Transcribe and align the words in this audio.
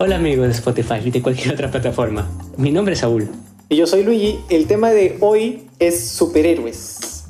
Hola 0.00 0.14
amigos 0.14 0.46
de 0.46 0.52
Spotify 0.52 1.00
y 1.04 1.10
de 1.10 1.20
cualquier 1.20 1.54
otra 1.54 1.72
plataforma. 1.72 2.30
Mi 2.56 2.70
nombre 2.70 2.94
es 2.94 3.00
Saúl. 3.00 3.28
Y 3.68 3.74
yo 3.74 3.84
soy 3.84 4.04
Luigi. 4.04 4.38
El 4.48 4.68
tema 4.68 4.92
de 4.92 5.16
hoy 5.18 5.66
es 5.80 6.10
superhéroes. 6.10 7.24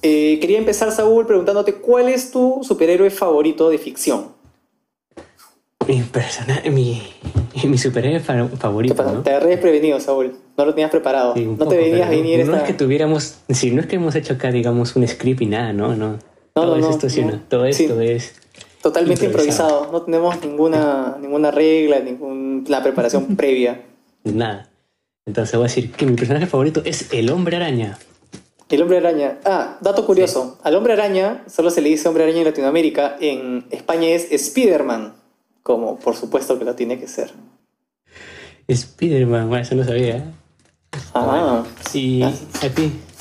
Eh, 0.00 0.38
quería 0.40 0.56
empezar, 0.56 0.90
Saúl, 0.92 1.26
preguntándote 1.26 1.74
cuál 1.74 2.08
es 2.08 2.30
tu 2.30 2.60
superhéroe 2.62 3.10
favorito 3.10 3.68
de 3.68 3.76
ficción. 3.76 4.28
Mi 5.86 6.00
personaje, 6.04 6.70
mi, 6.70 7.02
mi 7.64 7.76
superhéroe 7.76 8.20
favorito. 8.20 9.02
¿no? 9.02 9.22
Te 9.22 9.28
agarré 9.32 9.50
desprevenido, 9.50 10.00
Saúl. 10.00 10.38
No 10.56 10.64
lo 10.64 10.72
tenías 10.72 10.90
preparado. 10.90 11.34
no 11.36 11.68
te 11.68 11.76
venías 11.76 12.06
a 12.06 12.10
venir. 12.10 12.46
No, 12.46 12.56
es 12.56 12.62
que 12.62 12.72
tuviéramos. 12.72 13.40
Sí, 13.50 13.72
no 13.72 13.82
es 13.82 13.88
que 13.88 13.96
hemos 13.96 14.14
hecho 14.14 14.32
acá, 14.32 14.50
digamos, 14.50 14.96
un 14.96 15.06
script 15.06 15.42
y 15.42 15.46
nada, 15.46 15.74
no, 15.74 15.94
no. 15.94 16.18
todo, 16.54 16.76
esto, 16.76 17.08
todo 17.50 17.66
esto 17.66 18.00
es 18.00 18.32
Totalmente 18.86 19.24
improvisado. 19.24 19.90
No 19.90 20.02
tenemos 20.02 20.40
ninguna, 20.44 21.16
ninguna 21.20 21.50
regla, 21.50 21.98
ninguna 21.98 22.84
preparación 22.84 23.34
previa. 23.36 23.82
Nada. 24.22 24.70
Entonces 25.26 25.56
voy 25.56 25.64
a 25.64 25.68
decir 25.68 25.90
que 25.90 26.06
mi 26.06 26.14
personaje 26.14 26.46
favorito 26.46 26.82
es 26.84 27.12
el 27.12 27.30
hombre 27.30 27.56
araña. 27.56 27.98
El 28.68 28.82
hombre 28.82 28.98
araña. 28.98 29.40
Ah, 29.44 29.78
dato 29.80 30.06
curioso. 30.06 30.60
Al 30.62 30.76
hombre 30.76 30.92
araña 30.92 31.42
solo 31.48 31.70
se 31.70 31.80
le 31.80 31.88
dice 31.88 32.06
hombre 32.06 32.22
araña 32.22 32.38
en 32.38 32.44
Latinoamérica. 32.44 33.16
En 33.18 33.66
España 33.70 34.06
es 34.06 34.30
Spider-Man. 34.30 35.14
Como 35.64 35.98
por 35.98 36.14
supuesto 36.14 36.56
que 36.56 36.64
lo 36.64 36.76
tiene 36.76 37.00
que 37.00 37.08
ser. 37.08 37.32
Spider-Man, 38.68 39.48
bueno, 39.48 39.64
eso 39.64 39.74
no 39.74 39.82
sabía. 39.82 40.32
Ah. 41.12 41.64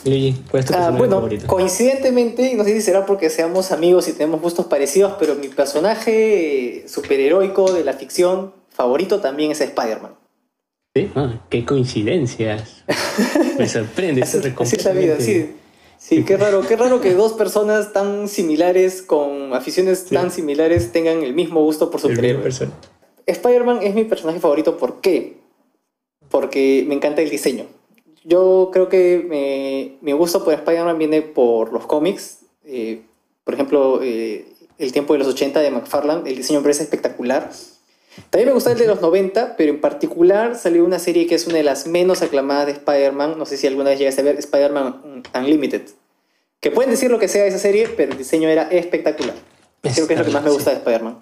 Y 0.06 0.36
a 0.53 0.61
ti, 0.61 0.73
ah, 0.75 0.92
bueno, 0.95 1.28
coincidentemente, 1.48 2.53
no 2.53 2.64
sé 2.64 2.73
si 2.73 2.81
será 2.81 3.08
porque 3.08 3.31
seamos 3.31 3.72
amigos 3.72 4.08
y 4.08 4.14
tenemos 4.14 4.39
gustos 4.39 4.67
parecidos, 4.67 5.16
pero 5.17 5.34
mi 5.34 5.47
personaje 5.47 6.86
superheroico 6.88 7.73
de 7.73 7.84
la 7.84 7.94
ficción 7.94 8.53
favorito 8.70 9.20
también 9.20 9.52
es 9.52 9.62
Spider-Man. 9.62 10.14
¿Sí? 10.95 11.12
Ah, 11.16 11.42
qué 11.50 11.66
coincidencias. 11.66 12.84
Me 13.58 13.67
sorprende. 13.67 14.22
así, 14.22 14.38
así 14.38 14.75
es 14.75 14.86
la 14.86 14.92
vida, 14.92 15.16
sí. 15.20 15.56
Sí, 15.97 16.23
qué 16.23 16.38
raro, 16.38 16.62
qué 16.62 16.75
raro 16.75 17.02
que 17.02 17.16
dos 17.16 17.34
personas 17.34 17.92
tan 17.92 18.28
similares, 18.28 19.02
con 19.02 19.56
aficiones 19.56 20.06
tan 20.06 20.30
similares, 20.30 20.92
tengan 20.92 21.23
el 21.23 21.34
mismo 21.34 21.62
gusto 21.62 21.90
por 21.90 22.00
superhéroes. 22.00 22.62
Spider-Man 23.25 23.80
es 23.81 23.95
mi 23.95 24.03
personaje 24.03 24.40
favorito, 24.40 24.78
¿por 24.78 25.02
qué? 25.02 25.38
Porque 26.30 26.86
me 26.88 26.94
encanta 26.94 27.23
el 27.23 27.31
diseño. 27.31 27.66
Yo 28.28 28.72
creo 28.73 28.90
que 28.90 29.98
mi 30.02 30.12
gusto 30.14 30.44
por 30.44 30.54
Spider-Man 30.54 30.98
viene 30.98 31.22
por 31.22 31.72
los 31.72 31.86
cómics. 31.86 32.40
Eh, 32.66 33.04
por 33.44 33.54
ejemplo, 33.54 34.00
eh, 34.02 34.48
el 34.80 34.92
tiempo 34.92 35.14
de 35.14 35.20
los 35.20 35.28
80 35.28 35.59
de 35.59 35.70
McFarlane, 35.70 36.28
el 36.28 36.36
diseño 36.36 36.59
me 36.59 36.64
parece 36.64 36.84
espectacular. 36.84 37.52
También 38.31 38.48
me 38.48 38.53
gusta 38.53 38.72
el 38.72 38.80
de 38.80 38.88
los 38.88 39.00
90, 39.00 39.56
pero 39.58 39.70
en 39.72 39.80
particular 39.80 40.56
salió 40.56 40.84
una 40.84 40.98
serie 40.98 41.28
que 41.28 41.36
es 41.36 41.46
una 41.46 41.58
de 41.58 41.64
las 41.64 41.85
menos 41.85 42.24
aclamadas 42.24 42.66
de 42.66 42.72
Spider-Man. 42.72 43.38
No 43.38 43.46
sé 43.46 43.58
si 43.58 43.68
alguna 43.68 43.91
vez 43.91 44.00
llegaste 44.00 44.22
a 44.22 44.24
ver 44.24 44.38
Spider-Man 44.40 45.24
Unlimited. 45.35 45.84
Que 46.59 46.72
pueden 46.72 46.90
decir 46.90 47.12
lo 47.12 47.19
que 47.19 47.28
sea 47.28 47.44
de 47.44 47.50
esa 47.50 47.59
serie, 47.59 47.90
pero 47.90 48.14
el 48.14 48.18
diseño 48.18 48.50
era 48.50 48.64
espectacular. 48.72 49.35
Creo 49.81 50.08
que 50.08 50.14
es 50.16 50.19
lo 50.19 50.25
que 50.25 50.31
más 50.31 50.44
me 50.44 50.50
gusta 50.50 50.72
de 50.72 50.78
Spider-Man. 50.78 51.19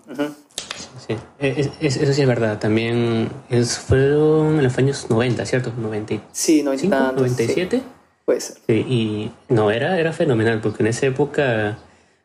Sí, 1.07 1.15
e, 1.39 1.69
eso 1.81 2.13
sí 2.13 2.21
es 2.21 2.27
verdad. 2.27 2.59
También 2.59 3.29
es, 3.49 3.77
fueron 3.77 4.57
en 4.57 4.63
los 4.63 4.77
años 4.77 5.07
90, 5.09 5.45
¿cierto? 5.45 5.71
90, 5.77 6.15
sí, 6.31 6.63
90, 6.63 7.11
97. 7.13 7.77
Sí, 7.77 7.83
puede 8.25 8.41
ser. 8.41 8.57
Sí, 8.67 8.73
y 8.73 9.31
no, 9.49 9.71
era, 9.71 9.99
era 9.99 10.13
fenomenal 10.13 10.61
porque 10.61 10.83
en 10.83 10.87
esa 10.87 11.07
época 11.07 11.77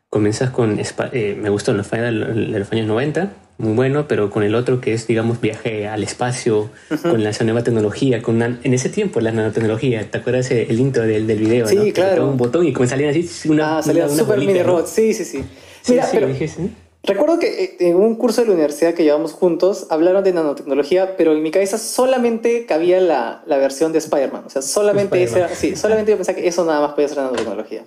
comienzas 0.09 0.49
con. 0.51 0.79
Eh, 1.11 1.37
me 1.39 1.49
gustó 1.49 1.71
en 1.71 1.77
los, 1.77 1.89
de 1.89 2.59
los 2.59 2.71
años 2.71 2.87
90, 2.87 3.31
muy 3.57 3.73
bueno, 3.73 4.07
pero 4.07 4.29
con 4.29 4.43
el 4.43 4.55
otro 4.55 4.79
que 4.79 4.93
es, 4.93 5.05
digamos, 5.05 5.41
viaje 5.41 5.87
al 5.87 6.03
espacio, 6.03 6.69
con 7.01 7.23
la 7.23 7.31
nueva 7.43 7.63
tecnología, 7.63 8.21
con 8.21 8.41
en 8.41 8.73
ese 8.73 8.89
tiempo 8.89 9.19
la 9.19 9.31
nanotecnología. 9.31 10.09
¿Te 10.09 10.17
acuerdas 10.19 10.49
el 10.51 10.79
intro 10.79 11.03
del, 11.03 11.27
del 11.27 11.39
video? 11.39 11.67
Sí, 11.67 11.91
claro. 11.91 12.29
un 12.29 12.37
botón 12.37 12.65
y 12.65 12.73
como 12.73 12.87
salían 12.87 13.09
así 13.11 13.49
una. 13.49 13.77
Ah, 13.77 13.83
salía 13.83 14.07
super 14.07 14.39
mini 14.39 14.63
robot. 14.63 14.87
Sí, 14.87 15.13
sí, 15.13 15.25
sí. 15.25 15.43
Mira, 15.87 16.05
sí, 16.05 16.11
pero, 16.13 16.27
dije, 16.27 16.47
¿sí? 16.47 16.71
Recuerdo 17.03 17.39
que 17.39 17.63
eh, 17.63 17.77
en 17.79 17.95
un 17.95 18.15
curso 18.15 18.41
de 18.41 18.47
la 18.47 18.53
universidad 18.53 18.93
que 18.93 19.03
llevamos 19.03 19.31
juntos 19.31 19.87
hablaron 19.89 20.23
de 20.23 20.33
nanotecnología, 20.33 21.15
pero 21.15 21.33
en 21.33 21.41
mi 21.41 21.49
cabeza 21.51 21.77
solamente 21.77 22.65
cabía 22.65 22.99
la, 22.99 23.41
la 23.47 23.57
versión 23.57 23.93
de 23.93 23.99
Spider-Man. 23.99 24.43
O 24.45 24.49
sea, 24.49 24.61
solamente, 24.61 25.27
sí, 25.55 25.75
solamente 25.75 26.11
yo 26.11 26.17
pensaba 26.17 26.37
que 26.37 26.47
eso 26.47 26.65
nada 26.65 26.81
más 26.81 26.93
podía 26.93 27.07
ser 27.07 27.17
nanotecnología. 27.17 27.83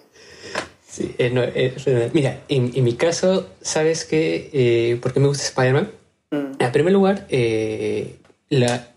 Sí, 0.92 1.14
eh, 1.16 1.30
no, 1.30 1.42
eh, 1.42 2.10
mira, 2.12 2.40
en, 2.48 2.70
en, 2.74 2.84
mi 2.84 2.94
caso, 2.94 3.46
¿sabes 3.62 4.04
qué? 4.04 4.50
Eh, 4.52 4.98
¿Por 5.00 5.14
qué 5.14 5.20
me 5.20 5.28
gusta 5.28 5.44
Spider-Man? 5.44 5.90
Mm. 6.30 6.62
En 6.62 6.72
primer 6.72 6.92
lugar, 6.92 7.26
la, 8.50 8.88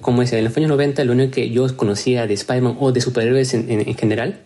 como 0.00 0.20
decía, 0.20 0.38
en 0.38 0.44
los 0.44 0.56
años 0.56 0.68
90, 0.68 1.04
lo 1.04 1.12
único 1.12 1.32
que 1.32 1.50
yo 1.50 1.76
conocía 1.76 2.28
de 2.28 2.34
Spider-Man 2.34 2.76
o 2.78 2.92
de 2.92 3.00
superhéroes 3.00 3.54
en, 3.54 3.68
en, 3.68 3.80
en 3.80 3.94
general 3.96 4.40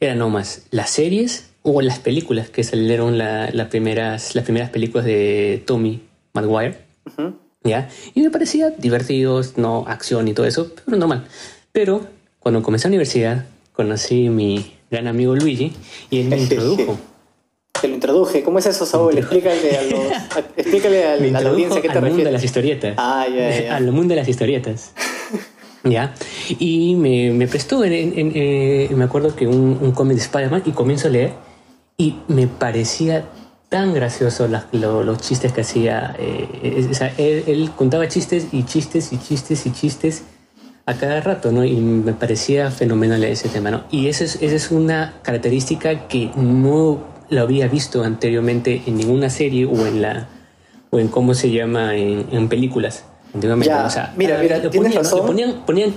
eran 0.00 0.18
nomás 0.18 0.62
las 0.70 0.88
series 0.88 1.47
o 1.62 1.82
las 1.82 1.98
películas 1.98 2.48
que 2.48 2.64
salieron 2.64 3.18
las, 3.18 3.52
primeras, 3.68 4.34
las 4.34 4.44
primeras 4.44 4.70
películas 4.70 5.04
de 5.04 5.62
Tommy 5.66 6.00
Maguire. 6.32 6.76
¿ya? 7.64 7.88
Y 8.14 8.22
me 8.22 8.30
parecía 8.30 8.70
divertidos, 8.70 9.56
no 9.56 9.84
acción 9.86 10.28
y 10.28 10.34
todo 10.34 10.46
eso, 10.46 10.70
pero 10.84 10.96
normal. 10.96 11.26
Pero 11.72 12.06
cuando 12.38 12.62
comencé 12.62 12.88
la 12.88 12.90
universidad, 12.90 13.46
conocí 13.72 14.26
a 14.26 14.30
mi 14.30 14.74
gran 14.90 15.06
amigo 15.06 15.34
Luigi 15.34 15.72
y 16.10 16.20
él 16.20 16.28
me 16.28 16.38
introdujo. 16.40 16.98
Te 17.80 17.86
lo 17.86 17.94
introduje. 17.94 18.42
¿Cómo 18.42 18.58
es 18.58 18.66
eso, 18.66 18.84
Saúl? 18.86 19.16
Explícale 19.16 19.76
a, 19.76 19.82
los, 19.82 20.02
explícale 20.56 21.04
a, 21.04 21.16
la 21.40 21.50
audiencia 21.50 21.80
qué 21.80 21.88
te 21.88 22.00
refieres. 22.00 22.04
Al 22.04 22.10
mundo 22.10 22.24
de 22.24 22.32
las 22.32 22.44
historietas. 22.44 22.94
Ah, 22.96 23.26
ya, 23.28 23.60
ya. 23.60 23.76
Al 23.76 23.92
mundo 23.92 24.14
de 24.14 24.20
las 24.20 24.28
historietas. 24.28 24.92
¿Ya? 25.84 26.12
Y 26.58 26.96
me, 26.96 27.30
me 27.30 27.46
prestó, 27.46 27.84
en, 27.84 27.92
eh, 28.16 28.88
me 28.96 29.04
acuerdo 29.04 29.36
que 29.36 29.46
un, 29.46 29.78
un 29.80 29.92
cómic 29.92 30.16
de 30.16 30.22
Spider-Man 30.22 30.62
y 30.66 30.72
comienzo 30.72 31.06
a 31.06 31.10
leer 31.12 31.47
y 32.00 32.14
me 32.28 32.46
parecía 32.46 33.24
tan 33.68 33.92
gracioso 33.92 34.48
los 34.72 35.18
chistes 35.18 35.52
que 35.52 35.62
hacía. 35.62 36.14
Eh, 36.16 37.44
él, 37.46 37.70
contaba 37.74 38.06
chistes 38.06 38.46
y 38.52 38.62
chistes 38.62 39.12
y 39.12 39.18
chistes 39.18 39.66
y 39.66 39.72
chistes 39.72 40.22
a 40.86 40.94
cada 40.94 41.20
rato, 41.20 41.50
¿no? 41.50 41.64
Y 41.64 41.74
me 41.74 42.12
parecía 42.12 42.70
fenomenal 42.70 43.24
ese 43.24 43.48
tema, 43.48 43.72
¿no? 43.72 43.82
Y 43.90 44.06
esa 44.06 44.22
es, 44.22 44.36
esa 44.40 44.54
es 44.54 44.70
una 44.70 45.14
característica 45.22 46.06
que 46.06 46.30
no 46.36 47.00
lo 47.30 47.42
había 47.42 47.66
visto 47.66 48.04
anteriormente 48.04 48.80
en 48.86 48.96
ninguna 48.96 49.28
serie 49.28 49.66
o 49.66 49.84
en 49.84 50.00
la 50.00 50.28
o 50.90 51.00
en 51.00 51.08
cómo 51.08 51.34
se 51.34 51.50
llama 51.50 51.96
en, 51.96 52.48
películas. 52.48 53.04
Ya, 53.60 53.84
o 53.84 53.90
sea, 53.90 54.14
mira, 54.16 54.38
mira, 54.38 54.62
ponían, 54.70 55.02
ponían, 55.26 55.66
ponían 55.66 55.94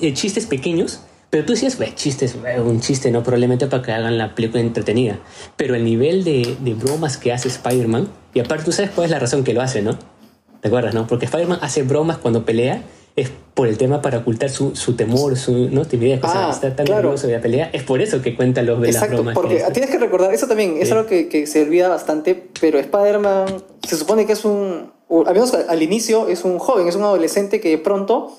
eh, 0.00 0.14
chistes 0.14 0.46
pequeños 0.46 1.00
pero 1.30 1.44
tú 1.44 1.52
decías, 1.52 1.78
ve, 1.78 1.94
chistes, 1.94 2.36
un 2.64 2.80
chiste, 2.80 3.12
¿no? 3.12 3.22
Probablemente 3.22 3.68
para 3.68 3.82
que 3.82 3.92
hagan 3.92 4.18
la 4.18 4.34
película 4.34 4.60
entretenida. 4.60 5.20
Pero 5.56 5.76
el 5.76 5.84
nivel 5.84 6.24
de, 6.24 6.56
de 6.60 6.74
bromas 6.74 7.16
que 7.16 7.32
hace 7.32 7.46
Spider-Man, 7.46 8.08
y 8.34 8.40
aparte 8.40 8.64
tú 8.64 8.72
sabes 8.72 8.90
cuál 8.90 9.04
es 9.04 9.10
la 9.12 9.20
razón 9.20 9.44
que 9.44 9.54
lo 9.54 9.62
hace, 9.62 9.80
¿no? 9.80 9.96
¿Te 10.60 10.68
acuerdas, 10.68 10.92
no? 10.92 11.06
Porque 11.06 11.26
Spider-Man 11.26 11.60
hace 11.62 11.84
bromas 11.84 12.18
cuando 12.18 12.44
pelea, 12.44 12.82
es 13.14 13.30
por 13.54 13.68
el 13.68 13.78
tema 13.78 14.02
para 14.02 14.18
ocultar 14.18 14.50
su, 14.50 14.74
su 14.74 14.94
temor, 14.94 15.36
su 15.36 15.68
¿no? 15.70 15.84
timidez, 15.84 16.20
ah, 16.22 16.50
está 16.52 16.74
tan 16.74 16.86
nervioso 16.86 17.26
de 17.26 17.34
la 17.34 17.40
pelea. 17.40 17.70
Es 17.72 17.82
por 17.82 18.00
eso 18.00 18.22
que 18.22 18.34
cuenta 18.34 18.62
los 18.62 18.80
de 18.80 18.92
las 18.92 19.08
bromas. 19.08 19.34
Porque 19.34 19.62
tienes 19.72 19.90
que 19.90 19.98
recordar, 19.98 20.32
eso 20.32 20.48
también 20.48 20.78
es 20.80 20.90
algo 20.90 21.06
que, 21.06 21.28
que, 21.28 21.46
se 21.46 21.62
olvida 21.62 21.88
bastante, 21.88 22.48
pero 22.60 22.78
Spider-Man 22.78 23.62
se 23.86 23.96
supone 23.96 24.26
que 24.26 24.32
es 24.32 24.44
un, 24.44 24.92
al 25.26 25.34
menos 25.34 25.54
al 25.54 25.82
inicio, 25.82 26.28
es 26.28 26.44
un 26.44 26.58
joven, 26.58 26.88
es 26.88 26.96
un 26.96 27.02
adolescente 27.02 27.60
que 27.60 27.70
de 27.70 27.78
pronto 27.78 28.36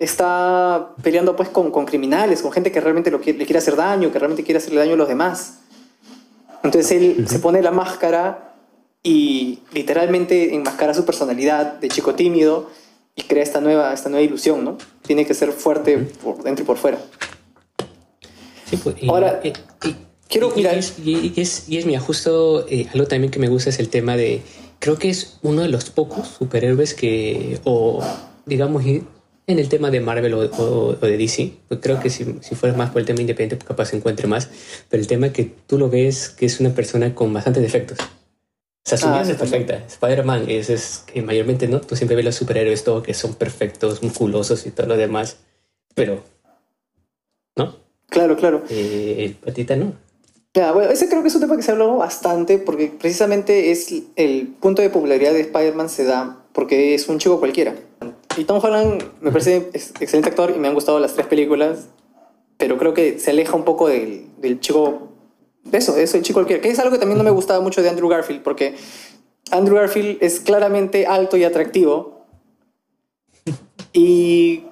está 0.00 0.94
peleando 1.02 1.36
pues 1.36 1.50
con, 1.50 1.70
con 1.70 1.84
criminales, 1.84 2.42
con 2.42 2.50
gente 2.50 2.72
que 2.72 2.80
realmente 2.80 3.10
lo 3.10 3.18
le 3.18 3.22
quiere 3.22 3.58
hacer 3.58 3.76
daño, 3.76 4.10
que 4.10 4.18
realmente 4.18 4.42
quiere 4.42 4.58
hacerle 4.58 4.80
daño 4.80 4.94
a 4.94 4.96
los 4.96 5.08
demás. 5.08 5.60
Entonces 6.64 6.90
él 6.90 7.28
se 7.28 7.38
pone 7.38 7.62
la 7.62 7.70
máscara 7.70 8.54
y 9.02 9.60
literalmente 9.72 10.54
enmascara 10.54 10.94
su 10.94 11.04
personalidad 11.04 11.74
de 11.74 11.88
chico 11.88 12.14
tímido 12.14 12.70
y 13.14 13.22
crea 13.22 13.42
esta 13.42 13.60
nueva, 13.60 13.92
esta 13.92 14.08
nueva 14.08 14.24
ilusión, 14.24 14.64
¿no? 14.64 14.78
Tiene 15.06 15.26
que 15.26 15.34
ser 15.34 15.52
fuerte 15.52 15.98
por 15.98 16.42
dentro 16.42 16.64
y 16.64 16.66
por 16.66 16.78
fuera. 16.78 16.98
Sí, 18.68 18.78
pues, 18.82 18.96
Ahora, 19.06 19.42
quiero 20.28 20.52
y, 20.56 20.62
y, 20.62 21.32
es, 21.36 21.68
y 21.68 21.76
es 21.76 21.84
mira, 21.84 22.00
justo 22.00 22.66
eh, 22.68 22.88
algo 22.94 23.06
también 23.06 23.30
que 23.30 23.38
me 23.38 23.48
gusta 23.48 23.68
es 23.68 23.78
el 23.78 23.90
tema 23.90 24.16
de, 24.16 24.40
creo 24.78 24.96
que 24.96 25.10
es 25.10 25.38
uno 25.42 25.60
de 25.62 25.68
los 25.68 25.90
pocos 25.90 26.28
superhéroes 26.28 26.94
que, 26.94 27.60
o 27.64 28.02
digamos, 28.46 28.82
en 29.50 29.58
el 29.58 29.68
tema 29.68 29.90
de 29.90 30.00
Marvel 30.00 30.34
o, 30.34 30.94
de 30.94 31.16
DC, 31.16 31.52
pues 31.68 31.80
creo 31.82 32.00
que 32.00 32.10
si, 32.10 32.24
si 32.40 32.54
fueras 32.54 32.76
más 32.76 32.90
por 32.90 33.00
el 33.00 33.06
tema 33.06 33.20
independiente, 33.20 33.64
capaz 33.64 33.86
se 33.86 33.96
encuentre 33.96 34.26
más, 34.26 34.48
pero 34.88 35.00
el 35.00 35.06
tema 35.06 35.28
es 35.28 35.32
que 35.32 35.52
tú 35.66 35.78
lo 35.78 35.88
ves 35.88 36.28
que 36.30 36.46
es 36.46 36.60
una 36.60 36.74
persona 36.74 37.14
con 37.14 37.32
bastantes 37.32 37.62
defectos. 37.62 37.98
O 38.00 38.88
sea, 38.88 38.98
su 38.98 39.08
ah, 39.08 39.20
vida 39.20 39.32
es 39.32 39.38
perfecta. 39.38 39.84
Spider-Man 39.86 40.48
es, 40.48 40.70
es 40.70 41.04
que 41.06 41.22
mayormente, 41.22 41.68
¿no? 41.68 41.80
Tú 41.80 41.96
siempre 41.96 42.16
ves 42.16 42.24
los 42.24 42.34
superhéroes 42.34 42.82
todo 42.82 43.02
que 43.02 43.14
son 43.14 43.34
perfectos, 43.34 44.02
musculosos 44.02 44.66
y 44.66 44.70
todo 44.70 44.86
lo 44.86 44.96
demás, 44.96 45.38
pero, 45.94 46.22
¿no? 47.56 47.76
Claro, 48.08 48.36
claro. 48.36 48.64
Eh, 48.70 49.16
el 49.18 49.34
patita 49.34 49.76
no. 49.76 49.92
Ya, 50.54 50.72
bueno, 50.72 50.90
ese 50.90 51.08
creo 51.08 51.22
que 51.22 51.28
es 51.28 51.34
un 51.34 51.42
tema 51.42 51.56
que 51.56 51.62
se 51.62 51.70
habló 51.70 51.96
bastante 51.96 52.58
porque 52.58 52.92
precisamente 52.98 53.70
es 53.70 53.94
el 54.16 54.48
punto 54.48 54.82
de 54.82 54.90
popularidad 54.90 55.32
de 55.32 55.42
Spider-Man 55.42 55.88
se 55.88 56.04
da 56.04 56.42
porque 56.52 56.94
es 56.94 57.08
un 57.08 57.18
chico 57.18 57.38
cualquiera. 57.38 57.76
Y 58.36 58.44
Tom 58.44 58.60
Holland 58.62 59.02
me 59.20 59.30
parece 59.32 59.70
excelente 59.74 60.28
actor 60.28 60.52
y 60.54 60.58
me 60.58 60.68
han 60.68 60.74
gustado 60.74 61.00
las 61.00 61.14
tres 61.14 61.26
películas, 61.26 61.88
pero 62.56 62.78
creo 62.78 62.94
que 62.94 63.18
se 63.18 63.30
aleja 63.30 63.56
un 63.56 63.64
poco 63.64 63.88
del, 63.88 64.26
del 64.38 64.60
chico, 64.60 65.08
de 65.64 65.78
eso, 65.78 65.92
de 65.92 66.04
eso, 66.04 66.16
el 66.16 66.22
chico 66.22 66.36
cualquiera, 66.36 66.62
que 66.62 66.70
es 66.70 66.78
algo 66.78 66.92
que 66.92 66.98
también 66.98 67.18
no 67.18 67.24
me 67.24 67.30
gustaba 67.30 67.60
mucho 67.60 67.82
de 67.82 67.88
Andrew 67.88 68.08
Garfield, 68.08 68.42
porque 68.42 68.76
Andrew 69.50 69.76
Garfield 69.76 70.18
es 70.20 70.40
claramente 70.40 71.06
alto 71.06 71.36
y 71.36 71.44
atractivo 71.44 72.26
y, 73.92 74.64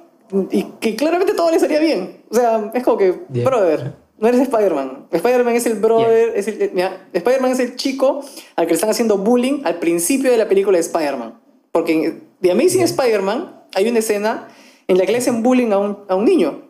y 0.51 0.63
que 0.81 0.97
claramente 0.97 1.35
todo 1.35 1.51
le 1.51 1.59
salía 1.59 1.81
bien. 1.81 2.23
O 2.31 2.35
sea, 2.35 2.71
es 2.75 2.85
como 2.85 2.97
que, 2.97 3.13
brother, 3.29 3.95
no 4.19 4.29
eres 4.29 4.41
Spider-Man. 4.41 5.09
Spider-Man 5.11 5.57
es 5.57 5.67
el 5.67 5.75
brother, 5.75 6.33
es 6.37 6.49
el, 6.49 6.73
Spider-Man 7.13 7.53
es 7.53 7.61
el 7.61 7.77
chico 7.77 8.25
al 8.57 8.67
que 8.67 8.73
le 8.73 8.75
están 8.75 8.91
haciendo 8.91 9.19
bullying 9.19 9.63
al 9.65 9.79
principio 9.79 10.31
de 10.31 10.37
la 10.37 10.49
película 10.49 10.77
de 10.77 10.83
Spider-Man. 10.83 11.41
Porque 11.73 12.28
The 12.41 12.51
Amazing 12.51 12.83
Spider-Man 12.83 13.55
hay 13.75 13.89
una 13.89 13.99
escena 13.99 14.49
en 14.87 14.99
la 14.99 15.07
que 15.07 15.13
le 15.13 15.19
hacen 15.19 15.43
bullying 15.43 15.73
a 15.73 15.79
un, 15.79 15.99
a 16.09 16.15
un 16.15 16.25
niño. 16.25 16.69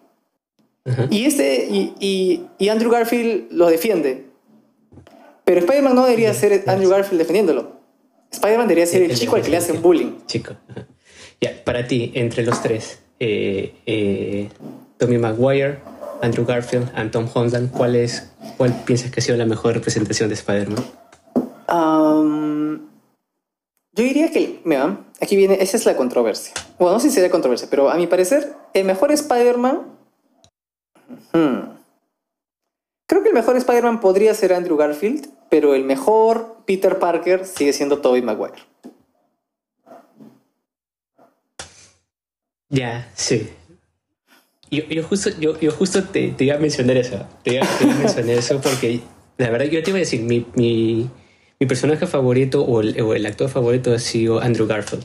Y, 1.11 1.27
este, 1.27 1.69
y, 1.71 2.47
y, 2.59 2.69
Andrew 2.71 2.91
Garfield 2.91 3.53
lo 3.53 3.67
defiende. 3.69 4.25
Pero 5.45 5.61
Spider-Man 5.61 5.95
no 5.95 6.05
debería 6.07 6.33
ser 6.33 6.65
Andrew 6.67 6.89
Garfield 6.91 7.19
defendiéndolo. 7.19 7.73
Spider-Man 8.31 8.69
debería 8.69 8.87
ser 8.87 9.03
el, 9.03 9.15
chico 9.15 9.37
al 9.37 9.43
que 9.43 9.51
le 9.51 9.59
hacen 9.59 9.83
bullying. 9.83 10.13
Chico. 10.27 10.55
Ya, 11.41 11.53
para 11.65 11.87
ti, 11.87 12.11
entre 12.15 12.43
los 12.43 12.63
tres, 12.63 13.01
eh, 13.21 13.75
eh, 13.87 14.49
Tommy 14.97 15.19
Maguire, 15.19 15.79
Andrew 16.23 16.45
Garfield 16.45 16.91
y 16.97 17.09
Tom 17.11 17.29
Holland, 17.33 17.71
¿cuál, 17.71 17.95
es, 17.95 18.31
¿cuál 18.57 18.75
piensas 18.85 19.11
que 19.11 19.21
ha 19.21 19.23
sido 19.23 19.37
la 19.37 19.47
mejor 19.47 19.75
representación 19.75 20.29
de 20.29 20.35
Spider-Man? 20.35 20.85
Yo 23.99 24.05
diría 24.05 24.31
que, 24.31 24.61
mira, 24.63 24.97
aquí 25.21 25.35
viene, 25.35 25.59
esa 25.61 25.77
es 25.77 25.85
la 25.85 25.97
controversia. 25.97 26.55
Bueno, 26.79 26.93
no 26.95 27.01
sé 27.01 27.09
si 27.09 27.17
sería 27.17 27.33
controversia, 27.33 27.67
pero 27.69 27.91
a 27.91 27.97
mi 27.97 28.07
parecer, 28.07 28.55
el 28.73 28.85
mejor 28.85 29.11
Spider-Man... 29.11 29.99
Creo 33.09 33.23
que 33.23 33.31
el 33.31 33.35
mejor 33.35 33.57
Spider-Man 33.57 34.01
podría 34.01 34.35
ser 34.35 34.53
Andrew 34.53 34.77
Garfield, 34.77 35.29
pero 35.51 35.75
el 35.75 35.83
mejor 35.83 36.59
Peter 36.65 37.01
Parker 37.01 37.45
sigue 37.45 37.73
siendo 37.73 37.99
Tobey 37.99 38.23
Maguire. 38.23 38.63
Ya, 42.69 43.11
sí. 43.15 43.49
Yo, 44.71 44.85
yo, 44.85 45.03
justo, 45.03 45.31
yo, 45.41 45.59
yo 45.59 45.73
justo 45.73 46.05
te, 46.05 46.29
te, 46.29 46.45
iba 46.45 46.55
a 46.55 46.59
mencionar 46.59 46.99
eso. 46.99 47.27
Te 47.43 47.55
iba, 47.55 47.65
a 47.65 47.85
mencionar 47.95 48.37
eso 48.37 48.61
porque 48.61 49.01
la 49.39 49.51
verdad 49.51 49.67
yo 49.67 49.83
te 49.83 49.91
iba 49.91 49.97
a 49.97 50.01
decir, 50.01 50.21
mi, 50.21 50.47
mi, 50.55 51.11
mi 51.61 51.67
personaje 51.67 52.07
favorito 52.07 52.63
o 52.63 52.81
el, 52.81 53.01
o 53.01 53.15
el, 53.15 53.27
actor 53.27 53.49
favorito 53.49 53.93
ha 53.93 53.99
sido 53.99 54.41
Andrew 54.41 54.67
Garfield. 54.67 55.05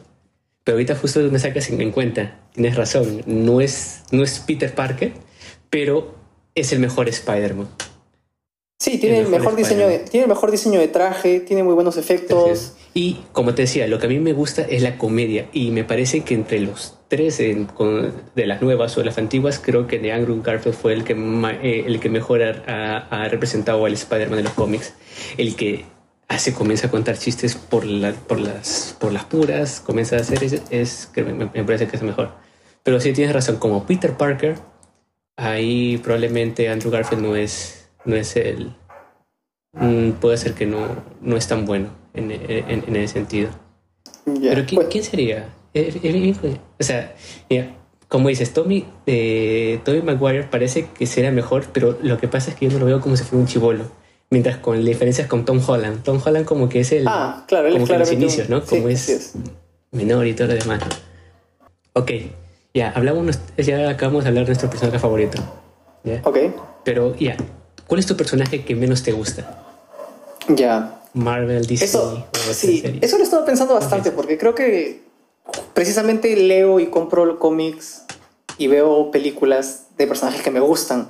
Pero 0.63 0.75
ahorita 0.75 0.95
justo 0.95 1.19
me 1.19 1.39
sacas 1.39 1.69
en 1.69 1.91
cuenta, 1.91 2.39
tienes 2.53 2.75
razón, 2.75 3.21
no 3.25 3.59
es, 3.59 4.03
no 4.11 4.23
es 4.23 4.39
Peter 4.39 4.73
Parker, 4.73 5.11
pero 5.69 6.15
es 6.55 6.71
el 6.71 6.79
mejor 6.79 7.09
Spider-Man. 7.09 7.67
Sí, 8.83 8.97
tiene 8.97 9.19
el, 9.19 9.29
mejor, 9.29 9.55
diseño 9.55 9.87
de, 9.87 9.99
tiene 9.99 10.25
el 10.25 10.29
mejor 10.29 10.51
diseño 10.51 10.77
de 10.77 10.89
traje, 10.89 11.39
tiene 11.39 11.63
muy 11.63 11.73
buenos 11.73 11.95
efectos. 11.95 12.73
Y 12.93 13.21
como 13.31 13.55
te 13.55 13.61
decía, 13.61 13.87
lo 13.87 13.97
que 13.97 14.07
a 14.07 14.09
mí 14.09 14.19
me 14.19 14.33
gusta 14.33 14.61
es 14.63 14.81
la 14.81 14.97
comedia. 14.97 15.47
Y 15.53 15.71
me 15.71 15.85
parece 15.85 16.21
que 16.21 16.33
entre 16.33 16.59
los 16.59 16.97
tres 17.07 17.37
de 17.37 18.45
las 18.45 18.61
nuevas 18.61 18.97
o 18.97 19.03
las 19.03 19.17
antiguas, 19.17 19.61
creo 19.63 19.87
que 19.87 19.99
de 19.99 20.11
Andrew 20.11 20.41
Garfield 20.43 20.75
fue 20.75 20.91
el 20.91 21.05
que, 21.05 21.13
eh, 21.13 21.85
el 21.87 22.01
que 22.01 22.09
mejor 22.09 22.43
ha, 22.43 23.27
representado 23.29 23.85
al 23.85 23.93
Spider-Man 23.93 24.37
de 24.37 24.43
los 24.43 24.53
cómics. 24.53 24.93
El 25.37 25.55
que 25.55 25.85
hace, 26.33 26.53
comienza 26.53 26.87
a 26.87 26.91
contar 26.91 27.17
chistes 27.17 27.55
por, 27.55 27.85
por, 28.27 28.39
las, 28.39 28.95
por 28.99 29.11
las 29.11 29.25
puras, 29.25 29.79
comienza 29.79 30.17
a 30.17 30.19
hacer, 30.19 30.43
es, 30.43 30.61
es 30.69 31.09
que 31.13 31.23
me, 31.23 31.33
me, 31.33 31.63
parece 31.63 31.87
que 31.87 31.95
es 31.95 32.03
mejor. 32.03 32.31
Pero 32.83 32.99
sí 32.99 33.13
tienes 33.13 33.33
razón, 33.33 33.57
como 33.57 33.85
Peter 33.85 34.13
Parker, 34.13 34.57
ahí 35.37 35.97
probablemente 35.99 36.69
Andrew 36.69 36.91
Garfield 36.91 37.23
no 37.23 37.35
es 37.35 37.83
no 38.05 38.15
es 38.15 38.35
el... 38.35 38.75
Mm, 39.73 40.11
puede 40.13 40.37
ser 40.37 40.53
que 40.53 40.65
no, 40.65 40.87
no 41.21 41.35
es 41.35 41.47
tan 41.47 41.65
bueno 41.65 41.89
en, 42.13 42.31
en, 42.31 42.95
ese 42.95 43.13
sentido. 43.13 43.49
Pero 44.25 44.65
¿quién, 44.65 44.83
¿quién 44.89 45.03
sería? 45.03 45.49
Eh, 45.73 45.99
eh, 46.03 46.35
eh, 46.43 46.57
o 46.79 46.83
sea, 46.83 47.15
como 48.07 48.29
dices, 48.29 48.53
Tommy, 48.53 48.85
eh, 49.07 49.79
Tommy 49.83 50.03
Maguire 50.03 50.43
parece 50.43 50.89
que 50.93 51.07
será 51.07 51.31
mejor, 51.31 51.65
pero 51.73 51.97
lo 52.03 52.19
que 52.19 52.27
pasa 52.27 52.51
es 52.51 52.55
que 52.55 52.67
yo 52.67 52.73
no 52.73 52.79
lo 52.79 52.85
veo 52.85 53.01
como 53.01 53.17
si 53.17 53.23
fuera 53.23 53.41
un 53.41 53.47
chivolo. 53.47 53.85
Mientras 54.33 54.57
con 54.57 54.83
diferencias 54.83 55.27
con 55.27 55.45
Tom 55.45 55.61
Holland. 55.65 56.03
Tom 56.03 56.19
Holland 56.23 56.45
como 56.45 56.67
que 56.67 56.79
es 56.79 56.91
el... 56.91 57.07
Ah, 57.07 57.45
claro, 57.47 57.67
él 57.67 57.73
como 57.73 57.85
es 57.85 57.91
que 57.91 57.99
los 57.99 58.11
inicios, 58.11 58.49
¿no? 58.49 58.65
Como 58.65 58.89
es, 58.89 59.33
menor 59.91 60.25
y 60.25 60.33
todo 60.33 60.47
lo 60.47 60.55
demás. 60.55 60.81
Ok, 61.93 62.11
ya, 62.73 62.91
hablamos, 62.95 63.39
ya 63.57 63.89
acabamos 63.89 64.23
de 64.23 64.29
hablar 64.29 64.45
de 64.45 64.49
nuestro 64.49 64.69
personaje 64.69 64.97
favorito. 64.97 65.37
¿ya? 66.03 66.21
Ok. 66.23 66.37
Pero 66.83 67.15
ya, 67.15 67.37
¿Cuál 67.87 67.99
es 67.99 68.05
tu 68.05 68.15
personaje 68.15 68.63
que 68.63 68.75
menos 68.75 69.03
te 69.03 69.11
gusta? 69.11 69.65
Ya. 70.47 71.01
Marvel, 71.13 71.65
DC. 71.65 71.85
Eso, 71.85 72.25
sí, 72.51 72.81
eso 73.01 73.17
lo 73.17 73.21
he 73.21 73.25
estado 73.25 73.45
pensando 73.45 73.75
bastante 73.75 74.11
porque 74.11 74.37
creo 74.37 74.55
que 74.55 75.03
precisamente 75.73 76.35
leo 76.35 76.79
y 76.79 76.87
compro 76.87 77.37
cómics 77.37 78.03
y 78.57 78.67
veo 78.67 79.11
películas 79.11 79.87
de 79.97 80.07
personajes 80.07 80.41
que 80.41 80.49
me 80.49 80.59
gustan. 80.59 81.09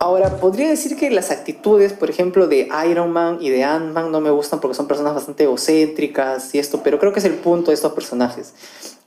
Ahora, 0.00 0.36
podría 0.36 0.68
decir 0.68 0.96
que 0.96 1.10
las 1.10 1.30
actitudes, 1.30 1.92
por 1.92 2.08
ejemplo, 2.08 2.46
de 2.46 2.68
Iron 2.88 3.10
Man 3.10 3.38
y 3.40 3.50
de 3.50 3.64
Ant-Man 3.64 4.12
no 4.12 4.20
me 4.20 4.30
gustan 4.30 4.60
porque 4.60 4.76
son 4.76 4.86
personas 4.86 5.14
bastante 5.14 5.44
egocéntricas 5.44 6.54
y 6.54 6.58
esto, 6.58 6.82
pero 6.84 6.98
creo 7.00 7.12
que 7.12 7.18
es 7.18 7.24
el 7.24 7.34
punto 7.34 7.70
de 7.70 7.74
estos 7.74 7.92
personajes. 7.92 8.54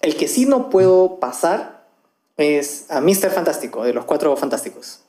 El 0.01 0.17
que 0.17 0.27
sí 0.27 0.45
no 0.45 0.69
puedo 0.69 1.19
pasar 1.19 1.85
es 2.35 2.85
a 2.89 2.99
Mr. 2.99 3.29
Fantástico, 3.29 3.83
de 3.83 3.93
los 3.93 4.03
Cuatro 4.05 4.35
Fantásticos. 4.35 5.01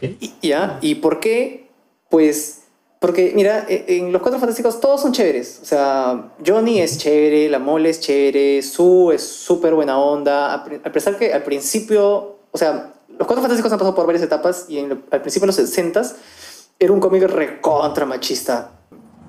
Y, 0.00 0.32
¿Ya? 0.42 0.78
¿Y 0.80 0.96
por 0.96 1.20
qué? 1.20 1.68
Pues 2.08 2.62
porque, 2.98 3.32
mira, 3.34 3.66
e, 3.68 3.84
en 3.88 4.12
Los 4.12 4.22
Cuatro 4.22 4.40
Fantásticos 4.40 4.80
todos 4.80 5.00
son 5.00 5.12
chéveres. 5.12 5.60
O 5.62 5.64
sea, 5.64 6.32
Johnny 6.44 6.80
es 6.80 6.98
chévere, 6.98 7.48
la 7.48 7.58
mole 7.58 7.90
es 7.90 8.00
chévere, 8.00 8.62
Sue 8.62 9.14
es 9.14 9.22
súper 9.22 9.74
buena 9.74 9.98
onda. 9.98 10.54
A 10.54 10.92
pesar 10.92 11.16
que 11.16 11.32
al 11.32 11.42
principio, 11.42 12.38
o 12.50 12.58
sea, 12.58 12.94
Los 13.18 13.26
Cuatro 13.26 13.42
Fantásticos 13.42 13.72
han 13.72 13.78
pasado 13.78 13.94
por 13.94 14.06
varias 14.06 14.22
etapas 14.22 14.66
y 14.68 14.78
al 14.78 15.20
principio 15.20 15.42
de 15.42 15.46
los 15.48 15.56
60 15.56 16.02
era 16.78 16.92
un 16.92 17.00
cómic 17.00 17.24
recontra 17.24 18.06
machista. 18.06 18.72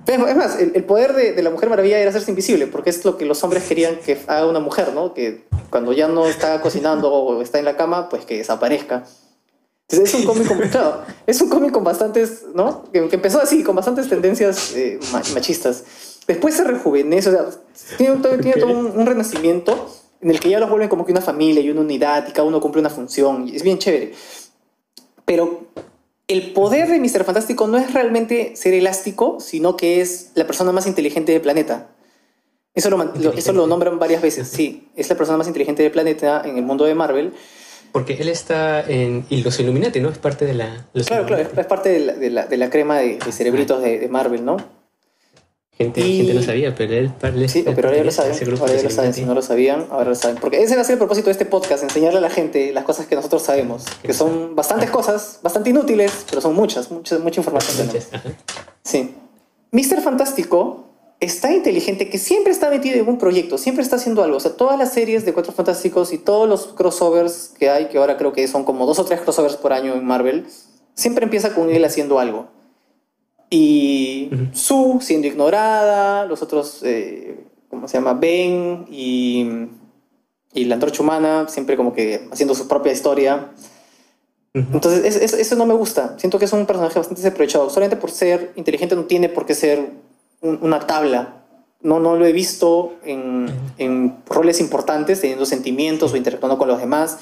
Es 0.06 0.36
más, 0.36 0.58
el, 0.60 0.84
poder 0.86 1.14
de, 1.14 1.34
de, 1.34 1.44
la 1.44 1.52
Mujer 1.52 1.70
Maravilla 1.70 2.00
era 2.00 2.10
hacerse 2.10 2.32
invisible, 2.32 2.66
porque 2.66 2.90
es 2.90 3.06
lo 3.06 3.18
que 3.18 3.26
los 3.26 3.44
hombres 3.44 3.64
querían 3.64 3.98
que 3.98 4.20
haga 4.28 4.48
una 4.48 4.60
mujer, 4.60 4.94
¿no? 4.94 5.14
Que 5.14 5.48
cuando 5.70 5.94
ya 5.94 6.08
no 6.08 6.26
está 6.26 6.62
cocinando 6.62 7.12
o 7.12 7.42
está 7.42 7.60
en 7.60 7.66
la 7.66 7.78
cama, 7.78 8.10
pues 8.10 8.26
que 8.26 8.38
desaparezca 8.38 9.04
es 9.98 10.14
un 10.14 10.24
cómic 10.24 10.48
complicado. 10.48 11.04
es 11.28 11.42
un 11.42 11.50
cómic 11.50 11.72
con 11.72 11.84
bastantes, 11.84 12.44
¿no? 12.54 12.84
Que, 12.92 13.00
empezó 13.12 13.42
así, 13.42 13.64
con 13.64 13.76
bastantes 13.76 14.08
tendencias 14.08 14.74
eh, 14.76 15.00
machistas. 15.34 15.84
Después 16.28 16.56
se 16.56 16.64
rejuvenece, 16.64 17.30
o 17.30 17.32
sea, 17.32 17.46
tiene, 17.98 18.18
todo 18.18 18.68
un, 18.68 19.06
renacimiento 19.06 19.90
en 20.22 20.30
el 20.30 20.40
que 20.40 20.50
ya 20.50 20.60
los 20.60 20.70
vuelven 20.70 20.90
como 20.90 21.06
que 21.06 21.12
una 21.12 21.22
familia 21.22 21.62
y 21.62 21.70
una 21.70 21.82
unidad 21.82 22.28
y 22.28 22.32
cada 22.32 22.48
uno 22.48 22.60
cumple 22.60 22.82
una 22.82 22.90
función. 22.90 23.48
Y 23.48 23.56
es 23.56 23.64
bien 23.64 23.78
chévere. 23.78 24.14
Pero 25.26 25.68
el 26.28 26.54
poder 26.54 26.88
de 26.90 27.00
Mr. 27.00 27.24
Fantástico 27.24 27.68
no 27.68 27.78
es 27.78 27.94
realmente 27.94 28.56
ser 28.56 28.74
elástico, 28.74 29.40
sino 29.40 29.78
que 29.78 30.02
es 30.02 30.32
la 30.36 30.46
persona 30.46 30.72
más 30.72 30.88
inteligente 30.88 31.32
del 31.32 31.42
planeta. 31.42 31.90
Eso 32.76 32.90
lo, 32.90 33.34
eso 33.34 33.52
lo 33.52 33.68
nombran 33.68 33.98
varias 34.00 34.22
veces, 34.22 34.48
sí. 34.48 34.90
Es 34.96 35.10
la 35.10 35.16
persona 35.16 35.38
más 35.38 35.48
inteligente 35.48 35.84
del 35.84 35.92
planeta 35.92 36.42
en 36.46 36.58
el 36.58 36.64
mundo 36.64 36.86
de 36.86 36.96
Marvel. 36.96 37.34
Porque 37.92 38.14
él 38.14 38.30
está 38.30 38.82
en 38.82 39.26
y 39.30 39.42
los 39.42 39.60
Illuminati, 39.60 40.00
¿no? 40.00 40.10
Es 40.10 40.20
parte 40.20 40.46
de 40.46 40.54
la... 40.54 40.86
claro, 41.06 41.26
claro, 41.26 41.50
es 41.58 41.66
parte 41.66 41.90
de 41.90 42.00
la, 42.00 42.14
de 42.14 42.30
la, 42.30 42.46
de 42.46 42.58
la 42.58 42.70
crema 42.70 43.00
de, 43.00 43.20
cerebritos 43.32 43.82
de, 43.82 43.98
de, 43.98 44.08
Marvel, 44.08 44.46
¿no? 44.46 44.58
Gente, 45.82 46.02
gente 46.02 46.34
no 46.34 46.44
sabía, 46.44 46.76
pero 46.76 46.94
él... 46.94 47.10
sí, 47.48 47.64
pero 47.64 47.88
ahora 47.88 48.00
ya 48.00 48.04
lo 48.04 48.12
saben, 48.12 48.34
ahora 48.60 48.76
ya 48.76 48.84
lo 48.84 48.90
saben, 48.90 49.14
si 49.14 49.24
no 49.24 49.34
lo 49.34 49.42
sabían, 49.42 49.88
ahora 49.92 50.10
lo 50.10 50.16
saben. 50.16 50.36
Porque 50.36 50.62
ese 50.62 50.76
va 50.76 50.82
a 50.82 50.84
ser 50.84 50.96
el 50.96 50.98
propósito 50.98 51.28
de 51.28 51.32
este 51.32 51.46
podcast, 51.46 51.84
enseñarle 51.84 52.18
a 52.18 52.22
la 52.22 52.30
gente 52.30 52.74
las 52.74 52.84
cosas 52.84 53.08
que 53.08 53.16
nosotros 53.16 53.44
sabemos, 53.44 53.86
que 54.04 54.14
son 54.14 54.58
bastantes 54.58 54.90
cosas, 54.90 55.40
bastante 55.42 55.70
inútiles, 55.70 56.26
pero 56.30 56.42
son 56.42 56.54
muchas, 56.54 56.92
muchas 56.92 57.22
mucha 57.22 57.40
información. 57.40 57.88
Muchas, 57.88 58.10
sí. 58.84 59.16
Mr. 59.72 60.02
Fantástico 60.02 60.90
está 61.22 61.54
inteligente, 61.54 62.10
que 62.10 62.18
siempre 62.18 62.52
está 62.52 62.70
metido 62.70 63.00
en 63.00 63.08
un 63.08 63.18
proyecto, 63.18 63.58
siempre 63.58 63.82
está 63.82 63.96
haciendo 63.96 64.22
algo. 64.22 64.36
O 64.36 64.42
sea, 64.42 64.58
todas 64.58 64.78
las 64.78 64.92
series 64.92 65.24
de 65.24 65.34
Cuatro 65.34 65.54
Fantásticos 65.54 66.12
y 66.12 66.18
todos 66.18 66.50
los 66.50 66.68
crossovers 66.74 67.54
que 67.58 67.70
hay, 67.70 67.86
que 67.86 68.00
ahora 68.00 68.18
creo 68.18 68.34
que 68.34 68.46
son 68.50 68.66
como 68.66 68.86
dos 68.86 69.00
o 69.00 69.06
tres 69.06 69.22
crossovers 69.22 69.56
por 69.56 69.72
año 69.72 69.94
en 69.94 70.04
Marvel, 70.04 70.46
siempre 70.94 71.24
empieza 71.24 71.56
con 71.56 71.70
él 71.70 71.86
haciendo 71.86 72.20
algo. 72.20 72.59
Y 73.50 74.30
Sue 74.54 75.02
siendo 75.02 75.28
ignorada, 75.28 76.26
los 76.26 76.42
otros, 76.42 76.82
eh, 76.84 77.46
¿cómo 77.70 77.88
se 77.88 77.98
llama? 77.98 78.14
Ben 78.14 78.86
y, 78.90 79.48
y 80.54 80.66
la 80.66 80.76
antorcha 80.76 81.02
humana, 81.02 81.48
siempre 81.48 81.76
como 81.76 81.94
que 81.94 82.28
haciendo 82.32 82.54
su 82.54 82.68
propia 82.68 82.92
historia. 82.92 83.52
Entonces, 84.54 85.34
eso 85.34 85.56
no 85.56 85.66
me 85.66 85.74
gusta. 85.74 86.18
Siento 86.18 86.38
que 86.40 86.46
es 86.46 86.54
un 86.54 86.66
personaje 86.66 86.98
bastante 87.00 87.22
desaprovechado. 87.22 87.70
Solamente 87.70 87.98
por 87.98 88.12
ser 88.12 88.52
inteligente 88.56 88.96
no 88.96 89.06
tiene 89.06 89.30
por 89.30 89.46
qué 89.46 89.56
ser 89.56 89.92
una 90.42 90.80
tabla 90.86 91.40
no, 91.82 92.00
no 92.00 92.16
lo 92.16 92.26
he 92.26 92.34
visto 92.34 92.94
en, 93.06 93.48
en 93.78 94.18
roles 94.28 94.60
importantes, 94.60 95.22
teniendo 95.22 95.46
sentimientos 95.46 96.12
o 96.12 96.18
interactuando 96.18 96.58
con 96.58 96.68
los 96.68 96.80
demás. 96.80 97.20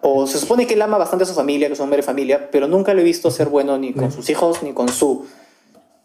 O 0.00 0.26
se 0.26 0.38
supone 0.38 0.66
que 0.66 0.74
él 0.74 0.82
ama 0.82 0.98
bastante 0.98 1.22
a 1.24 1.26
su 1.26 1.34
familia, 1.34 1.68
que 1.68 1.74
es 1.74 1.78
un 1.78 1.84
hombre 1.84 1.98
de 1.98 2.02
familia, 2.02 2.50
pero 2.50 2.66
nunca 2.66 2.92
lo 2.92 3.00
he 3.00 3.04
visto 3.04 3.30
ser 3.30 3.48
bueno 3.48 3.78
ni 3.78 3.92
con 3.92 4.10
sus 4.10 4.28
hijos 4.30 4.62
ni 4.62 4.72
con 4.72 4.88
su. 4.88 5.26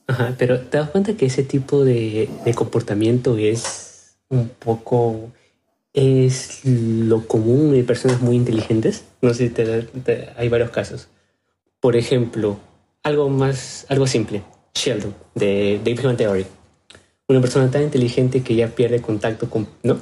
Ajá, 0.09 0.33
pero 0.39 0.59
te 0.59 0.79
das 0.79 0.89
cuenta 0.89 1.13
que 1.13 1.27
ese 1.27 1.43
tipo 1.43 1.85
de, 1.85 2.27
de 2.43 2.53
comportamiento 2.55 3.37
es 3.37 4.15
un 4.29 4.49
poco. 4.49 5.31
es 5.93 6.61
lo 6.65 7.27
común 7.27 7.73
de 7.73 7.83
personas 7.83 8.19
muy 8.19 8.35
inteligentes. 8.35 9.03
No 9.21 9.35
sé 9.35 9.49
si 9.49 9.53
te, 9.53 10.29
hay 10.35 10.49
varios 10.49 10.71
casos. 10.71 11.09
Por 11.79 11.95
ejemplo, 11.95 12.57
algo 13.03 13.29
más. 13.29 13.85
algo 13.87 14.07
simple. 14.07 14.41
Sheldon, 14.73 15.13
de 15.35 15.79
Big 15.83 16.01
Bang 16.01 16.17
Theory. 16.17 16.47
Una 17.27 17.39
persona 17.39 17.69
tan 17.69 17.83
inteligente 17.83 18.41
que 18.41 18.55
ya 18.55 18.67
pierde 18.69 19.03
contacto 19.03 19.47
con. 19.47 19.67
¿no? 19.83 19.99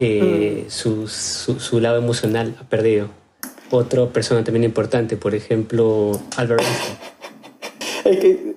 Eh, 0.00 0.64
mm. 0.66 0.70
su, 0.70 1.06
su, 1.06 1.78
lado 1.78 1.98
emocional 1.98 2.56
ha 2.60 2.68
perdido. 2.68 3.10
Otra 3.70 4.06
persona 4.08 4.42
también 4.42 4.64
importante, 4.64 5.16
por 5.16 5.36
ejemplo, 5.36 6.20
Albert 6.36 6.64
Einstein. 8.04 8.49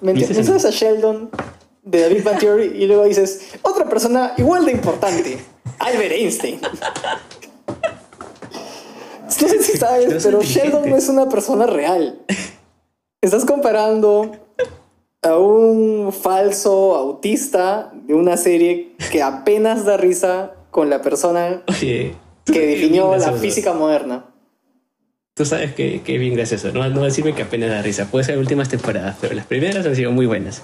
Mencionas, 0.00 0.64
a 0.64 0.70
Sheldon 0.70 1.30
de 1.82 2.00
David 2.00 2.24
Van 2.24 2.38
Theory 2.38 2.82
y 2.82 2.86
luego 2.86 3.04
dices, 3.04 3.52
otra 3.62 3.88
persona 3.88 4.34
igual 4.36 4.64
de 4.64 4.72
importante, 4.72 5.38
Albert 5.78 6.12
Einstein. 6.12 6.60
No 9.38 9.48
sé 9.48 9.62
si 9.62 9.76
sabes, 9.76 10.24
pero 10.24 10.40
Sheldon 10.40 10.88
no 10.88 10.96
es 10.96 11.08
una 11.08 11.28
persona 11.28 11.66
real. 11.66 12.20
Estás 13.20 13.44
comparando 13.44 14.30
a 15.22 15.36
un 15.36 16.12
falso 16.12 16.94
autista 16.94 17.92
de 18.06 18.14
una 18.14 18.36
serie 18.36 18.94
que 19.10 19.22
apenas 19.22 19.84
da 19.84 19.96
risa 19.96 20.52
con 20.70 20.88
la 20.90 21.02
persona 21.02 21.64
que 21.80 22.14
definió 22.46 23.16
la 23.16 23.32
física 23.32 23.72
moderna. 23.72 24.26
Tú 25.36 25.44
sabes 25.44 25.74
que, 25.74 25.96
es 25.96 26.20
bien 26.20 26.34
gracioso, 26.34 26.72
no, 26.72 26.88
no 26.88 27.02
decirme 27.02 27.34
que 27.34 27.42
apenas 27.42 27.68
da 27.68 27.82
risa, 27.82 28.10
puede 28.10 28.24
ser 28.24 28.38
últimas 28.38 28.70
temporadas, 28.70 29.18
pero 29.20 29.34
las 29.34 29.44
primeras 29.44 29.84
han 29.84 29.94
sido 29.94 30.10
muy 30.10 30.24
buenas. 30.24 30.62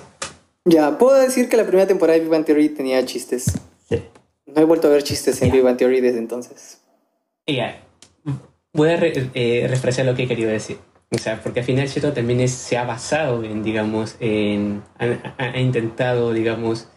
Ya, 0.64 0.96
puedo 0.96 1.20
decir 1.20 1.50
que 1.50 1.58
la 1.58 1.64
primera 1.64 1.86
temporada 1.86 2.14
de 2.14 2.20
Big 2.20 2.30
Bang 2.30 2.46
Theory 2.46 2.70
tenía 2.70 3.04
chistes. 3.04 3.52
Sí. 3.90 4.02
No 4.46 4.62
he 4.62 4.64
vuelto 4.64 4.88
a 4.88 4.90
ver 4.90 5.02
chistes 5.02 5.42
en 5.42 5.50
Big 5.50 5.62
Bang 5.62 5.76
Theory 5.76 6.00
desde 6.00 6.18
entonces. 6.18 6.80
Ya, 7.46 7.84
voy 8.72 8.88
a 8.88 8.98
eh, 9.02 9.66
refrescar 9.68 10.06
lo 10.06 10.14
que 10.14 10.22
he 10.22 10.26
querido 10.26 10.48
decir. 10.48 10.78
O 11.10 11.18
sea, 11.18 11.42
porque 11.42 11.60
al 11.60 11.66
final 11.66 11.86
cierto 11.86 12.14
también 12.14 12.48
se 12.48 12.78
ha 12.78 12.84
basado 12.84 13.44
en, 13.44 13.62
digamos, 13.62 14.16
en, 14.20 14.82
ha, 14.98 15.58
intentado, 15.58 16.32
digamos, 16.32 16.88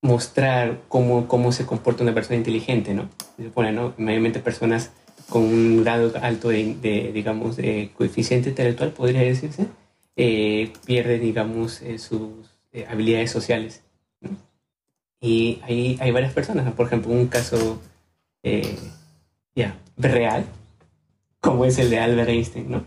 mostrar 0.00 0.80
cómo, 0.88 1.28
cómo 1.28 1.52
se 1.52 1.66
comporta 1.66 2.04
una 2.04 2.14
persona 2.14 2.38
inteligente, 2.38 2.94
¿no? 2.94 3.10
Se 3.36 3.44
supone, 3.44 3.72
¿no? 3.72 3.92
Mayormente 3.98 4.40
personas 4.40 4.92
con 5.32 5.44
un 5.44 5.82
grado 5.82 6.12
alto 6.20 6.50
de, 6.50 7.10
digamos, 7.14 7.56
de 7.56 7.90
coeficiente 7.96 8.50
intelectual, 8.50 8.92
podría 8.92 9.22
decirse, 9.22 9.66
eh, 10.14 10.70
pierden, 10.84 11.22
digamos, 11.22 11.80
eh, 11.80 11.98
sus 11.98 12.30
eh, 12.72 12.86
habilidades 12.88 13.30
sociales. 13.30 13.82
¿no? 14.20 14.36
Y 15.20 15.60
hay, 15.62 15.96
hay 16.00 16.10
varias 16.10 16.34
personas, 16.34 16.70
por 16.74 16.86
ejemplo, 16.86 17.10
un 17.10 17.28
caso 17.28 17.80
ya 19.54 19.78
real, 19.96 20.44
como 21.40 21.64
es 21.64 21.78
el 21.78 21.90
de 21.90 21.98
Albert 21.98 22.28
Einstein, 22.28 22.70
¿no? 22.70 22.84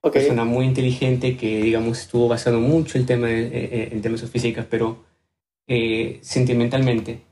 Okay. 0.00 0.22
Persona 0.22 0.44
muy 0.44 0.66
inteligente 0.66 1.36
que, 1.36 1.62
digamos, 1.62 2.00
estuvo 2.00 2.28
basando 2.28 2.60
mucho 2.60 2.98
el 2.98 3.06
tema 3.06 3.30
eh, 3.30 3.46
eh, 3.46 3.88
en 3.92 4.02
temas 4.02 4.20
de 4.20 4.26
física, 4.26 4.66
pero 4.68 5.04
eh, 5.66 6.18
sentimentalmente, 6.22 7.22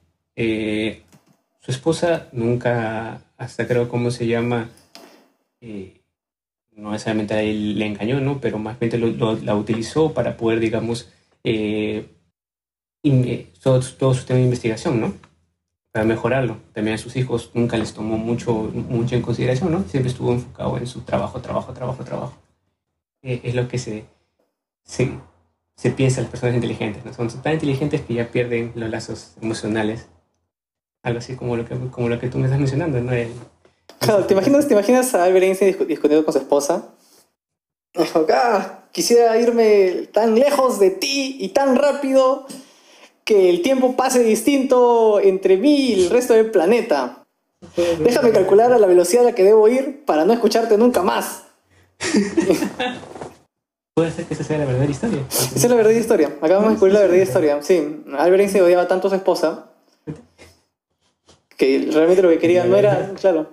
su 1.61 1.71
esposa 1.71 2.28
nunca, 2.33 3.21
hasta 3.42 3.66
creo 3.66 3.88
cómo 3.88 4.11
se 4.11 4.26
llama, 4.26 4.70
no 6.72 6.92
necesariamente 6.92 7.38
él 7.50 7.78
le 7.78 7.87
engañó, 7.87 8.20
¿no? 8.20 8.40
Pero 8.40 8.58
más 8.58 8.78
bien 8.78 9.44
la 9.44 9.54
utilizó 9.54 10.12
para 10.12 10.37
poder, 10.37 10.61
digamos, 10.61 11.11
todo, 13.62 13.80
todo, 13.99 14.14
su 14.14 14.25
tema 14.25 14.38
de 14.38 14.44
investigación, 14.44 15.00
¿no? 15.00 15.14
Para 15.90 16.04
mejorarlo. 16.04 16.58
También 16.72 16.94
a 16.94 16.99
sus 16.99 17.16
hijos 17.16 17.50
nunca 17.54 17.76
les 17.76 17.92
tomó 17.92 18.16
mucho, 18.16 18.54
mucho 18.54 19.16
en 19.16 19.22
consideración, 19.22 19.72
¿no? 19.72 19.82
Siempre 19.88 20.11
estuvo 20.11 20.32
enfocado 20.32 20.78
en 20.78 20.87
su 20.87 21.00
trabajo, 21.02 21.40
trabajo, 21.40 21.72
trabajo, 21.72 22.04
trabajo. 22.04 22.38
Eh, 23.22 23.40
es 23.44 23.54
lo 23.54 23.68
que 23.68 23.78
se, 23.78 24.04
se, 24.82 25.11
se 25.76 25.90
piensa 25.90 26.20
las 26.20 26.30
personas 26.30 26.54
inteligentes. 26.54 27.04
¿no? 27.04 27.12
Son 27.12 27.28
tan 27.42 27.54
inteligentes 27.54 28.00
que 28.02 28.14
ya 28.14 28.30
pierden 28.30 28.72
los 28.75 28.90
lazos 28.90 29.37
emocionales. 29.40 30.08
Algo 31.02 31.18
así 31.18 31.35
como 31.35 31.56
lo 31.56 31.64
que, 31.64 31.75
como 31.90 32.09
lo 32.09 32.18
que 32.21 32.28
tú 32.28 32.38
me 32.38 32.44
estás 32.44 32.61
mencionando, 32.61 33.00
¿no? 33.00 33.12
claro, 33.99 34.25
¿te 34.25 34.35
imaginas, 34.35 34.68
¿te 34.68 34.75
imaginas 34.75 35.14
a 35.14 35.25
Albert 35.25 35.44
Einstein 35.44 35.76
discutiendo 35.88 36.25
con 36.25 36.32
su 36.32 36.38
esposa? 36.38 36.90
Ah, 38.32 38.85
quisiera 38.92 39.37
irme 39.38 40.09
tan 40.12 40.35
lejos 40.35 40.78
de 40.78 40.90
ti 40.90 41.37
y 41.40 41.49
tan 41.49 41.76
rápido 41.76 42.47
que 43.25 43.50
el 43.50 43.62
tiempo 43.62 43.97
pase 43.97 44.23
distinto 44.23 45.21
entre 45.21 45.56
mí 45.56 45.90
y 45.90 46.04
el 46.04 46.11
resto 46.11 46.35
del 46.35 46.50
planeta. 46.50 47.25
Déjame 48.00 48.30
calcular 48.30 48.73
a 48.73 48.78
la 48.78 48.87
velocidad 48.87 49.23
a 49.23 49.30
la 49.30 49.35
que 49.35 49.44
debo 49.44 49.68
ir 49.68 50.04
para 50.04 50.25
no 50.25 50.32
escucharte 50.32 50.78
nunca 50.78 51.02
más. 51.02 51.44
Puede 53.94 54.11
ser 54.11 54.25
que 54.25 54.35
esa 54.35 54.42
sea 54.42 54.59
la 54.59 54.64
verdadera 54.64 54.90
historia. 54.90 55.25
Esa 55.28 55.54
es 55.54 55.68
la 55.68 55.76
verdadera 55.76 56.00
historia. 56.00 56.28
Acabamos 56.40 56.64
de 56.64 56.71
descubrir 56.71 56.94
la 56.94 57.00
verdadera 57.00 57.25
historia. 57.25 57.62
Sí, 57.62 58.02
Albert 58.16 58.50
se 58.50 58.62
odiaba 58.62 58.88
tanto 58.88 59.09
a 59.09 59.11
su 59.11 59.16
esposa 59.16 59.66
que 61.62 61.88
realmente 61.92 62.23
lo 62.23 62.28
que 62.28 62.38
quería 62.40 62.64
no 62.64 62.76
era, 62.76 63.12
claro. 63.21 63.47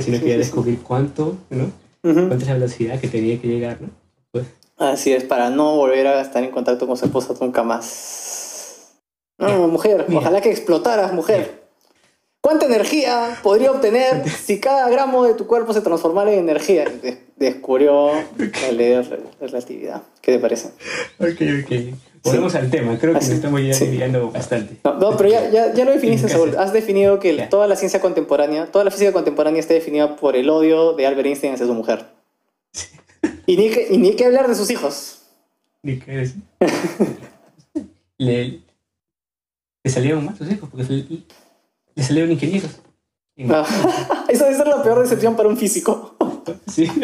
Si 0.00 0.10
no 0.12 0.18
quería 0.20 0.38
descubrir 0.38 0.78
cuánto, 0.80 1.36
¿no? 1.50 1.72
Cuánta 2.02 2.36
es 2.36 2.46
la 2.46 2.54
velocidad 2.54 3.00
que 3.00 3.08
tenía 3.08 3.40
que 3.40 3.48
llegar, 3.48 3.80
¿no? 3.80 3.88
Pues. 4.30 4.46
Así 4.76 5.12
es, 5.12 5.24
para 5.24 5.50
no 5.50 5.74
volver 5.74 6.06
a 6.06 6.20
estar 6.20 6.44
en 6.44 6.52
contacto 6.52 6.86
con 6.86 6.96
su 6.96 7.06
esposa 7.06 7.34
nunca 7.40 7.64
más. 7.64 8.92
No, 9.38 9.66
mujer, 9.66 10.06
ojalá 10.14 10.40
que 10.40 10.50
explotaras, 10.50 11.12
mujer. 11.12 11.64
¿Cuánta 12.40 12.66
energía 12.66 13.36
podría 13.42 13.72
obtener 13.72 14.28
si 14.44 14.60
cada 14.60 14.88
gramo 14.88 15.24
de 15.24 15.34
tu 15.34 15.48
cuerpo 15.48 15.72
se 15.72 15.80
transformara 15.80 16.32
en 16.32 16.38
energía? 16.38 16.84
descubrió 17.34 18.12
la 18.12 18.72
ley 18.72 18.90
de 18.90 19.02
relatividad. 19.40 20.02
¿Qué 20.20 20.32
te 20.32 20.38
parece? 20.38 20.68
Ok, 21.18 21.40
ok. 21.64 21.72
Volvemos 22.24 22.54
al 22.54 22.70
tema. 22.70 22.98
Creo 22.98 23.14
que 23.14 23.20
nos 23.20 23.28
estamos 23.28 23.60
ya 23.60 23.68
desviando 23.68 24.30
bastante. 24.30 24.76
No, 24.84 25.16
pero 25.16 25.28
ya, 25.28 25.50
ya, 25.50 25.74
ya, 25.74 25.84
lo 25.84 25.92
definiste, 25.92 26.28
Saúl. 26.28 26.56
Has 26.56 26.72
definido 26.72 27.18
que 27.18 27.46
toda 27.48 27.66
la 27.66 27.76
ciencia 27.76 28.00
contemporánea, 28.00 28.66
toda 28.66 28.84
la 28.84 28.90
física 28.90 29.12
contemporánea 29.12 29.60
está 29.60 29.74
definida 29.74 30.16
por 30.16 30.36
el 30.36 30.50
odio 30.50 30.94
de 30.94 31.06
Albert 31.06 31.26
Einstein 31.26 31.54
hacia 31.54 31.66
su 31.66 31.74
mujer. 31.74 32.06
Y 33.46 33.56
ni 33.56 33.70
que, 33.70 33.88
y 33.90 33.98
ni 33.98 34.14
que 34.14 34.26
hablar 34.26 34.48
de 34.48 34.54
sus 34.54 34.70
hijos. 34.70 35.22
Ni 35.82 35.98
que 35.98 36.12
decir. 36.12 36.42
le, 38.18 38.60
le 39.82 39.90
salieron 39.90 40.24
más 40.24 40.36
sus 40.36 40.50
hijos 40.50 40.68
porque 40.70 40.84
le 41.94 42.02
salieron 42.02 42.32
ingenieros. 42.32 42.78
Ah, 43.50 43.64
eso 44.28 44.44
debe 44.44 44.56
ser 44.56 44.66
la 44.66 44.82
peor 44.82 45.00
decepción 45.00 45.36
para 45.36 45.48
un 45.48 45.56
físico. 45.56 46.16
Sí, 46.66 46.86
sí. 46.88 47.02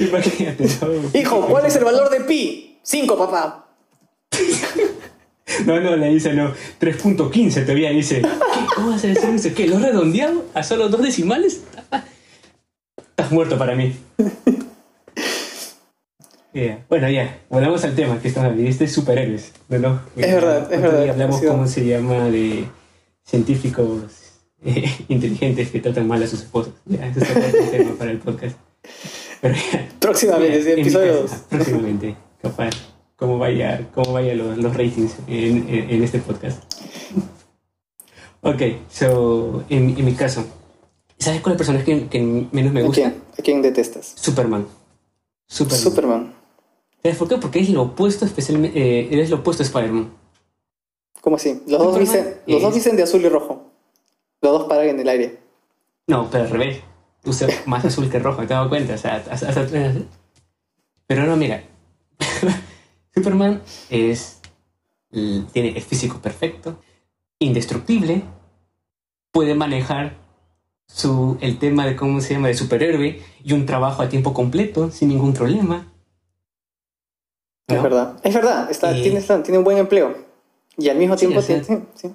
Imagínate. 0.00 0.66
Hijo, 1.14 1.46
¿cuál 1.46 1.66
es 1.66 1.76
el 1.76 1.84
valor 1.84 2.10
de 2.10 2.20
pi? 2.20 2.78
Cinco, 2.82 3.16
papá. 3.18 3.68
No, 5.66 5.80
no, 5.80 5.96
le 5.96 6.08
dice 6.10 6.32
no. 6.32 6.52
3.15 6.80 7.62
todavía 7.62 7.90
dice. 7.90 8.22
¿Qué? 8.22 8.28
¿Cómo 8.74 8.90
vas 8.90 9.04
a 9.04 9.08
decir 9.08 9.30
eso? 9.30 9.50
¿Qué? 9.54 9.68
¿Lo 9.68 9.78
redondeado 9.78 10.44
a 10.54 10.62
solo 10.62 10.88
dos 10.88 11.02
decimales? 11.02 11.62
Estás 12.96 13.30
muerto 13.30 13.56
para 13.56 13.74
mí. 13.74 13.94
Bueno, 16.88 17.10
ya, 17.10 17.40
volvamos 17.50 17.82
al 17.82 17.96
tema 17.96 18.20
que 18.20 18.28
estamos 18.28 18.50
hablando, 18.50 18.70
este 18.70 18.86
superhéroes, 18.86 19.52
¿no? 19.68 20.00
Es 20.16 20.32
verdad, 20.32 20.72
es 20.72 20.80
verdad. 20.80 21.08
hablamos 21.10 21.40
cómo 21.40 21.66
se 21.66 21.84
llama 21.84 22.28
de 22.30 22.66
científicos 23.24 24.02
eh, 24.64 24.88
inteligentes 25.08 25.70
que 25.70 25.80
tratan 25.80 26.06
mal 26.06 26.22
a 26.22 26.28
sus 26.28 26.42
esposas. 26.42 26.74
Ya, 26.84 27.08
eso 27.08 27.20
es 27.20 27.54
un 27.60 27.70
tema 27.72 27.94
para 27.98 28.12
el 28.12 28.18
podcast. 28.18 28.56
Pero 29.44 29.56
ya, 29.56 29.88
próximamente, 30.00 30.72
episodios. 30.72 31.30
próximamente, 31.50 32.16
capaz, 32.40 32.70
cómo 33.14 33.36
vaya, 33.36 33.86
cómo 33.94 34.14
vaya 34.14 34.34
los, 34.34 34.56
los 34.56 34.74
ratings 34.74 35.16
en, 35.26 35.68
en, 35.68 36.02
este 36.02 36.18
podcast. 36.20 36.62
Ok, 38.40 38.62
so, 38.90 39.62
en, 39.68 39.98
en 39.98 40.02
mi 40.02 40.14
caso, 40.14 40.46
¿sabes 41.18 41.42
cuál 41.42 41.56
es 41.56 41.60
el 41.60 41.66
personaje 41.66 41.84
que, 41.84 42.08
que 42.08 42.22
menos 42.52 42.72
me 42.72 42.84
gusta? 42.84 43.02
¿A 43.02 43.10
quién? 43.10 43.22
¿A 43.38 43.42
quién 43.42 43.60
detestas? 43.60 44.14
Superman. 44.16 44.66
Superman. 45.46 45.82
Superman. 45.82 46.34
¿Sabes 47.02 47.18
por 47.18 47.28
qué? 47.28 47.36
Porque 47.36 47.58
es 47.58 47.68
lo 47.68 47.82
opuesto, 47.82 48.24
especialmente, 48.24 48.80
eh, 48.80 49.20
es 49.20 49.28
lo 49.28 49.36
opuesto 49.36 49.62
a 49.62 49.66
Spider-Man. 49.66 50.10
¿Cómo 51.20 51.36
así? 51.36 51.60
Los, 51.66 51.82
dos 51.82 51.98
dicen, 51.98 52.38
los 52.46 52.62
dos 52.62 52.74
dicen 52.74 52.96
de 52.96 53.02
azul 53.02 53.22
y 53.22 53.28
rojo. 53.28 53.62
Los 54.40 54.52
dos 54.52 54.68
paran 54.70 54.88
en 54.88 55.00
el 55.00 55.08
aire. 55.10 55.38
No, 56.06 56.30
pero 56.30 56.44
al 56.44 56.50
revés. 56.50 56.93
Tú 57.24 57.32
más 57.66 57.84
azul 57.84 58.10
que 58.10 58.18
rojo, 58.18 58.38
¿te 58.38 58.42
has 58.42 58.48
dado 58.50 58.68
cuenta? 58.68 58.94
O 58.94 58.98
sea, 58.98 59.16
hasta, 59.16 59.66
Pero 61.06 61.26
no, 61.26 61.36
mira, 61.36 61.64
Superman 63.14 63.62
es, 63.88 64.40
tiene 65.10 65.70
el 65.70 65.82
físico 65.82 66.18
perfecto, 66.18 66.78
indestructible, 67.38 68.22
puede 69.32 69.54
manejar 69.54 70.16
su, 70.86 71.38
el 71.40 71.58
tema 71.58 71.86
de 71.86 71.96
cómo 71.96 72.20
se 72.20 72.34
llama, 72.34 72.48
de 72.48 72.54
superhéroe 72.54 73.22
y 73.42 73.52
un 73.52 73.64
trabajo 73.64 74.02
a 74.02 74.08
tiempo 74.08 74.34
completo 74.34 74.90
sin 74.90 75.08
ningún 75.08 75.32
problema. 75.32 75.90
Es 77.66 77.82
verdad, 77.82 78.20
es 78.22 78.34
verdad, 78.34 78.70
está, 78.70 78.92
tiene, 78.92 79.22
tiene, 79.22 79.58
un 79.58 79.64
buen 79.64 79.78
empleo 79.78 80.14
y 80.76 80.90
al 80.90 80.98
mismo 80.98 81.16
tiempo 81.16 81.40
sí, 81.40 81.54
sí. 81.94 82.14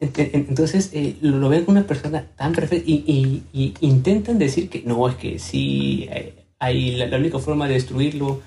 Entonces 0.00 0.90
eh, 0.92 1.16
lo 1.20 1.48
ven 1.48 1.64
como 1.64 1.78
una 1.78 1.86
persona 1.86 2.26
tan 2.36 2.52
perfecta 2.52 2.84
y, 2.86 3.42
intentan 3.80 4.38
decir 4.38 4.68
que 4.68 4.82
no, 4.84 5.08
es 5.08 5.14
que 5.16 5.38
sí, 5.38 6.06
eh, 6.10 6.34
hay, 6.58 6.96
la, 6.96 7.16
única 7.16 7.38
forma 7.38 7.66
de 7.68 7.74
destruirlo 7.74 8.40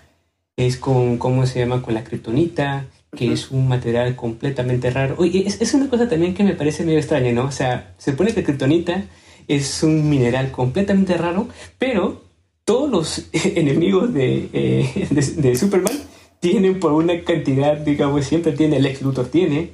es 0.55 0.77
con, 0.77 1.17
¿cómo 1.17 1.45
se 1.45 1.59
llama? 1.59 1.81
Con 1.81 1.93
la 1.93 2.03
kriptonita, 2.03 2.87
que 3.15 3.31
es 3.31 3.51
un 3.51 3.67
material 3.67 4.15
completamente 4.15 4.89
raro. 4.89 5.15
Oye, 5.17 5.43
es, 5.47 5.61
es, 5.61 5.73
una 5.73 5.89
cosa 5.89 6.09
también 6.09 6.33
que 6.33 6.43
me 6.43 6.55
parece 6.55 6.83
medio 6.83 6.99
extraña, 6.99 7.31
¿no? 7.31 7.45
O 7.45 7.51
sea, 7.51 7.93
se 7.97 8.11
supone 8.11 8.33
que 8.33 8.43
kriptonita 8.43 9.05
es 9.47 9.83
un 9.83 10.09
mineral 10.09 10.51
completamente 10.51 11.15
raro, 11.17 11.47
pero 11.77 12.21
todos 12.67 12.89
los 12.89 13.29
enemigos 13.33 14.13
de, 14.13 14.49
eh, 14.51 15.07
de, 15.09 15.55
Superman 15.55 15.97
tienen 16.39 16.79
por 16.79 16.91
una 16.91 17.23
cantidad, 17.23 17.77
digamos, 17.77 18.25
siempre 18.25 18.51
tiene, 18.51 18.77
el 18.77 18.85
ex 18.85 19.01
Luthor 19.01 19.27
tiene, 19.27 19.71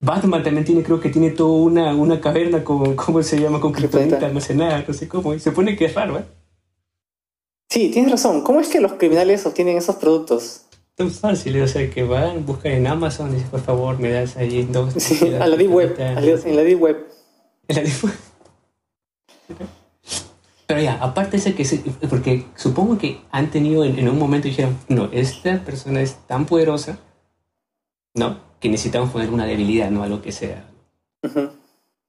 Batman 0.00 0.42
también 0.42 0.64
tiene, 0.64 0.82
creo 0.82 1.00
que 1.00 1.08
tiene 1.08 1.30
toda 1.30 1.50
una, 1.50 1.94
una 1.94 2.20
caverna 2.20 2.62
con, 2.62 2.94
¿cómo 2.96 3.22
se 3.22 3.40
llama? 3.40 3.60
Con 3.60 3.72
criptonita 3.72 4.24
almacenada, 4.24 4.84
no 4.86 4.94
sé 4.94 5.08
cómo, 5.08 5.34
y 5.34 5.40
se 5.40 5.52
pone 5.52 5.76
que 5.76 5.86
es 5.86 5.94
raro, 5.94 6.18
¿eh? 6.18 6.24
Sí, 7.68 7.90
tienes 7.90 8.10
razón. 8.10 8.42
¿Cómo 8.42 8.60
es 8.60 8.68
que 8.68 8.80
los 8.80 8.94
criminales 8.94 9.44
obtienen 9.44 9.76
esos 9.76 9.96
productos? 9.96 10.62
Tan 10.94 11.10
fácil, 11.10 11.60
o 11.60 11.68
sea, 11.68 11.88
que 11.90 12.02
van, 12.02 12.46
buscan 12.46 12.72
en 12.72 12.86
Amazon, 12.86 13.30
dicen, 13.32 13.48
por 13.50 13.60
favor, 13.60 13.98
me 13.98 14.10
das 14.10 14.36
ahí 14.36 14.62
dos. 14.64 14.94
Sí, 14.94 15.34
a 15.34 15.46
la 15.46 15.56
Deep 15.56 15.70
Web, 15.70 15.96
en 15.98 16.14
la 16.14 16.62
Deep 16.62 16.80
Web. 16.80 17.06
En 17.68 17.76
la 17.76 17.82
Deep 17.82 18.04
Web. 18.04 18.14
Pero 20.66 20.80
ya, 20.80 20.94
aparte 21.00 21.38
de 21.38 21.54
que, 21.54 21.64
porque 22.10 22.46
supongo 22.56 22.98
que 22.98 23.20
han 23.30 23.50
tenido 23.50 23.84
en, 23.84 24.08
un 24.08 24.18
momento 24.18 24.48
y 24.48 24.50
dijeron, 24.50 24.76
no, 24.88 25.08
esta 25.12 25.64
persona 25.64 26.02
es 26.02 26.16
tan 26.26 26.46
poderosa, 26.46 26.98
¿no? 28.14 28.47
Que 28.60 28.68
necesitamos 28.68 29.10
poner 29.10 29.30
una 29.30 29.46
debilidad, 29.46 29.90
no 29.90 30.02
a 30.02 30.08
lo 30.08 30.22
que 30.22 30.32
sea. 30.32 30.64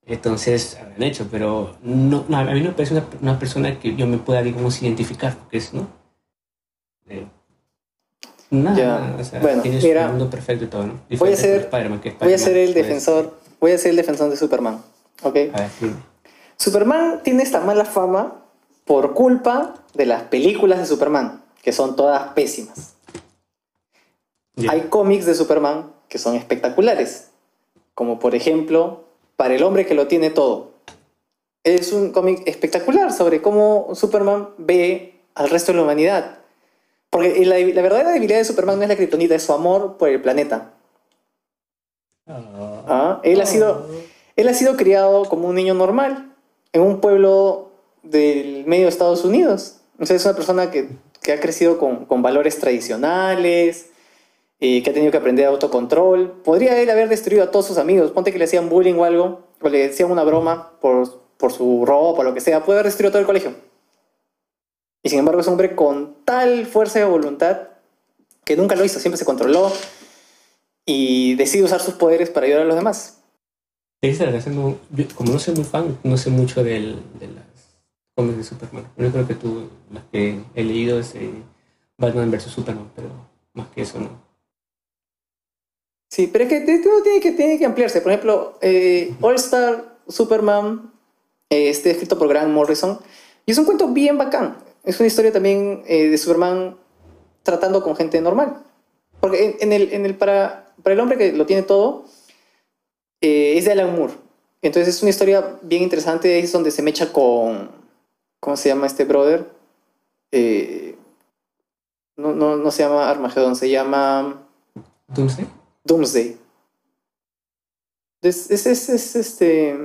Entonces, 0.05 0.77
habrán 0.81 1.03
hecho, 1.03 1.27
pero 1.29 1.75
no, 1.83 2.25
a 2.29 2.43
mí 2.45 2.61
no 2.61 2.69
me 2.69 2.75
parece 2.75 3.01
una, 3.21 3.37
persona 3.37 3.79
que 3.79 3.95
yo 3.95 4.07
me 4.07 4.17
pueda, 4.17 4.41
digamos, 4.41 4.81
identificar, 4.81 5.35
porque 5.35 5.57
es, 5.57 5.71
¿no? 5.71 5.87
Eh, 7.07 7.27
nada, 8.49 9.15
o 9.19 9.23
sea, 9.23 9.39
bueno, 9.39 9.61
tiene 9.61 9.79
mira, 9.81 10.07
mundo 10.07 10.29
perfecto 10.29 10.65
y 10.65 10.67
todo, 10.67 10.87
¿no? 10.87 10.99
voy 11.17 11.33
a 11.33 11.37
ser, 11.37 11.69
voy 12.19 12.33
a 12.33 12.37
ser 12.39 12.57
el 12.57 12.73
defensor, 12.73 13.37
voy 13.59 13.71
a 13.71 13.77
ser 13.77 13.91
el 13.91 13.97
defensor 13.97 14.31
de 14.31 14.37
Superman, 14.37 14.81
¿ok? 15.21 15.35
A 15.53 15.61
ver, 15.61 15.69
sí. 15.79 15.91
Superman 16.57 17.21
tiene 17.23 17.43
esta 17.43 17.61
mala 17.61 17.85
fama 17.85 18.43
por 18.85 19.13
culpa 19.13 19.75
de 19.93 20.07
las 20.07 20.23
películas 20.23 20.79
de 20.79 20.87
Superman, 20.87 21.43
que 21.61 21.71
son 21.71 21.95
todas 21.95 22.33
pésimas. 22.33 22.95
Hay 24.67 24.87
cómics 24.89 25.25
de 25.25 25.35
Superman 25.35 25.85
que 26.09 26.17
son 26.17 26.35
espectaculares, 26.35 27.29
como 27.93 28.19
por 28.19 28.35
ejemplo, 28.35 29.05
Para 29.37 29.55
el 29.55 29.63
hombre 29.63 29.85
que 29.85 29.93
lo 29.93 30.07
tiene 30.07 30.31
todo. 30.31 30.71
Es 31.63 31.93
un 31.93 32.11
cómic 32.11 32.41
espectacular 32.45 33.13
sobre 33.13 33.41
cómo 33.41 33.87
Superman 33.93 34.49
ve 34.57 35.13
al 35.33 35.49
resto 35.49 35.71
de 35.71 35.77
la 35.77 35.83
humanidad. 35.85 36.39
Porque 37.09 37.45
la, 37.45 37.55
verdadera 37.81 38.11
debilidad 38.11 38.39
de 38.39 38.43
Superman 38.43 38.77
no 38.77 38.83
es 38.83 38.89
la 38.89 38.97
kriptonita, 38.97 39.35
es 39.35 39.43
su 39.43 39.53
amor 39.53 39.95
por 39.97 40.09
el 40.09 40.21
planeta. 40.21 40.73
Ah. 42.27 42.83
Ah, 42.87 43.21
él, 43.23 43.39
ha 43.39 43.45
sido, 43.45 43.87
él 44.35 44.49
ha 44.49 44.53
sido 44.53 44.75
criado 44.75 45.23
como 45.25 45.47
un 45.47 45.55
niño 45.55 45.73
normal, 45.73 46.33
en 46.73 46.81
un 46.81 46.99
pueblo 46.99 47.71
del 48.03 48.65
medio 48.65 48.83
de 48.83 48.89
Estados 48.89 49.23
Unidos. 49.23 49.79
O 49.99 50.05
sea, 50.05 50.17
es 50.17 50.25
una 50.25 50.35
persona 50.35 50.69
que, 50.69 50.89
que 51.21 51.31
ha 51.31 51.39
crecido 51.39 51.77
con, 51.77 52.05
con 52.05 52.21
valores 52.21 52.59
tradicionales, 52.59 53.88
eh, 54.59 54.83
que 54.83 54.89
ha 54.89 54.93
tenido 54.93 55.11
que 55.11 55.17
aprender 55.17 55.45
autocontrol. 55.45 56.41
Podría 56.43 56.79
él 56.81 56.89
haber 56.89 57.09
destruido 57.09 57.43
a 57.43 57.51
todos 57.51 57.67
sus 57.67 57.77
amigos. 57.77 58.11
Ponte 58.11 58.31
que 58.31 58.39
le 58.39 58.45
hacían 58.45 58.69
bullying 58.69 58.95
o 58.95 59.03
algo, 59.03 59.47
o 59.61 59.69
le 59.69 59.87
decían 59.87 60.11
una 60.11 60.23
broma 60.23 60.79
por, 60.79 61.21
por 61.37 61.51
su 61.51 61.85
ropa 61.85 62.21
o 62.21 62.23
lo 62.23 62.33
que 62.33 62.41
sea. 62.41 62.63
Puede 62.63 62.79
haber 62.79 62.87
destruido 62.87 63.11
todo 63.11 63.21
el 63.21 63.27
colegio. 63.27 63.53
Y 65.03 65.09
sin 65.09 65.19
embargo 65.19 65.41
es 65.41 65.47
un 65.47 65.53
hombre 65.53 65.75
con 65.75 66.17
tal 66.25 66.65
fuerza 66.65 66.99
de 66.99 67.05
voluntad 67.05 67.69
que 68.43 68.57
nunca 68.57 68.75
lo 68.75 68.83
hizo, 68.83 68.99
siempre 68.99 69.17
se 69.17 69.25
controló 69.25 69.71
y 70.85 71.35
decide 71.35 71.63
usar 71.63 71.79
sus 71.81 71.93
poderes 71.93 72.29
para 72.29 72.47
ayudar 72.47 72.63
a 72.63 72.65
los 72.65 72.75
demás 72.75 73.19
como 75.15 75.33
no 75.33 75.39
soy 75.39 75.55
muy 75.55 75.65
fan, 75.65 75.97
no 76.03 76.17
sé 76.17 76.29
mucho 76.29 76.63
del, 76.63 77.01
de 77.19 77.27
las 77.27 77.43
cómics 78.15 78.37
de 78.37 78.43
Superman. 78.43 78.85
Yo 78.97 79.11
creo 79.11 79.27
que 79.27 79.35
tú, 79.35 79.69
las 79.91 80.03
que 80.05 80.41
he 80.55 80.63
leído 80.63 80.99
es 80.99 81.15
eh, 81.15 81.31
Batman 81.97 82.31
vs. 82.31 82.43
Superman, 82.43 82.89
pero 82.95 83.09
más 83.53 83.67
que 83.69 83.81
eso 83.81 83.99
no. 83.99 84.28
Sí, 86.09 86.27
pero 86.27 86.43
es 86.43 86.49
que 86.49 86.79
todo 86.79 87.01
tiene 87.03 87.57
que, 87.57 87.65
ampliarse. 87.65 88.01
Por 88.01 88.11
ejemplo, 88.11 88.57
eh, 88.61 89.13
All 89.21 89.35
Star 89.35 89.97
Superman, 90.07 90.91
eh, 91.49 91.69
este 91.69 91.91
escrito 91.91 92.17
por 92.17 92.27
Grant 92.27 92.51
Morrison, 92.51 92.99
y 93.45 93.51
es 93.51 93.57
un 93.57 93.65
cuento 93.65 93.87
bien 93.87 94.17
bacán. 94.17 94.57
Es 94.83 94.99
una 94.99 95.07
historia 95.07 95.31
también 95.31 95.83
de 95.83 96.17
Superman 96.17 96.77
tratando 97.43 97.83
con 97.83 97.95
gente 97.95 98.21
normal. 98.21 98.63
Porque 99.19 99.57
en, 99.59 99.73
el, 99.73 100.15
para, 100.15 100.73
para 100.81 100.93
el 100.93 100.99
hombre 100.99 101.17
que 101.17 101.33
lo 101.33 101.45
tiene 101.45 101.63
todo, 101.63 102.05
eh, 103.21 103.57
es 103.57 103.65
de 103.65 103.73
Alan 103.73 103.95
Moore. 103.95 104.13
Entonces 104.61 104.95
es 104.95 105.01
una 105.01 105.09
historia 105.09 105.57
bien 105.61 105.83
interesante, 105.83 106.39
es 106.39 106.51
donde 106.51 106.71
se 106.71 106.81
mecha 106.81 107.11
con, 107.11 107.71
¿cómo 108.39 108.55
se 108.55 108.69
llama 108.69 108.87
este 108.87 109.05
brother? 109.05 109.49
Eh, 110.31 110.95
no, 112.17 112.33
no, 112.33 112.57
no 112.57 112.71
se 112.71 112.83
llama 112.83 113.09
Armageddon, 113.09 113.55
se 113.55 113.69
llama... 113.69 114.45
Doomsday. 115.07 115.47
Doomsday. 115.83 116.37
Es, 118.21 118.51
es, 118.51 118.65
es, 118.65 119.15
este... 119.15 119.77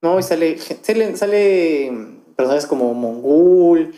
No, 0.00 0.18
y 0.18 0.22
sale, 0.22 0.58
sale, 0.58 1.16
sale 1.16 1.92
personajes 2.36 2.66
como 2.66 2.94
Mongul, 2.94 3.94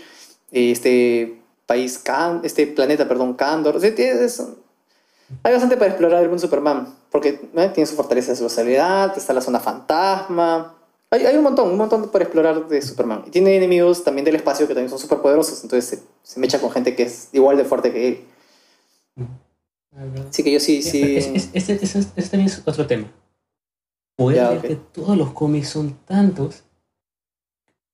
este 0.50 1.42
país, 1.66 1.98
Can, 1.98 2.40
este 2.42 2.66
planeta, 2.66 3.06
perdón, 3.06 3.34
Kandor. 3.34 3.78
hay 3.82 5.52
bastante 5.52 5.76
para 5.76 5.90
explorar 5.90 6.22
el 6.22 6.28
mundo 6.28 6.40
Superman. 6.40 6.94
Porque 7.10 7.32
tiene 7.32 7.86
su 7.86 7.96
fortaleza 7.96 8.32
de 8.32 8.36
su 8.36 8.48
soledad, 8.48 9.12
está 9.16 9.32
la 9.32 9.40
zona 9.40 9.60
fantasma. 9.60 10.74
Hay, 11.10 11.26
hay, 11.26 11.36
un 11.36 11.42
montón, 11.42 11.68
un 11.68 11.76
montón 11.76 12.08
por 12.08 12.22
explorar 12.22 12.66
de 12.68 12.80
Superman. 12.80 13.24
Y 13.26 13.30
tiene 13.30 13.56
enemigos 13.56 14.02
también 14.04 14.24
del 14.24 14.36
espacio 14.36 14.66
que 14.66 14.74
también 14.74 14.90
son 14.90 14.98
súper 14.98 15.18
poderosos. 15.18 15.62
Entonces 15.62 16.02
se, 16.22 16.40
me 16.40 16.46
echa 16.46 16.60
con 16.60 16.70
gente 16.70 16.96
que 16.96 17.02
es 17.02 17.28
igual 17.32 17.56
de 17.56 17.64
fuerte 17.64 17.92
que 17.92 18.08
él. 18.08 18.24
Así 20.28 20.44
que 20.44 20.52
yo 20.52 20.60
sí, 20.60 20.82
sí. 20.82 21.16
Este 21.16 21.76
también 21.76 22.46
es 22.46 22.62
otro 22.64 22.86
tema. 22.86 23.10
Poder 24.16 24.60
que 24.60 24.76
todos 24.76 25.16
los 25.16 25.32
cómics 25.32 25.68
son 25.68 25.94
tantos. 26.04 26.64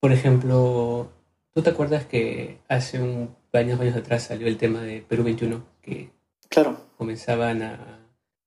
Por 0.01 0.13
ejemplo, 0.13 1.11
¿tú 1.55 1.63
te 1.63 1.71
acuerdas 1.71 2.05
que 2.05 2.59
hace 2.69 3.01
un 3.01 3.35
años, 3.53 3.81
años 3.81 3.97
atrás 3.97 4.25
salió 4.25 4.47
el 4.47 4.57
tema 4.59 4.83
de 4.83 5.01
Perú 5.01 5.25
21? 5.25 5.65
Que 5.81 6.11
claro. 6.49 6.77
comenzaban 6.97 7.63
a 7.63 8.01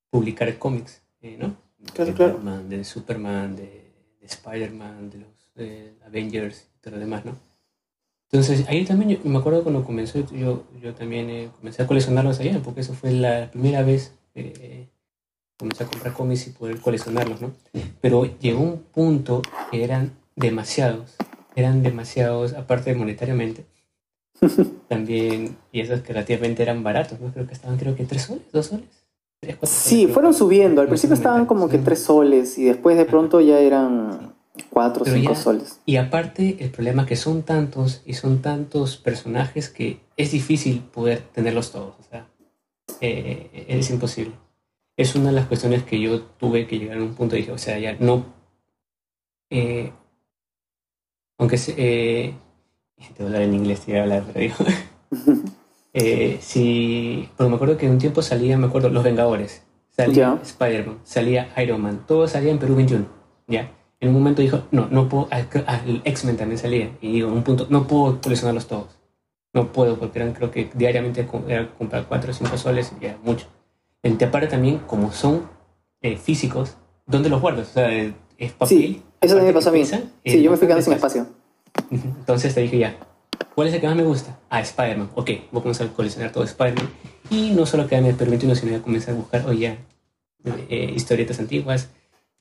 publicar 0.09 0.57
cómics, 0.57 1.01
eh, 1.21 1.37
¿no? 1.39 1.55
Claro, 1.93 2.11
de 2.11 2.17
claro. 2.17 2.33
Batman, 2.35 2.69
de 2.69 2.83
Superman, 2.83 3.55
de, 3.55 3.89
Spider-Man, 4.21 5.09
de 5.09 5.17
los 5.19 6.05
Avengers 6.05 6.67
y 6.77 6.81
todo 6.81 6.95
lo 6.95 6.99
demás, 6.99 7.25
¿no? 7.25 7.35
Entonces, 8.31 8.65
ahí 8.67 8.85
también 8.85 9.09
yo, 9.09 9.29
me 9.29 9.39
acuerdo 9.39 9.63
cuando 9.63 9.83
comenzó, 9.83 10.19
yo, 10.31 10.63
yo 10.81 10.93
también 10.93 11.29
eh, 11.29 11.49
comencé 11.57 11.81
a 11.81 11.87
coleccionarlos 11.87 12.39
allá, 12.39 12.61
porque 12.63 12.81
eso 12.81 12.93
fue 12.93 13.11
la 13.11 13.49
primera 13.49 13.81
vez 13.81 14.13
que 14.33 14.53
eh, 14.59 14.89
comencé 15.57 15.83
a 15.83 15.87
comprar 15.87 16.13
cómics 16.13 16.47
y 16.47 16.51
poder 16.51 16.79
coleccionarlos, 16.79 17.41
¿no? 17.41 17.51
Pero 18.01 18.25
llegó 18.39 18.61
un 18.61 18.77
punto 18.77 19.41
que 19.71 19.83
eran 19.83 20.11
demasiados, 20.35 21.15
eran 21.55 21.81
demasiados, 21.81 22.53
aparte 22.53 22.91
de 22.91 22.97
monetariamente, 22.97 23.65
también, 24.87 25.57
y 25.71 25.81
esos 25.81 26.01
que 26.01 26.13
relativamente 26.13 26.61
eran 26.61 26.83
baratos, 26.83 27.19
¿no? 27.19 27.33
Creo 27.33 27.47
que 27.47 27.53
estaban, 27.53 27.77
creo 27.77 27.95
que 27.95 28.05
tres 28.05 28.23
soles, 28.23 28.43
dos 28.51 28.67
soles. 28.67 28.99
Sí, 29.63 30.07
fueron 30.07 30.33
subiendo. 30.33 30.81
Al 30.81 30.87
principio 30.87 31.15
estaban 31.15 31.45
como 31.45 31.69
que 31.69 31.77
tres 31.77 32.03
soles 32.03 32.57
y 32.57 32.65
después 32.65 32.97
de 32.97 33.05
pronto 33.05 33.39
ya 33.39 33.59
eran 33.59 34.35
cuatro 34.63 35.03
o 35.03 35.05
cinco 35.05 35.35
soles. 35.35 35.79
Y 35.85 35.97
aparte, 35.97 36.57
el 36.59 36.69
problema 36.69 37.03
es 37.03 37.07
que 37.07 37.15
son 37.15 37.43
tantos 37.43 38.01
y 38.05 38.13
son 38.13 38.41
tantos 38.41 38.97
personajes 38.97 39.69
que 39.69 39.99
es 40.17 40.31
difícil 40.31 40.81
poder 40.81 41.19
tenerlos 41.33 41.71
todos. 41.71 41.95
O 41.99 42.03
sea, 42.03 42.27
eh, 43.01 43.65
es 43.67 43.89
imposible. 43.89 44.33
Es 44.97 45.15
una 45.15 45.29
de 45.29 45.35
las 45.35 45.47
cuestiones 45.47 45.83
que 45.83 45.99
yo 45.99 46.21
tuve 46.21 46.67
que 46.67 46.77
llegar 46.77 46.97
a 46.97 47.03
un 47.03 47.15
punto 47.15 47.35
y 47.35 47.39
dije, 47.39 47.51
o 47.51 47.57
sea, 47.57 47.79
ya 47.79 47.95
no. 47.99 48.25
Eh, 49.49 49.91
aunque 51.37 51.57
se. 51.57 51.73
Eh, 51.77 52.33
te 52.97 53.23
voy 53.23 53.23
a 53.23 53.25
hablar 53.27 53.41
en 53.43 53.55
inglés, 53.55 53.79
te 53.81 53.91
voy 53.91 53.99
a 53.99 54.03
hablar, 54.03 54.23
pero 54.27 54.39
digo. 54.39 54.55
Eh, 55.93 56.37
si, 56.41 57.29
porque 57.35 57.49
me 57.49 57.55
acuerdo 57.55 57.77
que 57.77 57.89
un 57.89 57.97
tiempo 57.97 58.21
salía, 58.21 58.57
me 58.57 58.67
acuerdo, 58.67 58.89
Los 58.89 59.03
Vengadores, 59.03 59.63
salía 59.89 60.39
Spider-Man, 60.41 60.99
salía 61.03 61.51
Iron 61.57 61.81
Man, 61.81 62.05
todo 62.07 62.27
salía 62.27 62.51
en 62.51 62.59
Perú 62.59 62.75
21, 62.75 63.07
¿ya? 63.47 63.71
En 63.99 64.09
un 64.09 64.15
momento 64.15 64.41
dijo, 64.41 64.63
no, 64.71 64.87
no 64.87 65.09
puedo, 65.09 65.27
el 65.85 66.01
X-Men 66.05 66.37
también 66.37 66.57
salía, 66.57 66.91
y 67.01 67.13
digo, 67.13 67.31
un 67.31 67.43
punto, 67.43 67.67
no 67.69 67.85
puedo 67.85 68.21
coleccionarlos 68.21 68.67
todos, 68.67 68.97
no 69.53 69.71
puedo, 69.73 69.99
porque 69.99 70.19
eran, 70.19 70.33
creo 70.33 70.51
que 70.51 70.69
diariamente 70.73 71.27
era 71.47 71.69
comprar 71.73 72.05
4 72.07 72.31
o 72.31 72.33
5 72.33 72.57
soles 72.57 72.93
y 73.01 73.05
era 73.05 73.17
mucho. 73.23 73.47
El 74.01 74.17
te 74.17 74.25
aparte 74.25 74.47
también, 74.47 74.79
como 74.79 75.11
son 75.11 75.49
eh, 76.01 76.15
físicos, 76.15 76.77
¿dónde 77.05 77.29
los 77.29 77.41
guardas? 77.41 77.69
O 77.69 77.73
sea, 77.73 77.91
es 77.91 78.53
papel. 78.53 78.67
Sí, 78.67 79.03
eso 79.19 79.35
también 79.35 79.53
me 79.53 79.59
pasó 79.59 79.69
a 79.69 79.73
mí. 79.73 79.83
Sí, 79.85 80.41
yo 80.41 80.49
me 80.49 80.55
fui 80.55 80.65
quedando 80.67 80.83
sin 80.83 80.93
espacio. 80.93 81.27
Entonces 81.91 82.55
te 82.55 82.61
dije 82.61 82.77
ya, 82.77 82.95
¿cuál 83.53 83.67
es 83.67 83.73
el 83.73 83.81
que 83.81 83.87
más 83.87 83.97
me 83.97 84.03
gusta? 84.03 84.39
Ah, 84.49 84.61
Spider-Man. 84.61 85.09
Ok, 85.15 85.29
voy 85.51 85.59
a 85.59 85.61
comenzar 85.61 85.87
a 85.87 85.89
coleccionar 85.91 86.31
todo 86.31 86.45
Spider-Man. 86.45 86.89
Y 87.29 87.51
no 87.51 87.65
solo 87.65 87.87
quedarme 87.87 88.09
en 88.09 88.19
el 88.19 88.29
21, 88.29 88.55
sino 88.55 88.71
voy 88.71 88.79
a 88.79 88.83
comenzar 88.83 89.13
a 89.13 89.17
buscar, 89.17 89.45
oye, 89.45 89.59
ya, 89.59 90.55
eh, 90.69 90.93
historietas 90.95 91.39
antiguas, 91.39 91.89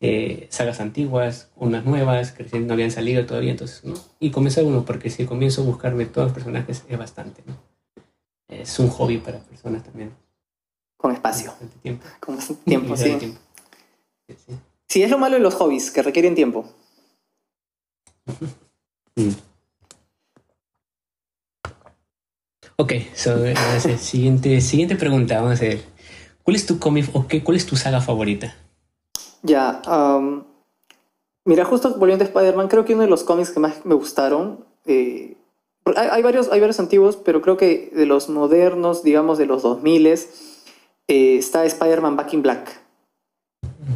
eh, 0.00 0.46
sagas 0.50 0.80
antiguas, 0.80 1.50
unas 1.56 1.84
nuevas 1.84 2.32
que 2.32 2.44
recién 2.44 2.66
no 2.66 2.74
habían 2.74 2.90
salido 2.90 3.26
todavía. 3.26 3.50
Entonces, 3.50 3.84
¿no? 3.84 3.94
Y 4.20 4.30
comenzar 4.30 4.64
uno, 4.64 4.84
porque 4.84 5.10
si 5.10 5.24
comienzo 5.24 5.62
a 5.62 5.64
buscarme 5.64 6.06
todos 6.06 6.28
los 6.28 6.34
personajes 6.34 6.84
es 6.88 6.98
bastante. 6.98 7.42
¿no? 7.46 7.56
Es 8.48 8.78
un 8.78 8.88
hobby 8.88 9.18
para 9.18 9.38
personas 9.40 9.82
también. 9.82 10.14
Con 10.96 11.12
espacio. 11.12 11.52
Tiempo. 11.82 12.06
Con 12.20 12.38
tiempo, 12.64 12.96
sí. 12.96 13.16
Tiempo. 13.16 13.40
sí. 14.88 15.02
es 15.02 15.10
lo 15.10 15.18
malo 15.18 15.36
de 15.36 15.42
los 15.42 15.54
hobbies, 15.54 15.90
que 15.90 16.02
requieren 16.02 16.34
tiempo. 16.34 16.64
Mm. 19.16 19.32
Ok, 22.76 22.92
siguiente, 23.98 24.60
siguiente 24.60 24.94
pregunta, 24.94 25.40
vamos 25.40 25.58
a 25.60 25.64
ver. 25.64 25.82
¿Cuál 26.44 26.54
es 26.54 26.66
tu 26.66 26.78
cómic 26.78 27.10
o 27.12 27.26
qué, 27.26 27.42
cuál 27.42 27.56
es 27.56 27.66
tu 27.66 27.74
saga 27.74 28.00
favorita? 28.00 28.54
Ya, 29.42 29.82
mira, 31.44 31.64
justo 31.64 31.94
volviendo 31.96 32.24
a 32.24 32.28
Spider-Man, 32.28 32.68
creo 32.68 32.84
que 32.84 32.94
uno 32.94 33.02
de 33.02 33.08
los 33.08 33.24
cómics 33.24 33.50
que 33.50 33.60
más 33.60 33.84
me 33.84 33.94
gustaron, 33.94 34.64
eh, 34.86 35.36
hay, 35.96 36.22
varios, 36.22 36.50
hay 36.50 36.60
varios 36.60 36.80
antiguos, 36.80 37.16
pero 37.16 37.40
creo 37.40 37.56
que 37.56 37.90
de 37.94 38.06
los 38.06 38.28
modernos, 38.28 39.02
digamos 39.02 39.38
de 39.38 39.46
los 39.46 39.62
2000 39.62 40.06
eh, 40.06 40.18
está 41.06 41.64
Spider-Man 41.64 42.16
Back 42.16 42.34
in 42.34 42.42
Black. 42.42 42.80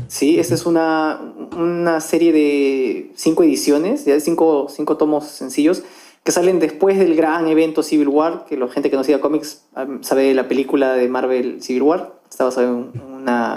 Sí, 0.08 0.38
esta 0.38 0.54
es 0.54 0.66
una, 0.66 1.20
una 1.56 2.00
serie 2.00 2.32
de 2.32 3.12
cinco 3.14 3.42
ediciones, 3.42 4.04
ya 4.04 4.18
cinco, 4.20 4.68
cinco 4.68 4.96
tomos 4.96 5.26
sencillos, 5.26 5.82
que 6.24 6.32
salen 6.32 6.60
después 6.60 6.98
del 6.98 7.16
gran 7.16 7.48
evento 7.48 7.82
Civil 7.82 8.08
War, 8.08 8.44
que 8.46 8.56
la 8.56 8.68
gente 8.68 8.90
que 8.90 8.96
no 8.96 9.04
siga 9.04 9.20
cómics 9.20 9.64
sabe 10.02 10.32
la 10.34 10.48
película 10.48 10.94
de 10.94 11.08
Marvel 11.08 11.62
Civil 11.62 11.82
War, 11.82 12.14
está 12.30 12.44
basado 12.44 12.68
en 12.68 13.02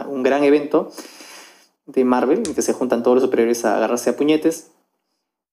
un 0.10 0.24
gran 0.24 0.44
evento 0.44 0.92
de 1.86 2.04
Marvel, 2.04 2.44
en 2.46 2.56
que 2.56 2.62
se 2.62 2.74
juntan 2.74 3.04
todos 3.04 3.16
los 3.16 3.24
superhéroes 3.24 3.66
a 3.66 3.78
agarrarse 3.78 4.10
a 4.10 4.18
puñetes. 4.18 4.72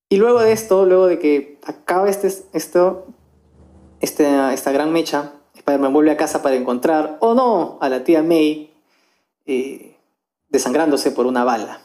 Y 0.09 0.17
luego 0.17 0.41
de 0.41 0.51
esto, 0.51 0.85
luego 0.85 1.07
de 1.07 1.19
que 1.19 1.59
acaba 1.63 2.09
este, 2.09 2.27
esto, 2.53 3.07
este, 3.99 4.27
esta 4.53 4.71
gran 4.71 4.91
mecha, 4.91 5.33
Spider-Man 5.55 5.93
vuelve 5.93 6.11
a 6.11 6.17
casa 6.17 6.41
para 6.41 6.55
encontrar, 6.55 7.17
o 7.19 7.33
no, 7.33 7.77
a 7.81 7.89
la 7.89 8.03
tía 8.03 8.23
May 8.23 8.71
eh, 9.45 9.95
desangrándose 10.49 11.11
por 11.11 11.25
una 11.25 11.43
bala. 11.43 11.81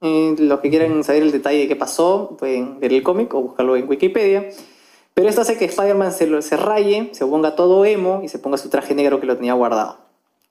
Eh, 0.00 0.34
los 0.38 0.60
que 0.60 0.70
quieran 0.70 1.02
saber 1.04 1.22
el 1.22 1.32
detalle 1.32 1.60
de 1.60 1.68
qué 1.68 1.76
pasó, 1.76 2.36
pueden 2.38 2.78
ver 2.80 2.92
el 2.92 3.02
cómic 3.02 3.32
o 3.34 3.42
buscarlo 3.42 3.76
en 3.76 3.88
Wikipedia. 3.88 4.50
Pero 5.14 5.28
esto 5.28 5.42
hace 5.42 5.56
que 5.56 5.64
Spider-Man 5.66 6.12
se, 6.12 6.42
se 6.42 6.56
raye, 6.56 7.10
se 7.12 7.24
ponga 7.24 7.54
todo 7.54 7.84
emo 7.84 8.20
y 8.22 8.28
se 8.28 8.38
ponga 8.38 8.58
su 8.58 8.68
traje 8.68 8.94
negro 8.94 9.20
que 9.20 9.26
lo 9.26 9.36
tenía 9.36 9.54
guardado. 9.54 9.98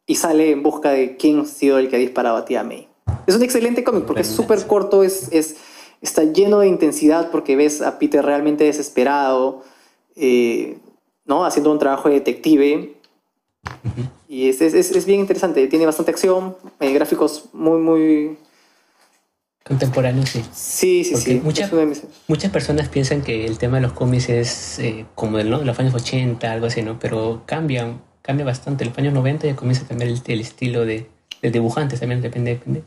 Y 0.06 0.15
sale 0.15 0.51
en 0.51 0.63
busca 0.63 0.91
de 0.91 1.17
quién 1.17 1.41
ha 1.41 1.45
sido 1.45 1.77
el 1.77 1.89
que 1.89 1.97
ha 1.97 1.99
disparado 1.99 2.38
a 2.38 2.45
tía 2.45 2.63
May. 2.63 2.92
Es 3.28 3.36
un 3.36 3.44
excelente 3.44 3.84
cómic 3.84 4.06
porque 4.06 4.22
es 4.22 4.28
súper 4.28 4.66
corto, 4.68 5.04
es, 5.04 5.30
es, 5.32 5.58
está 6.02 6.24
lleno 6.24 6.60
de 6.60 6.68
intensidad 6.68 7.32
porque 7.32 7.56
ves 7.56 7.82
a 7.82 7.98
Peter 7.98 8.24
realmente 8.24 8.66
desesperado, 8.66 9.64
eh, 10.16 10.78
¿no? 11.26 11.46
haciendo 11.46 11.72
un 11.72 11.80
trabajo 11.80 12.10
de 12.10 12.16
detective. 12.16 12.94
Y 14.28 14.50
es, 14.50 14.62
es, 14.62 14.74
es, 14.74 15.06
bien 15.06 15.22
interesante, 15.22 15.66
tiene 15.68 15.86
bastante 15.86 16.12
acción, 16.12 16.58
eh, 16.80 16.92
gráficos 16.94 17.50
muy, 17.54 17.80
muy... 17.80 18.38
Contemporáneos, 19.64 20.30
sí. 20.30 20.44
Sí, 20.52 21.04
sí, 21.06 21.16
sí. 21.16 21.42
muchas 22.28 22.52
personas 22.52 22.90
piensan 22.90 23.22
que 23.22 23.46
el 23.46 23.58
tema 23.58 23.78
de 23.78 23.84
los 23.84 23.94
cómics 23.94 24.28
es 24.28 24.80
eh, 24.80 25.06
como 25.16 25.38
de 25.38 25.46
¿no? 25.46 25.64
los 25.64 25.80
años 25.80 25.94
80, 25.94 26.52
algo 26.52 26.66
así, 26.66 26.82
¿no? 26.82 27.00
Pero 27.00 27.44
cambia, 27.46 27.98
cambia 28.22 28.46
bastante. 28.46 28.84
En 28.84 28.90
los 28.90 28.98
años 28.98 29.14
90 29.14 29.48
ya 29.48 29.56
comienza 29.56 29.86
a 29.86 29.88
cambiar 29.88 30.10
el, 30.10 30.22
el 30.26 30.42
estilo 30.42 30.84
de, 30.84 31.08
de 31.42 31.52
dibujantes, 31.52 32.02
también 32.02 32.22
depende, 32.22 32.56
depende 32.56 32.84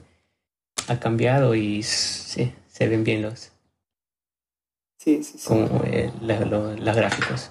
ha 0.89 0.99
cambiado 0.99 1.55
y 1.55 1.83
sí, 1.83 2.53
se 2.69 2.89
ven 2.89 3.05
bien 3.05 3.23
los. 3.23 3.53
Sí, 4.99 5.23
sí, 5.23 5.39
sí. 5.39 5.47
Como 5.47 5.83
eh, 5.85 6.11
los 6.21 6.97
gráficos. 6.97 7.51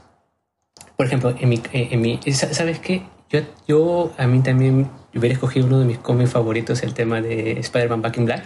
Por 0.97 1.05
ejemplo, 1.05 1.33
en 1.39 1.49
mi, 1.49 1.61
eh, 1.73 1.89
en 1.91 2.01
mi, 2.01 2.19
¿sabes 2.31 2.79
qué? 2.79 3.03
Yo, 3.29 3.41
yo 3.67 4.13
a 4.17 4.27
mí 4.27 4.41
también 4.41 4.89
hubiera 5.13 5.33
escogido 5.33 5.67
uno 5.67 5.79
de 5.79 5.85
mis 5.85 5.97
cómics 5.97 6.31
favoritos, 6.31 6.83
el 6.83 6.93
tema 6.93 7.21
de 7.21 7.59
Spider-Man 7.59 8.01
Back 8.01 8.17
in 8.17 8.25
Black, 8.25 8.43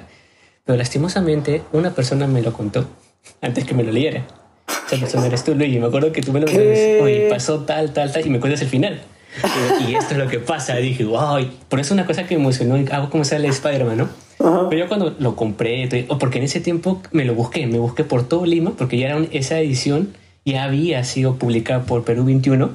pero 0.65 0.77
lastimosamente 0.77 1.63
una 1.73 1.91
persona 1.91 2.27
me 2.27 2.41
lo 2.41 2.53
contó 2.53 2.87
antes 3.41 3.65
que 3.65 3.73
me 3.73 3.83
lo 3.83 3.91
leyera. 3.91 4.25
Esa 4.87 4.99
persona 4.99 5.27
eres 5.27 5.43
tú, 5.43 5.55
Luigi. 5.55 5.79
Me 5.79 5.87
acuerdo 5.87 6.11
que 6.11 6.21
tú 6.21 6.31
me 6.31 6.39
lo 6.39 6.45
dijiste, 6.45 7.01
oye, 7.01 7.27
pasó 7.29 7.61
tal, 7.61 7.93
tal, 7.93 8.11
tal, 8.11 8.25
y 8.25 8.29
me 8.29 8.39
cuentas 8.39 8.61
el 8.61 8.69
final. 8.69 9.01
Y, 9.87 9.95
esto 9.95 10.13
es 10.13 10.17
lo 10.17 10.27
que 10.27 10.39
pasa. 10.39 10.79
Y 10.79 10.83
dije, 10.83 11.05
wow, 11.05 11.45
por 11.67 11.79
eso 11.79 11.93
una 11.93 12.05
cosa 12.05 12.25
que 12.25 12.35
me 12.35 12.41
emocionó, 12.41 12.75
hago 12.91 13.09
como 13.09 13.23
sale 13.23 13.47
Spider-Man, 13.47 13.97
¿no? 13.97 14.09
Pero 14.39 14.73
yo 14.73 14.87
cuando 14.87 15.15
lo 15.19 15.35
compré, 15.35 16.07
o 16.07 16.17
porque 16.17 16.37
en 16.37 16.45
ese 16.45 16.61
tiempo 16.61 17.01
me 17.11 17.25
lo 17.25 17.35
busqué, 17.35 17.67
me 17.67 17.77
busqué 17.77 18.03
por 18.03 18.27
todo 18.27 18.45
Lima, 18.45 18.71
porque 18.77 18.97
ya 18.97 19.07
era 19.07 19.27
esa 19.31 19.59
edición 19.59 20.13
ya 20.45 20.63
había 20.63 21.03
sido 21.03 21.35
publicada 21.35 21.83
por 21.83 22.03
Perú 22.03 22.25
21 22.25 22.71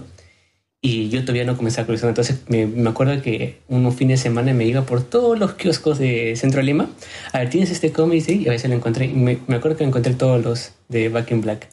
y 0.80 1.08
yo 1.08 1.22
todavía 1.22 1.44
no 1.44 1.56
comencé 1.56 1.80
a 1.80 1.86
coleccionar. 1.86 2.10
Entonces 2.10 2.42
me, 2.48 2.66
me 2.66 2.90
acuerdo 2.90 3.20
que 3.22 3.58
unos 3.68 3.94
fines 3.94 4.20
de 4.20 4.22
semana 4.22 4.52
me 4.52 4.66
iba 4.66 4.82
por 4.82 5.02
todos 5.02 5.38
los 5.38 5.54
kioscos 5.54 5.98
de 5.98 6.36
Centro 6.36 6.62
Lima. 6.62 6.90
A 7.32 7.38
ver, 7.38 7.50
¿tienes 7.50 7.70
este 7.70 7.90
cómic? 7.92 8.28
Y 8.28 8.46
a 8.48 8.50
veces 8.50 8.68
lo 8.68 8.76
encontré. 8.76 9.08
Me, 9.08 9.38
me, 9.46 9.56
acuerdo 9.56 9.78
que 9.78 9.84
encontré 9.84 10.14
todos 10.14 10.44
los 10.44 10.72
de 10.88 11.08
Back 11.08 11.30
in 11.30 11.40
Black. 11.40 11.68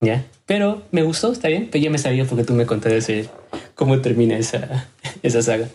¿Ya? 0.00 0.24
Pero 0.46 0.82
me 0.92 1.02
gustó, 1.02 1.32
está 1.32 1.48
bien. 1.48 1.68
Pero 1.70 1.82
ya 1.82 1.90
me 1.90 1.98
sabía 1.98 2.24
porque 2.24 2.44
tú 2.44 2.54
me 2.54 2.66
contaste 2.66 3.28
cómo 3.74 4.00
termina 4.00 4.38
esa, 4.38 4.88
esa 5.22 5.42
saga. 5.42 5.68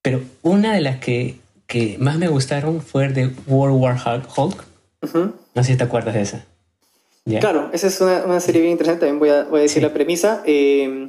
Pero 0.00 0.22
una 0.42 0.74
de 0.74 0.80
las 0.80 0.96
que 0.96 1.36
que 1.68 1.98
más 2.00 2.18
me 2.18 2.28
gustaron 2.28 2.80
fue 2.80 3.08
de 3.08 3.30
World 3.46 3.80
War 3.80 4.24
Hulk. 4.36 4.64
No 5.14 5.62
sé 5.62 5.72
si 5.72 5.76
te 5.76 5.84
acuerdas 5.84 6.14
de 6.14 6.22
esa. 6.22 6.46
Claro, 7.40 7.68
esa 7.74 7.88
es 7.88 8.00
una, 8.00 8.24
una, 8.24 8.40
serie 8.40 8.62
bien 8.62 8.72
interesante. 8.72 9.00
También 9.00 9.18
voy 9.18 9.28
a, 9.28 9.44
voy 9.44 9.60
a 9.60 9.62
decir 9.62 9.82
la 9.82 9.92
premisa. 9.92 10.42
Eh, 10.46 11.08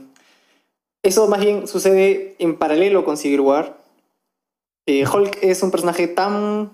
eso 1.01 1.29
más 1.29 1.39
bien 1.39 1.65
sucede 1.65 2.35
en 2.39 2.57
paralelo 2.57 3.05
con 3.05 3.15
Civil 3.15 3.39
War. 3.39 3.77
Eh, 4.85 5.05
Hulk 5.07 5.39
es 5.41 5.63
un 5.63 5.71
personaje 5.71 6.09
tan, 6.09 6.71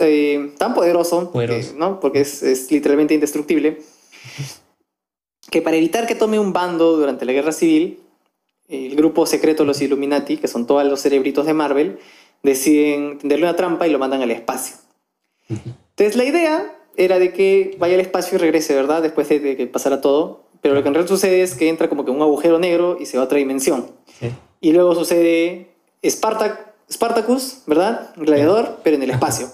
eh, 0.00 0.52
tan 0.58 0.74
poderoso, 0.74 1.30
¿no? 1.76 2.00
porque 2.00 2.22
es, 2.22 2.42
es, 2.42 2.72
literalmente 2.72 3.14
indestructible, 3.14 3.82
que 5.48 5.62
para 5.62 5.76
evitar 5.76 6.08
que 6.08 6.16
tome 6.16 6.40
un 6.40 6.52
bando 6.52 6.96
durante 6.96 7.24
la 7.24 7.32
guerra 7.32 7.52
civil, 7.52 8.00
el 8.68 8.96
grupo 8.96 9.26
secreto 9.26 9.64
Los 9.64 9.80
Illuminati, 9.80 10.38
que 10.38 10.48
son 10.48 10.66
todos 10.66 10.84
los 10.84 11.00
cerebritos 11.00 11.46
de 11.46 11.54
Marvel, 11.54 11.98
deciden 12.42 13.18
tenderle 13.18 13.46
una 13.46 13.56
trampa 13.56 13.86
y 13.86 13.90
lo 13.90 13.98
mandan 13.98 14.22
al 14.22 14.30
espacio. 14.30 14.76
Entonces 15.48 16.16
la 16.16 16.24
idea 16.24 16.74
era 16.96 17.18
de 17.18 17.32
que 17.32 17.76
vaya 17.78 17.94
al 17.94 18.00
espacio 18.00 18.36
y 18.36 18.38
regrese, 18.38 18.74
¿verdad? 18.74 19.02
Después 19.02 19.28
de, 19.28 19.56
que 19.56 19.66
pasara 19.66 20.00
todo. 20.00 20.44
Pero 20.60 20.74
lo 20.74 20.82
que 20.82 20.88
en 20.88 20.94
realidad 20.94 21.14
sucede 21.14 21.42
es 21.42 21.54
que 21.54 21.68
entra 21.68 21.88
como 21.88 22.04
que 22.04 22.10
un 22.10 22.20
agujero 22.20 22.58
negro 22.58 22.98
y 23.00 23.06
se 23.06 23.16
va 23.16 23.22
a 23.22 23.26
otra 23.26 23.38
dimensión. 23.38 23.86
Y 24.60 24.72
luego 24.72 24.94
sucede 24.94 25.70
Spartacus, 26.06 27.62
¿verdad? 27.66 28.12
gladiador, 28.16 28.80
pero 28.84 28.96
en 28.96 29.02
el 29.02 29.10
espacio. 29.10 29.48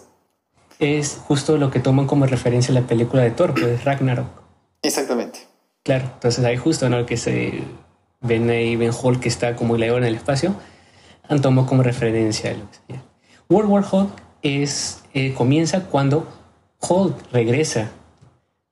Es 0.78 1.18
justo 1.26 1.56
lo 1.56 1.70
que 1.70 1.78
toman 1.78 2.06
como 2.06 2.26
referencia 2.26 2.74
la 2.74 2.82
película 2.82 3.22
de 3.22 3.30
Thor, 3.30 3.54
pues 3.54 3.84
Ragnarok. 3.84 4.26
Exactamente. 4.82 5.38
Claro, 5.84 6.10
entonces 6.14 6.44
ahí 6.44 6.56
justo, 6.56 6.88
¿no? 6.88 7.06
Que 7.06 7.16
se 7.16 7.62
ven 8.20 8.50
ahí, 8.50 8.74
ven 8.74 8.90
Hulk 8.90 9.20
que 9.20 9.28
está 9.28 9.54
como 9.54 9.74
gladiador 9.74 10.02
en 10.02 10.08
el 10.08 10.16
espacio 10.16 10.56
han 11.28 11.40
tomado 11.40 11.66
como 11.66 11.82
referencia 11.82 12.52
lo 12.52 12.68
que 12.70 13.00
World 13.48 13.70
War 13.70 13.84
Hulk 13.90 14.10
es, 14.42 15.02
eh, 15.14 15.32
comienza 15.34 15.84
cuando 15.84 16.26
Hulk 16.80 17.32
regresa, 17.32 17.90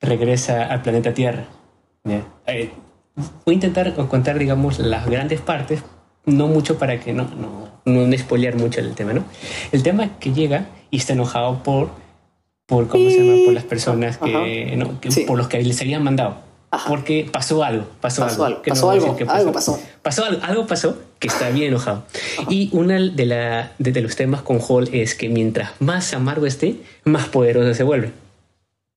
regresa 0.01 0.65
al 0.65 0.81
planeta 0.81 1.13
Tierra. 1.13 1.45
Eh, 2.47 2.71
voy 3.45 3.53
a 3.53 3.53
intentar 3.53 3.93
contar, 4.07 4.37
digamos, 4.37 4.79
las 4.79 5.05
grandes 5.05 5.41
partes, 5.41 5.81
no 6.25 6.47
mucho 6.47 6.77
para 6.77 6.99
que 6.99 7.13
no, 7.13 7.27
no, 7.85 8.07
no, 8.07 8.17
spoilear 8.17 8.55
mucho 8.55 8.81
el 8.81 8.93
tema, 8.95 9.13
¿no? 9.13 9.23
El 9.71 9.83
tema 9.83 10.05
es 10.05 10.11
que 10.19 10.33
llega 10.33 10.67
y 10.91 10.97
está 10.97 11.13
enojado 11.13 11.63
por, 11.63 11.89
por 12.65 12.87
¿cómo 12.87 13.09
se 13.09 13.23
llama? 13.23 13.45
Por 13.45 13.53
las 13.53 13.63
personas 13.63 14.17
que, 14.17 15.25
por 15.25 15.37
los 15.37 15.47
que 15.47 15.61
les 15.63 15.79
habían 15.81 16.03
mandado. 16.03 16.37
porque 16.87 17.29
pasó 17.31 17.63
algo, 17.63 17.85
pasó, 18.01 18.23
algo. 18.25 18.61
pasó 18.61 18.91
algo, 18.91 19.17
algo 19.29 19.51
pasó. 19.53 19.79
Pasó 20.01 20.25
algo, 20.25 20.41
algo 20.43 20.67
pasó 20.67 20.97
que 21.19 21.27
está 21.27 21.49
bien 21.49 21.69
enojado. 21.69 22.05
Y 22.49 22.69
uno 22.71 22.93
de, 22.93 23.25
la, 23.25 23.71
de, 23.77 24.01
los 24.01 24.15
temas 24.15 24.41
con 24.41 24.59
Hall 24.59 24.89
es 24.93 25.15
que 25.15 25.29
mientras 25.29 25.71
más 25.79 26.13
amargo 26.13 26.45
esté, 26.45 26.75
más 27.03 27.27
poderoso 27.27 27.73
se 27.73 27.83
vuelve. 27.83 28.11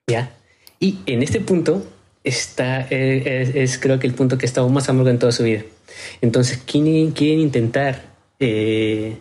¿Ya? 0.06 0.32
Y 0.80 0.98
en 1.06 1.22
este 1.22 1.40
punto 1.40 1.84
está, 2.24 2.86
eh, 2.90 3.52
es, 3.54 3.78
creo 3.78 3.98
que 3.98 4.06
el 4.06 4.14
punto 4.14 4.38
que 4.38 4.46
ha 4.46 4.48
estado 4.48 4.68
más 4.68 4.88
amargo 4.88 5.10
en 5.10 5.18
toda 5.18 5.32
su 5.32 5.44
vida. 5.44 5.62
Entonces, 6.20 6.58
quieren, 6.58 7.12
quieren 7.12 7.40
intentar, 7.40 8.02
eh, 8.40 9.18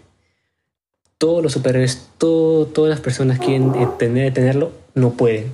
todos 1.17 1.41
los 1.41 1.53
superhéroes, 1.53 2.09
todas 2.17 2.89
las 2.89 2.99
personas 2.99 3.39
quieren 3.39 3.73
eh, 3.75 3.87
tener, 3.97 4.33
tenerlo, 4.33 4.71
no 4.93 5.13
pueden 5.13 5.51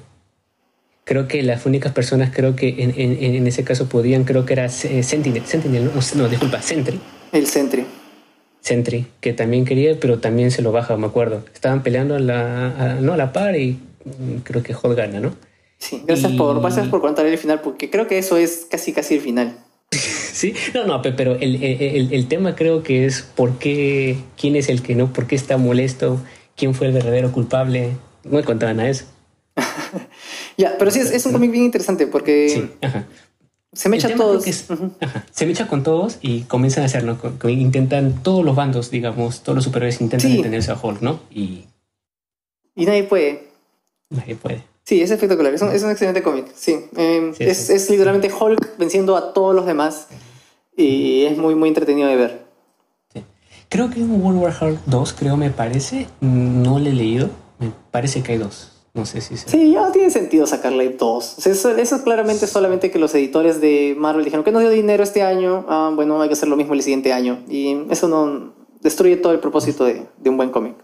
creo 1.06 1.28
que 1.28 1.44
las 1.44 1.66
únicas 1.66 1.92
personas 1.92 2.32
creo 2.34 2.56
que 2.56 2.84
en, 2.84 2.94
en, 2.98 3.36
en 3.36 3.48
ese 3.48 3.64
caso 3.64 3.88
podían, 3.88 4.24
creo 4.24 4.46
que 4.46 4.54
era 4.54 4.70
Sentinel, 4.70 5.46
Sentinel, 5.46 5.86
no, 5.86 5.92
no, 6.16 6.30
disculpa, 6.30 6.62
Sentry. 6.62 7.00
El 7.34 7.48
Sentry. 7.48 7.86
Sentry, 8.62 9.08
que 9.20 9.34
también 9.34 9.66
quería, 9.66 10.00
pero 10.00 10.20
también 10.20 10.52
se 10.52 10.62
lo 10.62 10.72
baja, 10.72 10.96
me 10.96 11.08
acuerdo. 11.08 11.44
Estaban 11.54 11.84
peleando 11.84 12.16
a 12.16 12.20
la, 12.20 12.98
no, 13.02 13.14
a 13.14 13.18
la 13.18 13.34
par 13.34 13.58
y 13.58 13.80
creo 14.44 14.64
que 14.64 14.74
Hall 14.74 14.96
gana, 14.96 15.20
¿no? 15.20 15.36
Sí, 15.80 16.02
gracias, 16.06 16.32
por, 16.34 16.62
gracias 16.62 16.88
por 16.88 17.02
contar 17.02 17.26
el 17.26 17.38
final, 17.38 17.60
porque 17.60 17.90
creo 17.90 18.08
que 18.08 18.18
eso 18.18 18.38
es 18.38 18.68
casi 18.70 18.94
casi 18.94 19.16
el 19.16 19.22
final. 19.22 19.58
sí, 19.92 20.54
no, 20.74 20.86
no, 20.86 21.02
pero 21.02 21.36
el, 21.36 21.62
el, 21.62 22.14
el, 22.14 22.28
tema 22.28 22.56
creo 22.56 22.84
que 22.84 23.06
es 23.06 23.22
por 23.22 23.58
qué, 23.58 24.16
quién 24.40 24.56
es 24.56 24.70
el 24.70 24.82
que 24.82 24.96
no, 24.96 25.12
por 25.12 25.28
qué 25.28 25.36
está 25.36 25.58
molesto, 25.58 26.22
quién 26.56 26.74
fue 26.74 26.88
el 26.88 26.94
verdadero 26.94 27.32
culpable. 27.34 27.90
No 28.24 28.38
me 28.38 28.44
contaban 28.44 28.80
a 28.80 28.90
eso. 28.90 29.06
Ya, 30.56 30.76
pero 30.78 30.92
sí, 30.92 31.00
es, 31.00 31.26
un 31.26 31.34
cómic 31.34 31.50
bien 31.50 31.64
interesante 31.64 32.06
porque 32.06 32.70
se 33.74 33.90
me 33.90 33.98
echa 33.98 34.16
todos. 34.16 34.44
Se 34.44 35.46
me 35.46 35.52
echa 35.52 35.68
con 35.68 35.84
todos 35.84 36.18
y 36.22 36.42
comienzan 36.42 36.84
a 36.84 36.86
hacerlo. 36.86 37.18
Intentan 37.50 38.24
todos 38.24 38.46
los 38.46 38.56
bandos, 38.56 38.92
digamos, 38.92 39.42
todos 39.42 39.56
los 39.56 39.66
superhéroes 39.66 40.02
intentan 40.02 40.36
detenerse 40.36 40.72
a 40.72 40.80
Hulk, 40.82 41.02
¿no? 41.02 41.20
Y... 41.32 41.66
y 42.76 42.86
nadie 42.86 43.04
puede. 43.04 43.48
Nadie 44.10 44.36
puede. 44.36 44.64
Sí, 44.84 45.02
es 45.02 45.12
espectacular. 45.12 45.54
Es 45.54 45.62
un, 45.62 45.72
es 45.72 45.82
un 45.84 45.92
excelente 45.92 46.22
cómic. 46.22 46.48
Sí. 46.56 46.78
Em, 46.96 47.34
es, 47.40 47.70
es, 47.70 47.90
literalmente 47.90 48.32
Hulk 48.32 48.78
venciendo 48.78 49.16
a 49.16 49.34
todos 49.34 49.56
los 49.56 49.66
demás 49.66 50.08
y 50.76 51.24
es 51.24 51.38
muy, 51.38 51.56
muy 51.56 51.70
entretenido 51.70 52.08
de 52.10 52.16
ver. 52.16 52.44
Creo 53.70 53.90
que 53.90 54.00
en 54.00 54.22
World 54.22 54.40
War 54.40 54.56
Hulk 54.62 54.80
2, 54.86 55.14
creo 55.14 55.36
me 55.36 55.50
parece, 55.50 56.06
no 56.22 56.78
le 56.78 56.92
he 56.92 56.94
leído. 56.94 57.30
Me 57.58 57.72
parece 57.90 58.22
que 58.22 58.34
hay 58.34 58.38
dos. 58.38 58.73
No 58.96 59.08
sé 59.08 59.22
si 59.22 59.38
Sí, 59.38 59.72
ya 59.72 59.82
no 59.82 59.92
tiene 59.92 60.12
sentido 60.12 60.46
sacarle 60.46 60.90
dos. 60.90 61.44
eso, 61.48 61.72
es 61.72 61.94
claramente 62.04 62.46
solamente 62.46 62.92
que 62.92 63.00
los 63.00 63.16
editores 63.16 63.60
de 63.60 63.96
Marvel 63.98 64.24
dijeron 64.24 64.44
que 64.44 64.52
no 64.52 64.60
dio 64.60 64.70
dinero 64.70 65.02
este 65.02 65.24
año. 65.24 65.66
Ah, 65.68 65.92
bueno, 65.96 66.22
hay 66.22 66.30
que 66.30 66.34
hacer 66.34 66.48
lo 66.48 66.56
mismo 66.56 66.76
el 66.76 66.84
siguiente 66.84 67.12
año. 67.12 67.44
Y 67.50 67.76
eso 67.90 68.08
no 68.08 68.54
destruye 68.82 69.18
todo 69.18 69.34
el 69.34 69.40
propósito 69.40 69.86
de, 69.86 70.06
un 70.26 70.38
buen 70.38 70.52
cómic. 70.52 70.76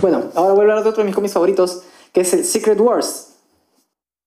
Bueno, 0.00 0.30
ahora 0.36 0.52
voy 0.52 0.60
a 0.60 0.62
hablar 0.62 0.84
de 0.84 0.90
otro 0.90 1.02
de 1.02 1.06
mis 1.06 1.16
cómics 1.16 1.34
favoritos, 1.34 1.82
que 2.12 2.20
es 2.20 2.32
el 2.32 2.44
Secret 2.44 2.78
Wars. 2.78 3.34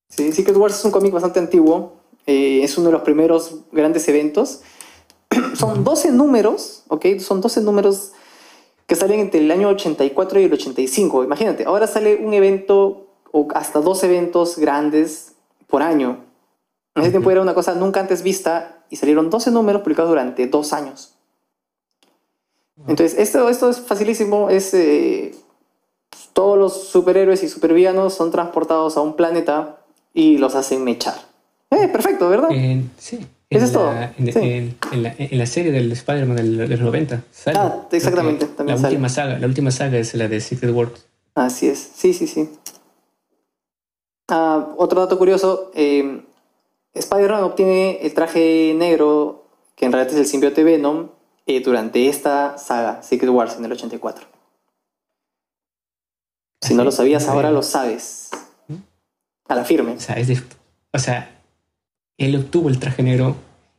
Sí, 0.10 0.34
Secret 0.34 0.58
Wars 0.58 0.78
es 0.80 0.84
un 0.84 0.91
cómic 0.91 1.13
bastante 1.13 1.39
antiguo. 1.39 2.02
Eh, 2.26 2.63
es 2.63 2.78
uno 2.78 2.88
de 2.88 2.93
los 2.93 3.04
primeros 3.04 3.62
grandes 3.71 4.06
eventos. 4.10 4.60
Son 5.54 5.86
12 5.86 6.12
números, 6.12 6.84
¿ok? 6.89 7.19
Son 7.19 7.39
12 7.39 7.62
números 7.62 8.12
que 8.88 8.95
salen 8.95 9.19
entre 9.19 9.41
el 9.41 9.52
año 9.52 9.69
84 9.69 10.39
y 10.39 10.43
el 10.45 10.54
85. 10.54 11.23
Imagínate, 11.26 11.65
ahora 11.65 11.88
sale 11.88 12.15
un 12.15 12.34
evento 12.34 13.08
o 13.32 13.47
hasta 13.54 13.82
dos 13.82 14.04
eventos 14.04 14.58
grandes 14.58 15.34
por 15.67 15.84
año. 15.84 16.26
En 16.95 17.04
ese 17.04 17.12
tiempo 17.12 17.30
era 17.30 17.41
una 17.41 17.54
cosa 17.54 17.76
nunca 17.76 18.00
antes 18.00 18.23
vista 18.23 18.86
y 18.89 18.95
salieron 18.95 19.30
12 19.30 19.52
números 19.52 19.82
publicados 19.82 20.10
durante 20.10 20.47
dos 20.47 20.73
años. 20.73 21.13
Entonces, 22.88 23.19
esto, 23.19 23.50
esto 23.50 23.69
es 23.69 23.82
facilísimo. 23.82 24.50
Es, 24.50 24.73
eh, 24.73 25.36
todos 26.34 26.58
los 26.58 26.88
superhéroes 26.88 27.43
y 27.43 27.50
supervillanos 27.50 28.13
son 28.13 28.32
transportados 28.32 28.95
a 28.95 29.02
un 29.02 29.15
planeta 29.15 29.80
y 30.13 30.38
los 30.38 30.56
hacen 30.56 30.84
mechar. 30.84 31.15
Eh, 31.71 31.89
perfecto, 31.89 32.30
¿verdad? 32.30 32.50
sí. 32.97 33.28
Eso 33.49 33.65
es 33.65 33.71
todo. 33.71 33.93
En, 34.17 34.75
la, 35.31 35.45
serie 35.45 35.71
del 35.71 35.91
Spider-Man 35.91 36.36
del, 36.36 36.69
los 36.69 36.79
90. 36.81 37.23
Ah, 37.55 37.88
exactamente. 37.91 38.45
También 38.47 38.81
la, 38.81 38.88
Última 38.88 39.07
saga, 39.07 39.39
la 39.39 39.47
última 39.47 39.71
saga 39.71 39.97
es 39.97 40.13
la 40.15 40.27
de 40.27 40.41
Secret 40.41 40.73
World. 40.73 40.97
Así 41.33 41.67
es. 41.67 41.91
Sí, 41.95 42.13
sí, 42.13 42.27
sí. 42.27 42.49
Ah, 44.27 44.73
otro 44.77 44.99
dato 44.99 45.17
curioso. 45.17 45.71
Eh, 45.75 46.25
Spider-Man 46.93 47.43
obtiene 47.43 47.99
el 48.01 48.13
traje 48.13 48.73
negro, 48.75 49.45
que 49.75 49.86
en 49.86 49.93
realidad 49.93 50.13
es 50.13 50.19
el 50.19 50.25
simbiote 50.25 50.65
Venom, 50.65 51.10
eh, 51.45 51.62
durante 51.62 52.10
esta 52.10 52.57
saga, 52.57 53.01
Secret 53.01 53.31
Wars, 53.31 53.55
en 53.57 53.63
el 53.63 53.71
84. 53.71 54.27
Si 56.62 56.73
no 56.73 56.83
lo 56.83 56.91
sabías, 56.91 57.29
ahora 57.29 57.51
lo 57.51 57.63
sabes. 57.63 58.31
¿Mm? 58.67 58.75
A 59.47 59.55
la 59.55 59.63
firme. 59.63 59.93
O 59.93 59.99
sea, 60.01 60.15
es 60.15 60.43
o 60.91 60.99
sea 60.99 61.37
él 62.17 62.36
obtuvo 62.36 62.69
el 62.69 62.80
traje 62.80 63.03
negro 63.03 63.36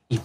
y 0.09 0.21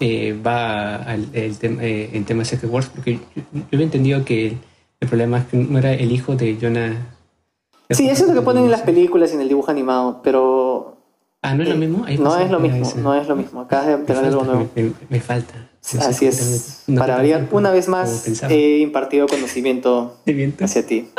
eh, 0.00 0.32
va 0.34 0.96
al 0.96 1.28
el, 1.32 1.56
eh, 1.62 2.10
el 2.12 2.24
tema 2.24 2.40
de 2.40 2.44
Secret 2.46 2.70
Wars, 2.70 2.90
porque 2.94 3.20
yo, 3.34 3.42
había 3.72 3.84
entendido 3.84 4.24
que 4.24 4.56
el, 5.00 5.08
problema 5.08 5.38
es 5.38 5.46
que 5.46 5.56
no 5.56 5.78
era 5.78 5.92
el 5.92 6.12
hijo 6.12 6.36
de 6.36 6.56
Jonah. 6.60 7.16
Sí, 7.90 8.08
eso 8.08 8.24
es 8.24 8.28
lo 8.28 8.34
que 8.34 8.42
ponen 8.42 8.64
en 8.64 8.70
las 8.70 8.82
películas 8.82 9.32
y 9.32 9.34
en 9.34 9.40
el 9.40 9.48
dibujo 9.48 9.70
animado, 9.70 10.20
pero. 10.22 10.96
Ah, 11.42 11.54
¿no 11.54 11.62
es 11.62 11.68
lo 11.70 11.76
mismo? 11.76 12.04
no 12.18 12.38
es 12.38 12.50
lo 12.50 12.60
mismo, 12.60 12.92
no 12.96 13.14
es 13.14 13.26
lo 13.26 13.34
mismo. 13.34 13.62
Acá 13.62 13.82
de 13.84 13.96
tener 14.04 14.26
algo 14.26 14.44
nuevo. 14.44 14.68
Me, 15.08 15.20
falta. 15.20 15.70
Así 15.98 16.26
es. 16.26 16.84
Para 16.96 17.16
variar, 17.16 17.48
una 17.50 17.70
vez 17.70 17.88
más 17.88 18.42
he 18.50 18.78
impartido 18.78 19.26
conocimiento 19.26 20.18
hacia 20.60 20.86
ti. 20.86 21.08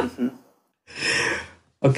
Ok. 1.83 1.97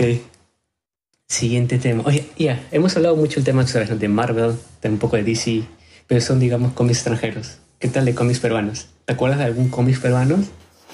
Siguiente 1.33 1.79
tema. 1.79 2.03
Oye, 2.05 2.29
ya, 2.37 2.63
hemos 2.71 2.95
hablado 2.95 3.15
mucho 3.15 3.39
el 3.39 3.43
tema 3.43 3.63
de 3.63 4.07
Marvel, 4.07 4.55
de 4.83 4.89
un 4.89 4.99
poco 4.99 5.15
de 5.15 5.23
DC, 5.23 5.63
pero 6.05 6.21
son, 6.21 6.39
digamos, 6.39 6.73
cómics 6.73 6.99
extranjeros. 6.99 7.57
¿Qué 7.79 7.87
tal 7.87 8.05
de 8.05 8.13
cómics 8.13 8.39
peruanos? 8.39 8.89
¿Te 9.05 9.13
acuerdas 9.13 9.39
de 9.39 9.45
algún 9.45 9.69
cómic 9.69 9.99
peruano? 9.99 10.35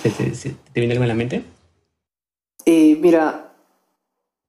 ¿Te, 0.01 0.09
te, 0.09 0.55
viene 0.73 0.93
algo 0.93 1.03
en 1.03 1.09
la 1.09 1.13
mente? 1.13 1.43
Eh, 2.65 2.97
mira, 3.01 3.51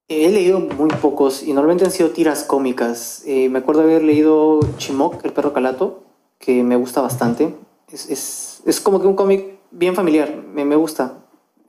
he 0.07 0.31
leído 0.31 0.61
muy 0.61 0.90
pocos 0.90 1.42
y 1.42 1.53
normalmente 1.55 1.87
han 1.87 1.90
sido 1.90 2.11
tiras 2.11 2.44
cómicas. 2.44 3.24
Eh, 3.26 3.48
me 3.48 3.59
acuerdo 3.59 3.81
haber 3.81 4.05
leído 4.05 4.61
Chimok, 4.76 5.24
el 5.24 5.33
perro 5.33 5.53
calato, 5.53 6.05
que 6.38 6.62
me 6.62 6.76
gusta 6.76 7.00
bastante. 7.00 7.53
Es, 7.92 8.09
es, 8.09 8.62
es 8.64 8.81
como 8.81 9.00
que 9.00 9.09
un 9.09 9.16
cómic 9.16 9.44
bien 9.72 9.96
familiar, 9.96 10.37
me, 10.55 10.64
me 10.64 10.76
gusta. 10.76 11.19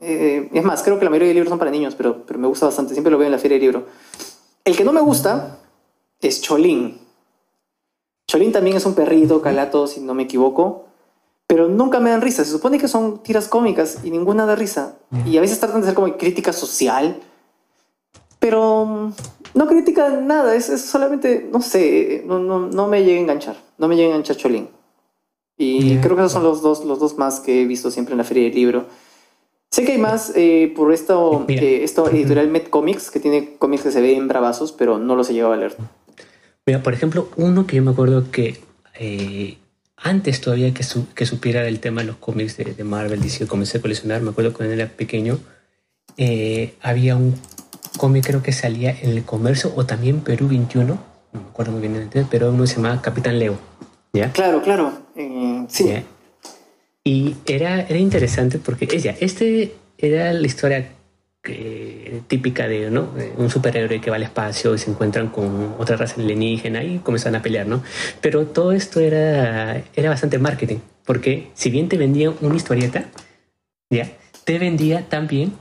Eh, 0.02 0.50
es 0.52 0.64
más, 0.64 0.82
creo 0.82 0.98
que 0.98 1.06
la 1.06 1.12
mayoría 1.12 1.30
de 1.30 1.36
libros 1.36 1.50
son 1.50 1.60
para 1.60 1.70
niños, 1.70 1.94
pero, 1.96 2.26
pero 2.26 2.40
me 2.40 2.48
gusta 2.48 2.66
bastante. 2.66 2.94
Siempre 2.94 3.12
lo 3.12 3.18
veo 3.18 3.28
en 3.28 3.32
la 3.32 3.38
feria 3.38 3.58
de 3.58 3.62
libro. 3.62 3.86
El 4.66 4.76
que 4.76 4.84
no 4.84 4.92
me 4.92 5.02
gusta 5.02 5.60
es 6.20 6.42
Cholín. 6.42 7.00
Cholín 8.28 8.52
también 8.52 8.78
es 8.78 8.86
un 8.86 8.96
perrito 8.96 9.42
calato, 9.42 9.88
si 9.88 10.02
no 10.02 10.14
me 10.14 10.24
equivoco. 10.24 10.86
Pero 11.46 11.68
nunca 11.68 12.00
me 12.00 12.10
dan 12.10 12.22
risa. 12.22 12.44
Se 12.44 12.52
supone 12.52 12.80
que 12.80 12.88
son 12.88 13.22
tiras 13.22 13.48
cómicas 13.48 14.00
y 14.04 14.10
ninguna 14.10 14.46
da 14.46 14.56
risa. 14.56 14.96
Y 15.26 15.38
a 15.38 15.42
veces 15.42 15.60
tratan 15.60 15.82
de 15.82 15.88
ser 15.88 15.96
como 15.96 16.16
crítica 16.18 16.54
social. 16.54 17.20
Pero 18.40 18.86
mm, 18.86 19.14
no 19.54 19.68
critica 19.68 20.10
nada. 20.10 20.56
Es, 20.56 20.68
solamente, 20.82 21.48
no 21.52 21.62
sé, 21.62 22.24
no, 22.26 22.40
no, 22.40 22.60
no, 22.60 22.88
me 22.88 23.04
llega 23.04 23.20
a 23.20 23.22
enganchar. 23.22 23.58
No 23.78 23.88
me 23.88 23.96
llega 23.96 24.08
a 24.08 24.12
enganchar 24.12 24.38
Cholín. 24.38 24.70
Y 25.58 25.98
creo 25.98 26.16
que 26.16 26.22
esos 26.22 26.32
son 26.32 26.44
los 26.44 26.62
dos, 26.62 26.86
los 26.86 27.00
dos 27.00 27.18
más 27.18 27.40
que 27.40 27.62
he 27.62 27.66
visto 27.66 27.92
siempre 27.92 28.14
en 28.14 28.20
la 28.20 28.24
feria 28.24 28.46
del 28.46 28.56
libro. 28.56 28.86
Sé 29.74 29.86
que 29.86 29.94
hay 29.94 29.98
más 29.98 30.34
eh, 30.36 30.74
por 30.76 30.92
esto, 30.92 31.46
eh, 31.48 31.80
esto 31.84 32.10
editorial 32.10 32.50
Met 32.50 32.70
Comics, 32.70 33.10
que 33.10 33.22
tiene 33.22 33.56
cómics 33.58 33.84
que 33.84 33.92
se 33.92 34.02
ven 34.02 34.28
bravazos, 34.28 34.74
pero 34.74 35.00
no 35.00 35.16
los 35.16 35.30
he 35.30 35.34
llegado 35.34 35.54
a 35.54 35.56
leer. 35.56 35.78
Mira, 36.66 36.84
por 36.84 36.94
ejemplo, 36.94 37.30
uno 37.38 37.66
que 37.66 37.78
yo 37.78 37.82
me 37.82 37.92
acuerdo 37.92 38.30
que 38.32 38.60
eh, 39.00 39.58
antes 39.96 40.42
todavía 40.42 40.74
que, 40.74 40.84
que 41.16 41.26
supiera 41.26 41.62
del 41.64 41.80
tema 41.80 42.02
de 42.02 42.08
los 42.08 42.18
cómics 42.18 42.58
de, 42.58 42.84
Marvel, 42.84 43.22
DC, 43.22 43.48
comencé 43.48 43.78
a 43.78 43.82
coleccionar, 43.82 44.22
me 44.22 44.32
acuerdo 44.32 44.52
cuando 44.52 44.74
era 44.74 44.88
pequeño, 44.88 45.40
había 46.82 47.16
un 47.16 47.36
cómic 47.98 48.28
creo 48.28 48.44
que 48.44 48.52
salía 48.52 48.92
en 49.02 49.12
el 49.12 49.24
comercio 49.24 49.72
o 49.78 49.86
también 49.86 50.20
Perú 50.20 50.50
21, 50.50 50.86
no 50.86 51.00
me 51.32 51.48
acuerdo 51.48 51.72
muy 51.72 51.88
bien, 51.88 52.10
pero 52.30 52.50
uno 52.50 52.68
se 52.68 52.76
llamaba 52.76 53.02
Capitán 53.02 53.40
Leo. 53.40 53.58
¿Ya? 54.12 54.34
Claro, 54.34 54.62
claro. 54.62 54.92
sí. 55.70 55.94
Y 57.04 57.36
era, 57.46 57.82
era 57.82 57.98
interesante 57.98 58.60
porque 58.60 58.88
ella, 58.92 59.16
este 59.20 59.74
era 59.98 60.34
la 60.34 60.46
historia 60.46 60.88
típica 62.28 62.68
de 62.68 62.92
¿no? 62.92 63.10
un 63.38 63.50
superhéroe 63.50 64.00
que 64.00 64.12
va 64.12 64.18
al 64.18 64.24
espacio 64.24 64.76
y 64.76 64.78
se 64.78 64.92
encuentran 64.92 65.30
con 65.30 65.76
otra 65.80 65.98
raza 65.98 66.22
alienígena 66.22 66.84
y 66.84 67.00
comienzan 67.00 67.36
a 67.36 67.42
pelear, 67.42 67.66
¿no? 67.66 67.82
Pero 68.22 68.46
todo 68.46 68.72
esto 68.72 69.00
era, 69.00 69.82
era 69.96 70.10
bastante 70.10 70.38
marketing, 70.38 70.78
porque 71.04 71.50
si 71.56 71.72
bien 71.72 71.90
te 71.90 71.98
vendía 71.98 72.32
una 72.42 72.56
historieta, 72.56 73.06
¿ya? 73.90 74.12
Te 74.44 74.60
vendía 74.60 75.10
también 75.10 75.54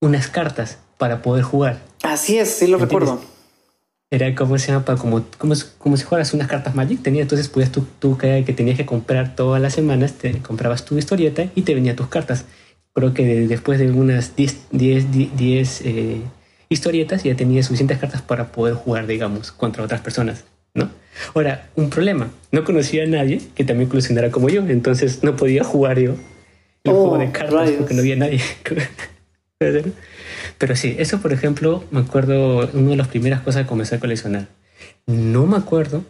unas 0.00 0.28
cartas 0.28 0.78
para 0.96 1.20
poder 1.20 1.44
jugar. 1.44 1.80
Así 2.02 2.38
es, 2.38 2.48
sí 2.48 2.66
lo 2.66 2.78
recuerdo. 2.78 3.22
Era 4.12 4.34
como 4.34 4.58
se 4.58 4.72
llama, 4.72 4.84
como, 4.84 5.24
como, 5.38 5.54
como 5.78 5.96
si 5.96 6.04
fueras 6.04 6.34
unas 6.34 6.46
cartas 6.46 6.74
Magic. 6.74 7.02
Tenía, 7.02 7.22
entonces 7.22 7.48
podías 7.48 7.72
tú, 7.72 7.86
tú 7.98 8.18
que, 8.18 8.42
tenías 8.54 8.76
que 8.76 8.84
comprar 8.84 9.34
todas 9.34 9.58
las 9.58 9.72
semanas, 9.72 10.12
te 10.12 10.32
comprabas 10.40 10.84
tu 10.84 10.98
historieta 10.98 11.46
y 11.54 11.62
te 11.62 11.74
venían 11.74 11.96
tus 11.96 12.08
cartas. 12.08 12.44
Creo 12.92 13.14
que 13.14 13.24
después 13.46 13.78
de 13.78 13.90
unas 13.90 14.36
10, 14.36 14.66
10, 14.70 15.12
10 15.34 15.84
historietas 16.68 17.22
ya 17.22 17.34
tenía 17.36 17.62
suficientes 17.62 17.96
cartas 17.96 18.20
para 18.20 18.52
poder 18.52 18.74
jugar, 18.74 19.06
digamos, 19.06 19.50
contra 19.50 19.82
otras 19.82 20.02
personas, 20.02 20.44
¿no? 20.74 20.90
Ahora, 21.34 21.70
un 21.74 21.88
problema, 21.88 22.28
no 22.50 22.64
conocía 22.64 23.04
a 23.04 23.06
nadie 23.06 23.40
que 23.54 23.64
también 23.64 23.88
coleccionara 23.88 24.30
como 24.30 24.50
yo, 24.50 24.60
entonces 24.60 25.24
no 25.24 25.36
podía 25.36 25.64
jugar 25.64 25.98
yo 25.98 26.16
el 26.84 26.92
juego 26.92 27.16
de 27.16 27.28
oh, 27.28 27.32
cartas 27.32 27.70
porque 27.78 27.94
no 27.94 28.00
había 28.00 28.16
nadie. 28.16 28.42
Pero 30.62 30.76
sí, 30.76 30.94
eso 30.96 31.20
por 31.20 31.32
ejemplo, 31.32 31.82
me 31.90 31.98
acuerdo, 31.98 32.70
una 32.72 32.90
de 32.90 32.96
las 32.96 33.08
primeras 33.08 33.40
cosas 33.40 33.62
que 33.62 33.68
comencé 33.68 33.96
a 33.96 33.98
coleccionar. 33.98 34.46
No 35.06 35.44
me 35.44 35.56
acuerdo 35.56 36.04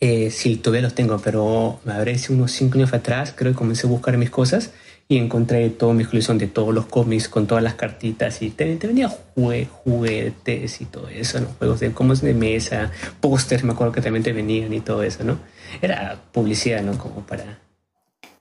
eh, 0.00 0.32
si 0.32 0.56
todavía 0.56 0.82
los 0.82 0.96
tengo, 0.96 1.20
pero 1.20 1.78
me 1.84 1.92
habré 1.92 2.18
sido 2.18 2.34
unos 2.38 2.50
5 2.50 2.74
años 2.74 2.92
atrás, 2.92 3.32
creo 3.36 3.52
que 3.52 3.58
comencé 3.58 3.86
a 3.86 3.90
buscar 3.90 4.16
mis 4.16 4.30
cosas 4.30 4.72
y 5.06 5.16
encontré 5.16 5.70
toda 5.70 5.94
mi 5.94 6.04
colección 6.04 6.38
de 6.38 6.48
todos 6.48 6.74
los 6.74 6.86
cómics 6.86 7.28
con 7.28 7.46
todas 7.46 7.62
las 7.62 7.74
cartitas 7.74 8.42
y 8.42 8.50
te, 8.50 8.74
venía 8.74 9.08
juguetes 9.36 10.80
y 10.80 10.84
todo 10.86 11.08
eso, 11.08 11.38
¿no? 11.38 11.46
juegos 11.56 11.78
de 11.78 11.92
cómo 11.92 12.16
de 12.16 12.34
mesa, 12.34 12.90
pósters, 13.20 13.62
me 13.62 13.74
acuerdo 13.74 13.92
que 13.92 14.00
también 14.00 14.24
te 14.24 14.32
venían 14.32 14.72
y 14.72 14.80
todo 14.80 15.04
eso, 15.04 15.22
¿no? 15.22 15.38
Era 15.80 16.20
publicidad, 16.32 16.82
¿no? 16.82 16.98
Como 16.98 17.24
para... 17.24 17.60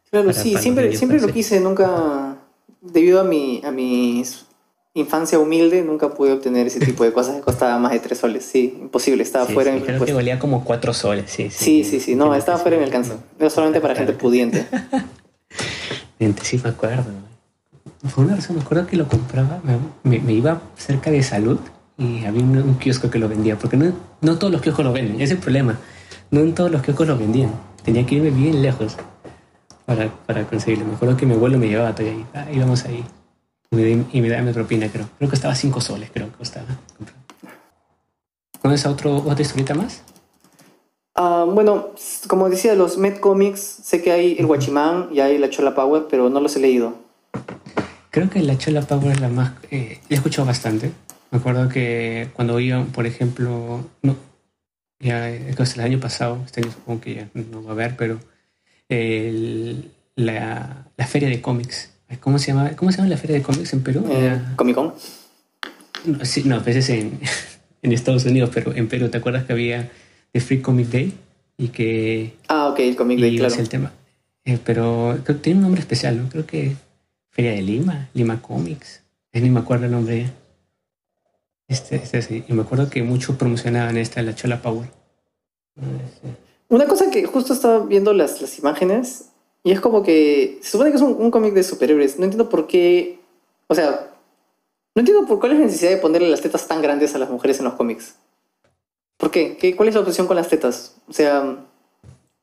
Claro, 0.10 0.34
sí, 0.34 0.56
siempre, 0.58 0.98
siempre 0.98 1.22
lo 1.22 1.28
quise, 1.28 1.60
nunca, 1.60 2.38
debido 2.82 3.22
a 3.22 3.24
mi, 3.24 3.62
a 3.64 3.70
mis 3.72 4.46
infancia 4.94 5.40
humilde 5.40 5.82
nunca 5.84 6.10
pude 6.10 6.34
obtener 6.34 6.68
ese 6.68 6.80
tipo 6.80 7.04
de 7.04 7.14
cosas 7.14 7.36
que 7.36 7.42
costaba 7.42 7.78
más 7.80 7.92
de 7.94 8.00
tres 8.00 8.20
soles. 8.20 8.46
Sí, 8.46 8.78
imposible, 8.82 9.24
estaba 9.24 9.46
fuera 9.46 9.72
sí, 9.72 9.78
en 9.78 9.84
Creo 9.84 10.06
que 10.06 10.14
valía 10.14 10.40
como 10.40 10.64
cuatro 10.64 10.94
soles, 10.94 11.32
sí. 11.32 11.50
Sí, 11.50 11.84
sí, 11.84 12.00
sí, 12.00 12.16
no, 12.16 12.34
estaba 12.36 12.58
fuera 12.58 12.78
en 12.78 12.84
el 12.84 12.90
alcance. 12.90 13.14
Era 13.40 13.50
solamente 13.50 13.80
para 13.80 13.96
gente 13.96 14.14
pudiente. 14.14 14.66
sí, 16.42 16.60
me 16.64 16.70
acuerdo. 16.70 17.06
Por 18.16 18.26
una 18.26 18.36
razón, 18.36 18.58
me 18.58 18.64
acuerdo 18.64 18.88
que 18.88 18.98
lo 18.98 19.08
compraba, 19.08 19.62
me, 20.04 20.20
me, 20.20 20.34
iba 20.34 20.62
cerca 20.76 21.12
de 21.12 21.22
salud 21.22 21.60
y 21.98 22.26
había 22.26 22.42
un, 22.42 22.76
kiosco 22.80 23.12
que 23.12 23.20
lo 23.20 23.30
vendía, 23.30 23.58
porque 23.58 23.78
no, 23.78 23.94
no 24.22 24.40
todos 24.40 24.52
los 24.52 24.62
kioscos 24.62 24.84
lo 24.84 24.92
venden, 24.92 25.16
ese 25.16 25.26
es 25.26 25.32
el 25.32 25.38
problema. 25.38 25.78
No 26.32 26.40
en 26.40 26.56
todos 26.56 26.72
los 26.72 26.82
kioscos 26.82 27.08
lo 27.08 27.18
vendían. 27.18 27.52
Tenía 27.84 28.06
que 28.06 28.16
irme 28.16 28.32
bien 28.32 28.62
lejos 28.62 28.98
para, 29.86 30.10
para 30.26 30.46
conseguirlo. 30.46 30.86
Me 30.86 30.96
acuerdo 30.96 31.18
que 31.18 31.26
mi 31.26 31.34
abuelo 31.34 31.58
me 31.58 31.68
llevaba 31.68 31.94
todavía 31.94 32.18
ahí. 32.18 32.26
Ah, 32.34 32.48
íbamos 32.52 32.86
ahí 32.86 33.04
y 33.72 34.22
me 34.22 34.30
da 34.30 34.42
mi 34.42 34.52
propina, 34.52 34.90
creo. 34.92 35.08
Creo 35.18 35.30
que 35.30 35.36
estaba 35.36 35.56
5 35.56 35.80
soles, 35.80 36.12
creo 36.14 36.30
que 36.30 36.38
costaba. 36.38 36.68
¿Conoces 38.62 38.86
otro, 38.86 39.18
otra 39.18 39.42
historieta 39.42 39.74
más? 39.74 40.04
Ah, 41.16 41.46
bueno, 41.48 41.92
como 42.28 42.50
decía, 42.50 42.76
los 42.76 42.98
Met 42.98 43.20
Comics, 43.22 43.62
sé 43.62 44.02
que 44.02 44.12
hay 44.12 44.36
el 44.38 44.46
Guachimán 44.46 45.10
y 45.14 45.22
hay 45.22 45.38
la 45.38 45.50
Chola 45.50 45.74
Power, 45.74 46.08
pero 46.10 46.30
no 46.30 46.42
los 46.42 46.56
he 46.58 46.60
leído. 46.60 46.96
Creo 48.10 48.30
que 48.30 48.42
la 48.42 48.58
Chola 48.58 48.82
Power 48.82 49.14
es 49.14 49.22
la 49.22 49.30
más... 49.30 49.54
Eh, 49.72 50.00
he 50.10 50.16
escuchado 50.16 50.46
bastante. 50.46 50.92
Me 51.32 51.38
acuerdo 51.38 51.70
que 51.70 52.30
cuando 52.34 52.60
iba, 52.60 52.84
por 52.84 53.06
ejemplo, 53.06 53.86
no, 54.02 54.16
ya 55.00 55.30
el 55.30 55.56
año 55.80 56.00
pasado, 56.02 56.40
este 56.46 56.62
año 56.62 56.72
supongo 56.74 57.00
que 57.00 57.16
ya 57.16 57.30
no 57.34 57.64
va 57.64 57.70
a 57.70 57.74
haber, 57.74 57.96
pero 57.96 58.20
la, 60.16 60.88
la 60.98 61.08
feria 61.08 61.30
de 61.30 61.42
cómics 61.42 61.92
¿Cómo 62.20 62.40
se 62.40 62.48
llama, 62.48 62.76
cómo 62.76 62.92
se 62.92 62.98
llama 62.98 63.10
la 63.10 63.18
feria 63.18 63.38
de 63.38 63.44
cómics 63.44 63.74
en 63.74 63.84
Perú? 63.84 64.06
Eh, 64.10 64.40
Comic 64.56 64.76
Con. 64.76 64.94
No, 66.06 66.26
sí, 66.26 66.44
no, 66.46 66.56
a 66.56 66.60
veces 66.60 66.90
en, 66.90 67.20
en, 67.82 67.92
Estados 67.92 68.26
Unidos, 68.26 68.50
pero 68.54 68.76
en 68.76 68.88
Perú, 68.88 69.10
¿te 69.10 69.18
acuerdas 69.18 69.46
que 69.46 69.54
había 69.54 69.90
The 70.32 70.40
Free 70.40 70.62
Comic 70.62 70.88
Day? 70.88 71.14
Y 71.58 71.70
que. 71.70 72.36
Ah, 72.48 72.70
ok, 72.70 72.80
el 72.80 72.96
Comic 72.96 73.20
Day, 73.20 73.38
claro. 73.38 73.56
el 73.56 73.70
tema. 73.70 73.92
Eh, 74.46 74.60
pero 74.64 75.20
creo 75.24 75.38
que 75.38 75.44
tiene 75.44 75.58
un 75.58 75.64
nombre 75.64 75.82
especial, 75.82 76.18
¿no? 76.18 76.30
Creo 76.30 76.46
que 76.46 76.76
Feria 77.30 77.52
de 77.52 77.62
Lima, 77.62 78.10
Lima 78.14 78.42
Comics. 78.42 79.02
ni 79.34 79.50
me 79.50 79.60
acuerdo 79.60 79.86
el 79.86 79.92
nombre. 79.92 80.30
Este, 81.68 81.96
este 81.96 82.22
sí. 82.22 82.44
Y 82.48 82.54
me 82.54 82.64
acuerdo 82.64 82.90
que 82.90 83.04
mucho 83.04 83.38
promocionaban 83.38 83.98
esta, 83.98 84.22
la 84.22 84.36
Chola 84.36 84.62
Power. 84.62 84.90
Una 86.68 86.86
cosa 86.86 87.10
que 87.12 87.26
justo 87.26 87.54
estaba 87.54 87.86
viendo 87.86 88.14
las, 88.14 88.42
las 88.42 88.60
imágenes 88.60 89.31
y 89.64 89.72
es 89.72 89.80
como 89.80 90.04
que. 90.04 90.60
Se 90.62 90.72
supone 90.72 90.90
que 90.90 90.98
es 90.98 91.02
un, 91.02 91.32
cómic 91.32 91.54
de 91.54 91.64
superhéroes. 91.64 92.18
No 92.18 92.26
entiendo 92.26 92.50
por 92.50 92.68
qué. 92.68 93.20
O 93.68 93.76
sea. 93.76 94.08
No 94.96 95.00
entiendo 95.00 95.26
por 95.26 95.40
cuál 95.40 95.54
es 95.54 95.60
la 95.60 95.66
necesidad 95.66 95.92
de 95.92 95.98
ponerle 95.98 96.30
las 96.30 96.42
tetas 96.42 96.68
tan 96.68 96.82
grandes 96.82 97.16
a 97.16 97.18
las 97.18 97.30
mujeres 97.30 97.60
en 97.60 97.66
los 97.66 97.76
cómics. 97.76 98.16
¿Por 99.18 99.32
qué? 99.32 99.56
¿Qué 99.58 99.76
¿Cuál 99.76 99.88
es 99.90 99.96
la 99.96 100.02
obsesión 100.02 100.28
con 100.28 100.36
las 100.36 100.50
tetas? 100.50 100.96
O 101.08 101.14
sea. 101.14 101.58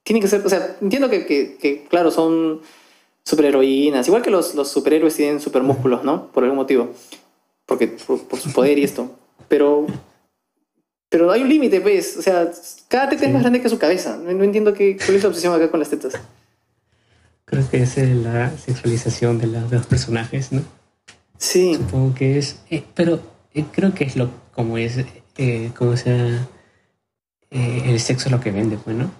Tiene 0.04 0.20
que 0.20 0.28
ser. 0.28 0.46
O 0.46 0.48
sea, 0.48 0.76
entiendo 0.80 1.10
que, 1.10 1.26
que, 1.26 1.84
claro, 1.88 2.10
son 2.10 2.60
superheroínas. 3.24 4.06
Igual 4.06 4.22
que 4.22 4.30
los, 4.30 4.54
los 4.54 4.70
superhéroes 4.70 5.16
tienen 5.16 5.40
supermúsculos, 5.40 6.04
¿no? 6.04 6.28
Por 6.28 6.44
algún 6.44 6.56
motivo. 6.56 6.90
Porque 7.66 7.88
por, 7.88 8.38
su 8.38 8.52
poder 8.52 8.78
y 8.78 8.84
esto. 8.84 9.10
Pero. 9.48 9.86
Pero 11.10 11.32
hay 11.32 11.42
un 11.42 11.48
límite, 11.48 11.80
¿ves? 11.80 12.16
O 12.18 12.22
sea, 12.22 12.52
cada 12.86 13.08
teta 13.08 13.26
es 13.26 13.32
más 13.32 13.42
grande 13.42 13.60
que 13.60 13.68
su 13.68 13.78
cabeza. 13.78 14.16
No, 14.16 14.30
no 14.32 14.44
entiendo 14.44 14.72
qué, 14.72 14.96
cuál 14.96 15.16
es 15.16 15.22
la 15.22 15.30
obsesión 15.30 15.54
acá 15.54 15.70
con 15.70 15.80
las 15.80 15.90
tetas. 15.90 16.14
Creo 17.50 17.68
que 17.70 17.82
es 17.82 17.96
la 17.96 18.50
sexualización 18.58 19.38
de, 19.38 19.46
los 19.46 19.86
personajes, 19.86 20.52
¿no? 20.52 20.62
Sí. 21.38 21.76
Supongo 21.76 22.14
que 22.14 22.38
es. 22.38 22.60
Eh, 22.70 22.82
pero 22.94 23.20
eh, 23.54 23.64
creo 23.72 23.94
que 23.94 24.04
es 24.04 24.16
lo 24.16 24.28
como 24.54 24.76
es. 24.76 24.98
Eh, 25.38 25.70
como 25.76 25.96
sea. 25.96 26.46
el 27.50 28.00
sexo 28.00 28.28
lo 28.28 28.40
que 28.40 28.50
vende, 28.50 28.76
pues, 28.76 28.94
¿no? 28.96 29.10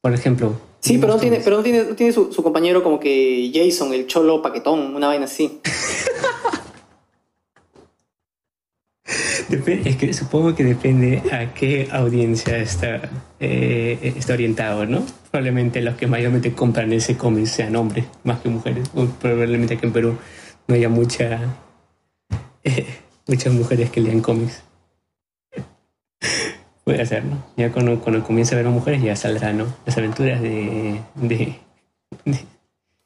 Por 0.00 0.14
ejemplo. 0.14 0.58
Sí, 0.80 0.98
pero 0.98 1.14
no 1.14 1.20
tiene, 1.20 1.40
pero 1.44 1.58
no 1.58 1.62
tiene, 1.62 1.84
tiene 1.94 2.12
su, 2.12 2.32
su, 2.32 2.42
compañero 2.42 2.82
como 2.82 3.00
que 3.00 3.50
Jason, 3.52 3.92
el 3.92 4.06
cholo 4.06 4.40
paquetón, 4.40 4.94
una 4.94 5.08
vaina 5.08 5.24
así. 5.24 5.60
es 9.48 9.96
que 9.96 10.12
supongo 10.12 10.54
que 10.54 10.64
depende 10.64 11.22
a 11.32 11.54
qué 11.54 11.88
audiencia 11.92 12.58
está, 12.58 13.02
eh, 13.38 14.14
está 14.16 14.34
orientado, 14.34 14.86
¿no? 14.86 15.04
Probablemente 15.30 15.80
los 15.80 15.96
que 15.96 16.06
mayormente 16.06 16.52
compran 16.52 16.92
ese 16.92 17.16
cómic 17.16 17.46
sean 17.46 17.76
hombres 17.76 18.06
más 18.24 18.40
que 18.40 18.48
mujeres. 18.48 18.88
probablemente 19.20 19.74
aquí 19.74 19.86
en 19.86 19.92
Perú 19.92 20.18
no 20.66 20.74
haya 20.74 20.88
mucha, 20.88 21.40
eh, 22.64 22.86
muchas 23.26 23.52
mujeres 23.52 23.90
que 23.90 24.00
lean 24.00 24.20
cómics. 24.20 24.62
Puede 26.84 27.04
ser, 27.06 27.24
¿no? 27.24 27.44
Ya 27.56 27.70
cuando, 27.72 28.00
cuando 28.00 28.24
comience 28.24 28.54
a 28.54 28.58
ver 28.58 28.66
a 28.66 28.70
mujeres 28.70 29.02
ya 29.02 29.16
saldrá, 29.16 29.52
¿no? 29.52 29.66
Las 29.84 29.96
aventuras 29.98 30.40
de... 30.40 31.00
de, 31.14 31.56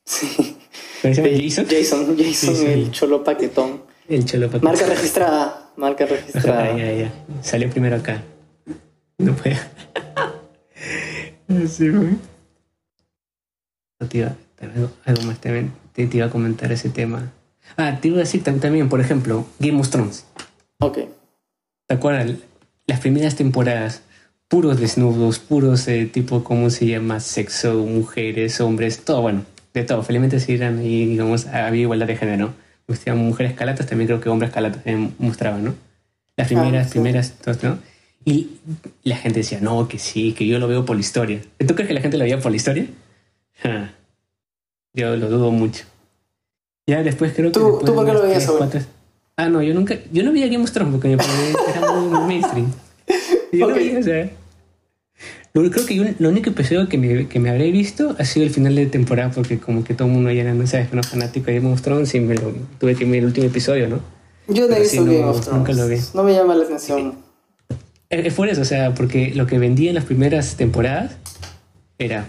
sí. 0.04 0.56
Jason? 1.02 1.66
Jason, 1.68 2.16
Jason, 2.18 2.66
el 2.66 2.90
cholo 2.90 3.24
paquetón. 3.24 3.82
El 4.06 4.24
cholo 4.24 4.48
paquetón. 4.48 4.70
Marca 4.70 4.86
registrada. 4.86 5.69
Marca 5.80 6.04
registrada. 6.04 6.76
ya, 6.76 6.92
ya. 6.92 7.12
Salió 7.42 7.70
primero 7.70 7.96
acá. 7.96 8.22
No 9.16 9.34
puede. 9.34 9.58
sí, 11.68 11.88
güey. 11.88 12.18
te 14.08 14.18
iba, 14.18 14.36
algo 15.06 15.22
más 15.22 15.40
también. 15.40 15.72
Te, 15.94 16.02
iba 16.12 16.26
a 16.26 16.30
comentar 16.30 16.70
ese 16.70 16.90
tema. 16.90 17.32
Ah, 17.78 17.98
te 17.98 18.08
iba 18.08 18.18
a 18.18 18.20
decir 18.20 18.44
también, 18.44 18.90
por 18.90 19.00
ejemplo, 19.00 19.46
Game 19.58 19.80
of 19.80 19.88
Thrones. 19.88 20.26
Ok. 20.80 20.98
¿Te 21.86 21.94
acuerdas? 21.94 22.30
Las 22.86 23.00
primeras 23.00 23.36
temporadas, 23.36 24.02
puros 24.48 24.78
desnudos, 24.78 25.38
puros 25.38 25.88
eh, 25.88 26.04
tipo, 26.04 26.44
¿cómo 26.44 26.68
se 26.68 26.86
llama? 26.88 27.20
Sexo, 27.20 27.86
mujeres, 27.86 28.60
hombres, 28.60 29.02
todo 29.02 29.22
bueno, 29.22 29.46
de 29.72 29.84
todo. 29.84 30.02
Felizmente 30.02 30.40
sí 30.40 30.54
eran 30.54 30.84
y, 30.84 31.06
digamos, 31.06 31.46
había 31.46 31.82
igualdad 31.82 32.06
de 32.06 32.16
género 32.16 32.52
mujeres 33.14 33.54
calatas, 33.54 33.86
también 33.86 34.08
creo 34.08 34.20
que 34.20 34.28
hombres 34.28 34.50
calatas 34.50 34.82
mostraban, 35.18 35.64
¿no? 35.64 35.74
Las 36.36 36.48
primeras, 36.48 36.86
ah, 36.86 36.90
primeras, 36.90 37.34
¿no? 37.62 37.78
Y 38.24 38.58
la 39.02 39.16
gente 39.16 39.40
decía, 39.40 39.60
no, 39.60 39.88
que 39.88 39.98
sí, 39.98 40.32
que 40.32 40.46
yo 40.46 40.58
lo 40.58 40.68
veo 40.68 40.84
por 40.84 40.96
la 40.96 41.00
historia. 41.00 41.40
¿Tú 41.58 41.74
crees 41.74 41.88
que 41.88 41.94
la 41.94 42.00
gente 42.00 42.18
lo 42.18 42.24
veía 42.24 42.38
por 42.38 42.50
la 42.50 42.56
historia? 42.56 42.86
Yo 44.92 45.16
lo 45.16 45.28
dudo 45.28 45.50
mucho. 45.50 45.84
Ya 46.86 47.02
después 47.02 47.32
creo 47.34 47.52
que... 47.52 47.58
¿Tú, 47.58 47.80
¿tú 47.84 47.94
por 47.94 48.04
qué 48.04 48.12
lo 48.12 48.22
veías 48.22 48.46
cuatro... 48.46 48.80
Ah, 49.36 49.48
no, 49.48 49.62
yo 49.62 49.72
nunca... 49.72 49.96
Yo 50.12 50.22
no 50.22 50.32
veía 50.32 50.46
Game 50.46 50.62
of 50.62 50.70
Thrones 50.70 50.92
porque 50.92 51.12
era 51.12 51.92
muy, 51.92 52.26
mainstream. 52.26 52.70
Yo 53.52 53.68
no 53.68 53.74
veía, 53.74 53.98
o 53.98 54.02
sea... 54.02 54.30
Creo 55.52 55.86
que 55.86 55.96
yo, 55.96 56.04
lo 56.18 56.28
único 56.28 56.50
episodio 56.50 56.88
que 56.88 56.96
me, 56.96 57.26
que 57.26 57.40
me 57.40 57.50
habré 57.50 57.72
visto 57.72 58.14
ha 58.18 58.24
sido 58.24 58.46
el 58.46 58.52
final 58.52 58.76
de 58.76 58.86
temporada, 58.86 59.32
porque 59.34 59.58
como 59.58 59.82
que 59.82 59.94
todo 59.94 60.06
el 60.06 60.14
mundo 60.14 60.30
ya 60.30 60.42
era, 60.42 60.54
no 60.54 60.66
sabes, 60.66 60.92
no 60.92 61.02
fanático 61.02 61.46
de 61.46 61.54
Game 61.54 61.72
of 61.72 61.82
Thrones 61.82 62.14
y 62.14 62.20
me 62.20 62.36
lo, 62.36 62.52
tuve 62.78 62.94
que 62.94 63.04
ver 63.04 63.16
el 63.16 63.24
último 63.26 63.46
episodio, 63.46 63.88
¿no? 63.88 64.00
Yo 64.46 64.68
no 64.68 64.76
he 64.76 64.80
visto 64.80 65.04
Game 65.04 65.24
of 65.24 65.40
Thrones. 65.40 65.58
Nunca 65.58 65.72
lo 65.72 65.88
vi. 65.88 65.96
No 66.14 66.22
me 66.22 66.34
llama 66.34 66.54
la 66.54 66.64
atención. 66.64 67.14
Es, 68.10 68.34
por 68.34 68.48
eso, 68.48 68.62
o 68.62 68.64
sea, 68.64 68.92
porque 68.92 69.32
lo 69.36 69.46
que 69.46 69.60
vendía 69.60 69.90
en 69.90 69.94
las 69.94 70.04
primeras 70.04 70.56
temporadas 70.56 71.12
era 71.96 72.26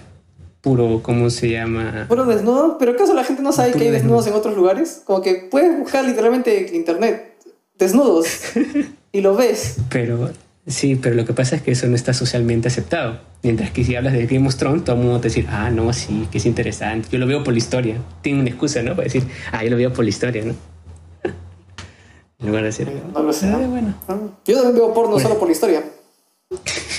puro, 0.62 1.02
¿cómo 1.02 1.32
se 1.32 1.50
llama? 1.50 2.06
Puro 2.08 2.26
desnudo, 2.26 2.78
pero 2.78 2.92
¿acaso 2.92 3.16
la 3.16 3.24
gente 3.24 3.42
no 3.42 3.52
sabe 3.52 3.72
que 3.72 3.86
hay 3.86 3.90
desnudos 3.90 4.28
en 4.28 4.34
otros 4.34 4.56
lugares? 4.56 5.02
Como 5.04 5.24
que 5.24 5.48
puedes 5.50 5.76
buscar 5.80 6.06
literalmente 6.06 6.70
internet 6.76 7.34
desnudos 7.80 8.28
y 9.12 9.22
lo 9.22 9.36
ves. 9.36 9.78
Pero 9.90 10.30
Sí, 10.68 10.96
pero 10.96 11.16
lo 11.16 11.26
que 11.26 11.34
pasa 11.34 11.56
es 11.56 11.64
que 11.64 11.72
eso 11.72 11.88
no 11.88 11.96
está 11.96 12.14
socialmente 12.14 12.68
aceptado. 12.68 13.20
Mientras 13.42 13.72
que 13.72 13.84
si 13.84 13.96
hablas 13.96 14.14
de 14.14 14.28
Game 14.28 14.48
of 14.48 14.56
Thrones, 14.56 14.84
todo 14.84 14.96
el 14.96 15.02
mundo 15.02 15.20
te 15.20 15.30
dice, 15.30 15.46
ah, 15.50 15.72
no, 15.72 15.92
sí, 15.92 16.28
que 16.32 16.38
es 16.38 16.46
interesante. 16.46 17.08
Yo 17.12 17.18
lo 17.18 17.26
veo 17.26 17.44
por 17.44 17.54
la 17.54 17.58
historia. 17.58 17.98
Tiene 18.22 18.42
una 18.42 18.50
excusa, 18.50 18.84
¿no? 18.84 18.92
Para 18.92 19.06
decir, 19.06 19.24
ah, 19.52 19.64
yo 19.64 19.72
lo 19.72 19.78
veo 19.78 19.92
por 19.92 20.04
la 20.04 20.10
historia, 20.10 20.46
¿no? 20.46 20.54
En 22.40 22.48
lugar 22.48 22.64
de 22.64 22.68
decir, 22.68 22.88
no 23.14 23.24
lo 23.24 23.34
sé. 23.34 23.48
Ah, 23.48 23.58
bueno. 23.58 23.94
Yo 24.46 24.56
también 24.56 24.76
veo 24.76 24.94
porno 24.94 25.20
solo 25.20 25.38
por 25.38 25.48
la 25.48 25.54
historia. 25.54 25.84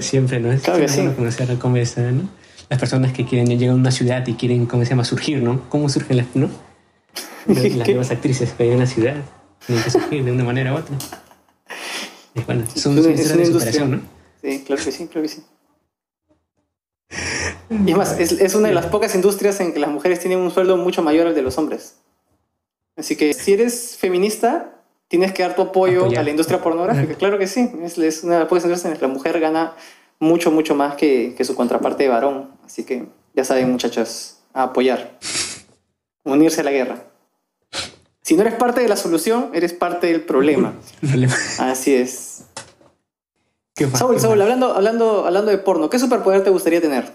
siempre, 0.00 0.40
¿no? 0.40 0.52
Es 0.52 0.62
claro 0.62 0.80
que 0.80 0.88
sí. 0.88 1.06
conocer 1.16 1.56
cómo 1.58 1.76
es, 1.76 1.96
¿no? 1.96 2.28
Las 2.68 2.78
personas 2.78 3.12
que 3.12 3.24
quieren 3.24 3.46
llegar 3.46 3.70
a 3.70 3.74
una 3.74 3.90
ciudad 3.90 4.26
y 4.26 4.34
quieren, 4.34 4.66
¿cómo 4.66 4.84
se 4.84 4.90
llama? 4.90 5.04
Surgir, 5.04 5.42
¿no? 5.42 5.68
¿Cómo 5.68 5.88
surgen 5.88 6.18
las, 6.18 6.26
no? 6.34 6.48
Las 7.46 7.88
nuevas 7.88 8.10
actrices 8.10 8.52
que 8.52 8.62
hay 8.62 8.70
en 8.70 8.76
una 8.76 8.86
ciudad? 8.86 9.16
Tienen 9.66 9.84
que 9.84 9.90
surgir 9.90 10.24
de 10.24 10.32
una 10.32 10.44
manera 10.44 10.74
u 10.74 10.78
otra. 10.78 10.96
Bueno, 12.46 12.64
es, 12.74 12.86
una, 12.86 13.02
de 13.02 13.46
superación, 13.46 13.90
¿no? 13.90 14.00
Sí, 14.42 14.62
claro 14.66 14.82
que 14.82 14.92
sí, 14.92 15.06
claro 15.06 15.22
que 15.22 15.28
sí. 15.28 15.42
Y 17.70 17.94
más, 17.94 18.18
es, 18.18 18.32
es, 18.32 18.54
una 18.54 18.68
de 18.68 18.74
las 18.74 18.86
pocas 18.86 19.14
industrias 19.14 19.60
en 19.60 19.72
que 19.72 19.78
las 19.78 19.90
mujeres 19.90 20.20
tienen 20.20 20.38
un 20.38 20.50
sueldo 20.50 20.76
mucho 20.76 21.02
mayor 21.02 21.26
al 21.26 21.34
de 21.34 21.42
los 21.42 21.58
hombres. 21.58 21.96
Así 22.96 23.16
que 23.16 23.32
si 23.32 23.52
eres 23.54 23.96
feminista, 23.98 24.82
tienes 25.08 25.32
que 25.32 25.42
dar 25.42 25.54
tu 25.54 25.62
apoyo 25.62 26.06
a 26.06 26.22
la 26.22 26.30
industria 26.30 26.60
pornográfica. 26.60 27.14
Claro 27.14 27.38
que 27.38 27.46
sí. 27.46 27.70
Es, 27.82 28.24
una 28.24 28.34
de 28.34 28.40
las 28.40 28.48
pocas 28.48 28.64
industrias 28.64 28.84
en 28.84 28.90
las 28.92 28.98
que 28.98 29.06
la 29.06 29.12
mujer 29.12 29.40
gana 29.40 29.74
mucho, 30.18 30.50
mucho 30.50 30.74
más 30.74 30.96
que, 30.96 31.34
que 31.36 31.44
su 31.44 31.54
contraparte 31.54 32.04
de 32.04 32.08
varón. 32.08 32.50
Así 32.64 32.84
que 32.84 33.06
ya 33.34 33.44
saben, 33.44 33.70
muchachos, 33.70 34.38
a 34.52 34.64
apoyar. 34.64 35.18
Unirse 36.24 36.60
a 36.60 36.64
la 36.64 36.70
guerra. 36.70 37.11
Si 38.22 38.36
no 38.36 38.42
eres 38.42 38.54
parte 38.54 38.80
de 38.80 38.88
la 38.88 38.96
solución, 38.96 39.50
eres 39.52 39.72
parte 39.72 40.06
del 40.06 40.22
problema. 40.22 40.74
Así 41.58 41.94
es. 41.94 42.44
Saúl, 43.94 44.20
Saúl, 44.20 44.40
hablando, 44.40 44.74
hablando, 44.74 45.26
hablando 45.26 45.50
de 45.50 45.58
porno, 45.58 45.90
¿qué 45.90 45.98
superpoder 45.98 46.44
te 46.44 46.50
gustaría 46.50 46.80
tener? 46.80 47.10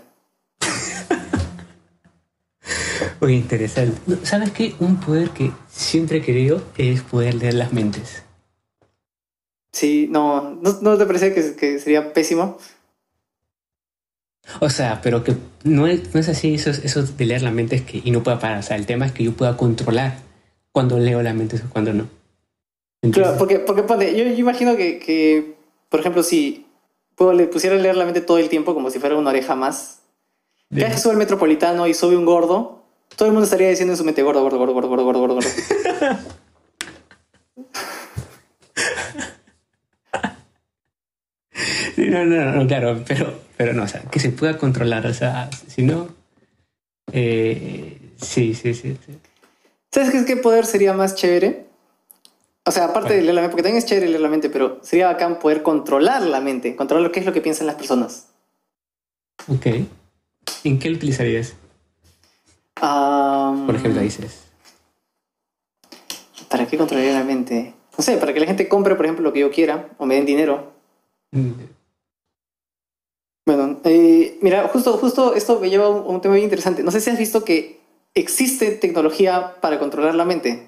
Muy 3.21 3.35
interesante. 3.35 3.97
¿Sabes 4.23 4.51
qué? 4.51 4.75
Un 4.79 4.99
poder 4.99 5.29
que 5.29 5.51
siempre 5.69 6.17
he 6.17 6.21
querido 6.21 6.61
es 6.77 7.03
poder 7.03 7.35
leer 7.35 7.53
las 7.53 7.71
mentes. 7.71 8.23
Sí, 9.71 10.09
no, 10.11 10.59
¿no, 10.81 10.97
te 10.97 11.05
parece 11.05 11.33
que, 11.33 11.79
sería 11.79 12.11
pésimo? 12.11 12.57
O 14.59 14.69
sea, 14.69 15.01
pero 15.01 15.23
que 15.23 15.35
no 15.63 15.87
es, 15.87 16.13
no 16.13 16.19
es 16.19 16.27
así, 16.27 16.55
eso, 16.55 16.71
eso 16.71 17.03
de 17.03 17.25
leer 17.25 17.43
la 17.43 17.51
mente 17.51 17.77
es 17.77 17.81
que, 17.83 18.01
y 18.03 18.11
no 18.11 18.23
pueda 18.23 18.39
parar. 18.39 18.59
O 18.59 18.63
sea, 18.63 18.75
el 18.75 18.85
tema 18.85 19.05
es 19.05 19.11
que 19.11 19.23
yo 19.23 19.33
pueda 19.33 19.55
controlar 19.55 20.26
cuando 20.77 20.99
leo 20.99 21.23
la 21.23 21.33
mente 21.33 21.55
o 21.57 21.69
cuando 21.71 21.91
no. 21.91 22.07
Claro, 23.11 23.35
porque, 23.39 23.57
porque 23.57 24.15
yo, 24.15 24.25
imagino 24.25 24.75
que, 24.75 25.55
por 25.89 26.01
ejemplo, 26.01 26.21
si 26.21 26.67
puedo, 27.15 27.33
le 27.33 27.47
pusiera 27.47 27.75
a 27.75 27.79
leer 27.79 27.97
la 27.97 28.05
mente 28.05 28.21
todo 28.21 28.37
el 28.37 28.47
tiempo 28.47 28.75
como 28.75 28.91
si 28.91 28.99
fuera 28.99 29.17
una 29.17 29.31
oreja 29.31 29.55
más, 29.55 30.03
ya 30.69 30.91
que 30.91 30.99
sube 30.99 31.13
el 31.13 31.17
metropolitano 31.17 31.87
y 31.87 31.95
sube 31.95 32.15
un 32.15 32.25
gordo, 32.25 32.83
todo 33.15 33.27
el 33.27 33.31
mundo 33.31 33.45
estaría 33.45 33.69
diciendo 33.69 33.93
en 33.93 33.97
su 33.97 34.03
mente 34.03 34.21
gordo, 34.21 34.43
gordo, 34.43 34.59
gordo, 34.59 34.73
gordo, 34.73 34.87
gordo, 34.87 35.19
gordo, 35.19 35.33
gordo. 35.33 35.49
no, 41.97 42.23
no, 42.23 42.51
no, 42.51 42.67
claro, 42.67 43.03
pero, 43.07 43.33
pero 43.57 43.73
no, 43.73 43.81
o 43.81 43.87
sea, 43.87 44.01
que 44.01 44.19
se 44.19 44.29
pueda 44.29 44.59
controlar, 44.59 45.07
o 45.07 45.13
sea, 45.15 45.49
si 45.65 45.81
no, 45.81 46.09
eh, 47.13 47.97
sí, 48.21 48.53
sí, 48.53 48.75
sí, 48.75 48.95
sí. 49.03 49.17
¿Sabes 49.97 50.11
qué, 50.11 50.25
qué 50.25 50.37
poder 50.37 50.67
sería 50.67 50.93
más 50.93 51.15
chévere? 51.15 51.65
O 52.65 52.71
sea, 52.71 52.85
aparte 52.85 53.15
de 53.15 53.21
leer 53.23 53.33
la 53.33 53.41
mente, 53.41 53.49
porque 53.49 53.63
también 53.63 53.79
es 53.79 53.89
chévere 53.89 54.07
leer 54.07 54.21
la 54.21 54.29
mente, 54.29 54.47
pero 54.47 54.77
sería 54.83 55.07
bacán 55.07 55.39
poder 55.39 55.63
controlar 55.63 56.21
la 56.21 56.39
mente, 56.39 56.75
controlar 56.75 57.03
lo 57.03 57.11
que 57.11 57.19
es 57.19 57.25
lo 57.25 57.33
que 57.33 57.41
piensan 57.41 57.65
las 57.65 57.77
personas. 57.77 58.27
Ok. 59.47 59.65
¿En 60.63 60.77
qué 60.77 60.91
lo 60.91 60.97
utilizarías? 60.97 61.55
Por 62.75 63.75
ejemplo, 63.75 63.99
dices. 63.99 64.43
¿Para 66.47 66.67
qué 66.67 66.77
controlaría 66.77 67.13
la 67.13 67.23
mente? 67.23 67.73
No 67.97 68.03
sé, 68.03 68.17
para 68.17 68.35
que 68.35 68.39
la 68.39 68.45
gente 68.45 68.69
compre, 68.69 68.93
por 68.93 69.05
ejemplo, 69.05 69.23
lo 69.23 69.33
que 69.33 69.39
yo 69.39 69.49
quiera 69.49 69.89
o 69.97 70.05
me 70.05 70.13
den 70.13 70.27
dinero. 70.27 70.73
Mm. 71.31 71.53
Bueno, 73.47 73.79
eh, 73.83 74.37
mira, 74.43 74.67
justo, 74.67 74.95
justo 74.97 75.33
esto 75.33 75.59
me 75.59 75.71
lleva 75.71 75.85
a 75.85 75.89
un, 75.89 76.21
tema 76.21 76.35
muy 76.35 76.43
interesante. 76.43 76.83
No 76.83 76.91
sé 76.91 77.01
si 77.01 77.09
has 77.09 77.17
visto 77.17 77.43
que 77.43 77.76
existe 78.19 78.71
tecnología 78.71 79.55
para 79.61 79.79
controlar 79.79 80.15
la 80.15 80.25
mente. 80.25 80.67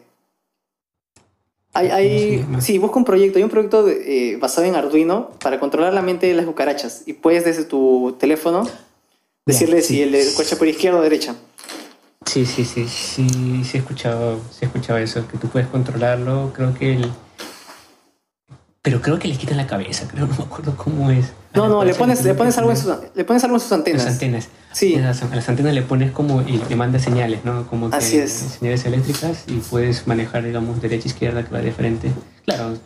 Hay, 1.73 1.89
hay, 1.89 2.45
sí, 2.59 2.77
busca 2.77 2.97
un 2.97 3.05
proyecto. 3.05 3.37
Hay 3.37 3.43
un 3.43 3.49
proyecto 3.49 3.87
eh, 3.87 4.37
basado 4.39 4.65
en 4.67 4.75
Arduino 4.75 5.31
para 5.39 5.59
controlar 5.59 5.93
la 5.93 6.01
mente 6.01 6.27
de 6.27 6.33
las 6.33 6.45
cucarachas. 6.45 7.03
Y 7.05 7.13
puedes 7.13 7.45
desde 7.45 7.63
tu 7.63 8.15
teléfono 8.19 8.67
decirle 9.45 9.81
si 9.81 10.01
el 10.01 10.15
coche 10.35 10.55
por 10.55 10.67
izquierda 10.67 10.99
o 10.99 11.01
derecha. 11.01 11.35
Sí, 12.25 12.45
sí, 12.45 12.65
sí, 12.65 12.87
sí, 12.87 13.63
sí 13.63 13.77
he 13.77 13.79
escuchado, 13.79 14.39
sí 14.51 14.59
he 14.61 14.65
escuchado 14.65 14.99
eso, 14.99 15.27
que 15.27 15.37
tú 15.37 15.47
puedes 15.47 15.67
controlarlo, 15.67 16.51
creo 16.55 16.73
que 16.73 16.93
el... 16.93 17.11
Pero 18.82 19.01
creo 19.01 19.19
que 19.19 19.27
le 19.27 19.36
quitan 19.36 19.57
la 19.57 19.67
cabeza, 19.67 20.07
creo, 20.07 20.27
no 20.27 20.36
me 20.36 20.43
acuerdo 20.43 20.75
cómo 20.77 21.11
es. 21.11 21.34
No, 21.53 21.67
no, 21.67 21.84
le 21.84 21.93
pones, 21.93 22.23
le 22.23 22.34
pones, 22.34 22.57
algo 22.57 22.71
en 22.71 22.77
sus, 22.77 22.93
le 23.15 23.25
pones 23.25 23.43
algo 23.43 23.57
en 23.57 23.59
sus 23.59 23.71
antenas. 23.71 24.03
Las 24.03 24.13
antenas. 24.13 24.49
Sí. 24.71 24.95
A 24.95 25.01
las, 25.01 25.49
antenas 25.49 25.73
le 25.73 25.82
pones 25.82 26.11
como 26.11 26.41
y 26.41 26.61
le 26.69 26.75
manda 26.75 26.99
señales, 26.99 27.43
¿no? 27.43 27.67
Como 27.67 27.89
que 27.89 27.95
Así 27.95 28.17
es. 28.17 28.32
señales 28.32 28.86
eléctricas 28.86 29.45
y 29.47 29.57
puedes 29.57 30.07
manejar, 30.07 30.43
digamos, 30.43 30.82
derecha, 30.82 31.07
izquierda, 31.07 31.43
que 31.43 31.51
va 31.51 31.61
de 31.61 31.71
frente. 31.71 32.11
Claro, 32.45 32.77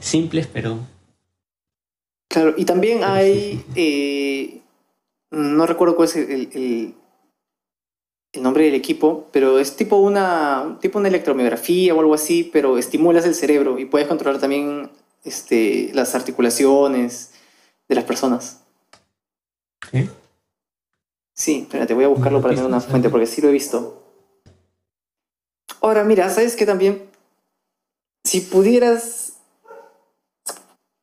simples, 0.00 0.48
pero... 0.50 0.78
Claro, 2.28 2.54
y 2.56 2.64
también 2.64 3.04
hay... 3.04 3.64
Eh, 3.74 4.62
no 5.30 5.66
recuerdo 5.66 5.96
cuál 5.96 6.08
es 6.08 6.16
el 6.16 6.48
el 6.54 6.94
nombre 8.34 8.64
del 8.64 8.74
equipo, 8.74 9.28
pero 9.32 9.58
es 9.58 9.76
tipo 9.76 9.96
una, 9.96 10.78
tipo 10.80 10.98
una 10.98 11.08
electromiografía 11.08 11.94
o 11.94 12.00
algo 12.00 12.14
así, 12.14 12.48
pero 12.52 12.78
estimulas 12.78 13.24
el 13.24 13.34
cerebro 13.34 13.78
y 13.78 13.86
puedes 13.86 14.06
controlar 14.06 14.40
también 14.40 14.90
este, 15.24 15.90
las 15.94 16.14
articulaciones 16.14 17.32
de 17.88 17.94
las 17.94 18.04
personas. 18.04 18.60
¿Sí? 19.90 20.08
Sí, 21.34 21.60
espérate, 21.62 21.94
voy 21.94 22.04
a 22.04 22.08
buscarlo 22.08 22.40
para 22.40 22.54
tener 22.54 22.68
una 22.68 22.80
fuente 22.80 23.08
porque 23.08 23.26
sí 23.26 23.40
lo 23.40 23.48
he 23.48 23.52
visto. 23.52 24.04
Ahora, 25.80 26.04
mira, 26.04 26.28
¿sabes 26.28 26.54
qué 26.54 26.66
también? 26.66 27.08
Si 28.24 28.42
pudieras 28.42 29.38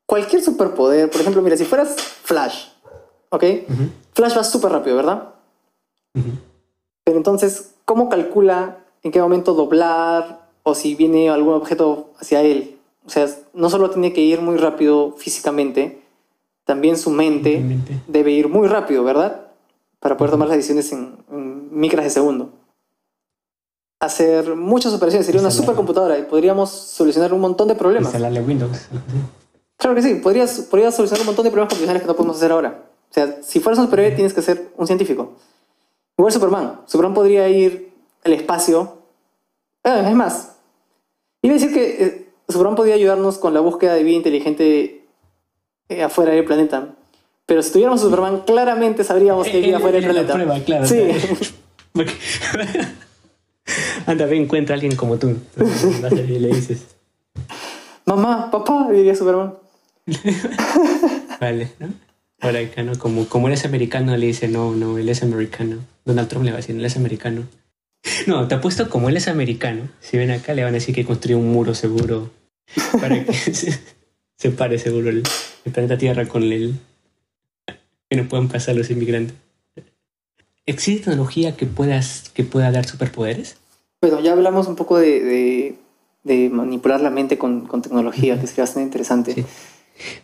cualquier 0.06 0.42
superpoder, 0.44 1.10
por 1.10 1.22
ejemplo, 1.22 1.42
mira, 1.42 1.58
si 1.58 1.66
fueras 1.66 1.96
Flash, 2.00 2.68
¿ok? 3.30 3.44
Flash 4.14 4.38
va 4.38 4.44
súper 4.44 4.72
rápido, 4.72 4.96
¿verdad? 4.96 5.34
Pero 7.08 7.16
entonces, 7.16 7.72
¿cómo 7.86 8.10
calcula 8.10 8.80
en 9.02 9.14
qué 9.14 9.22
momento 9.22 9.54
doblar 9.54 10.50
o 10.64 10.76
si 10.76 10.94
viene 10.94 11.30
algún 11.30 11.54
objeto 11.54 12.12
hacia 12.20 12.42
él? 12.42 12.80
O 13.06 13.10
sea, 13.10 13.30
no 13.54 13.70
solo 13.70 13.92
tiene 13.92 14.12
que 14.12 14.20
ir 14.20 14.42
muy 14.42 14.58
rápido 14.58 15.14
físicamente, 15.14 16.02
también 16.66 16.98
su 16.98 17.10
mente, 17.10 17.64
debe 18.08 18.32
ir 18.32 18.50
muy 18.50 18.68
rápido, 18.68 19.06
¿verdad? 19.06 19.48
Para 20.02 20.18
poder 20.18 20.32
tomar 20.32 20.50
las 20.50 20.58
decisiones 20.58 20.92
en, 20.92 21.70
micras 21.72 22.04
de 22.04 22.10
segundo. 22.10 22.50
Hacer 24.02 24.58
muchas 24.58 24.94
operaciones, 24.94 25.26
sería 25.26 25.40
una 25.40 25.50
supercomputadora 25.50 26.20
y 26.20 26.24
podríamos 26.24 26.70
solucionar 26.70 27.34
un 27.34 27.40
montón 27.40 27.70
de 27.70 27.76
problemas. 27.76 28.10
Instalarle 28.10 28.42
Windows. 28.42 28.90
Claro 29.78 29.96
que 29.96 30.02
sí, 30.02 30.16
podrías, 30.16 30.60
podrías 30.70 30.94
solucionar 30.94 31.22
un 31.22 31.28
montón 31.28 31.46
de 31.46 31.52
problemas 31.52 31.70
computacionales 31.70 32.02
que 32.02 32.08
no 32.10 32.18
podemos 32.18 32.36
hacer 32.36 32.52
ahora. 32.52 32.84
O 33.10 33.14
sea, 33.14 33.42
si 33.42 33.62
fueras 33.62 33.80
un 33.80 33.86
superhéroe 33.86 34.14
tienes 34.14 34.34
que 34.34 34.42
ser 34.42 34.74
un 34.76 34.86
científico. 34.86 35.38
Igual 36.18 36.34
Superman. 36.34 36.82
Superman 36.86 37.14
podría 37.14 37.48
ir 37.50 37.94
al 38.24 38.34
espacio. 38.34 38.98
Ah, 39.84 40.04
es 40.10 40.16
más, 40.16 40.58
iba 41.42 41.56
a 41.56 41.60
decir 41.60 41.74
que 41.74 42.04
eh, 42.04 42.30
Superman 42.50 42.76
podría 42.76 42.96
ayudarnos 42.96 43.38
con 43.38 43.54
la 43.54 43.60
búsqueda 43.62 43.94
de 43.94 44.04
vida 44.04 44.18
inteligente 44.18 45.06
eh, 45.90 46.04
afuera 46.04 46.34
del 46.34 46.46
planeta. 46.46 46.96
Pero 47.46 47.64
si 47.64 47.72
tuviéramos 47.72 48.02
Superman, 48.02 48.42
claramente 48.46 49.04
sabríamos 49.04 49.48
que 49.48 49.58
hay 49.58 49.64
vida 49.64 49.78
afuera 49.78 50.00
del 50.00 50.10
planeta. 50.10 50.34
Prueba, 50.34 50.60
claro. 50.60 50.86
Sí. 50.86 51.08
Anda, 54.06 54.26
ve, 54.26 54.38
encuentra 54.38 54.74
a 54.74 54.76
alguien 54.76 54.96
como 54.96 55.18
tú. 55.18 55.38
y 56.12 56.40
le 56.40 56.48
dices. 56.50 56.88
Mamá, 58.06 58.50
papá, 58.52 58.90
diría 58.92 59.16
Superman. 59.16 59.54
vale, 61.40 61.72
¿no? 61.80 61.90
Ahora 62.40 62.60
acá, 62.60 62.84
¿no? 62.84 62.98
Como, 62.98 63.28
como 63.28 63.48
él 63.48 63.54
es 63.54 63.66
americano, 63.66 64.16
le 64.16 64.28
dice, 64.28 64.48
no, 64.48 64.72
no, 64.72 64.98
él 64.98 65.10
es 65.10 65.24
americano. 65.24 65.78
Donald 66.08 66.30
Trump 66.30 66.46
le 66.46 66.52
va 66.52 66.58
a 66.58 66.62
decir, 66.62 66.76
él 66.76 66.86
es 66.86 66.98
americano. 66.98 67.44
No, 68.26 68.48
te 68.48 68.56
apuesto 68.56 68.90
como 68.90 69.10
él 69.10 69.18
es 69.18 69.28
americano. 69.28 69.90
Si 70.00 70.18
ven 70.18 70.32
acá, 70.32 70.54
le 70.54 70.64
van 70.64 70.72
a 70.72 70.80
decir 70.80 70.96
que 70.96 71.06
construyó 71.06 71.38
un 71.38 71.52
muro 71.52 71.74
seguro 71.74 72.32
para 73.02 73.24
que 73.26 73.34
se, 74.38 74.52
pare 74.52 74.80
seguro 74.80 75.10
el, 75.10 75.24
planeta 75.74 75.98
Tierra 75.98 76.26
con 76.28 76.44
él. 76.44 76.76
Que 78.10 78.16
no 78.16 78.28
puedan 78.30 78.48
pasar 78.48 78.76
los 78.76 78.90
inmigrantes. 78.90 79.36
¿Existe 80.66 81.06
tecnología 81.06 81.58
que, 81.58 81.66
puedas, 81.66 82.30
que 82.34 82.44
pueda 82.44 82.72
dar 82.72 82.86
superpoderes? 82.86 83.58
Bueno, 84.02 84.22
ya 84.22 84.32
hablamos 84.34 84.68
un 84.68 84.76
poco 84.76 84.98
de, 84.98 85.76
manipular 86.24 87.02
la 87.02 87.10
mente 87.10 87.38
con, 87.38 87.68
tecnología, 87.82 88.40
que 88.40 88.48
sería 88.48 88.64
bastante 88.64 88.86
interesante. 88.86 89.46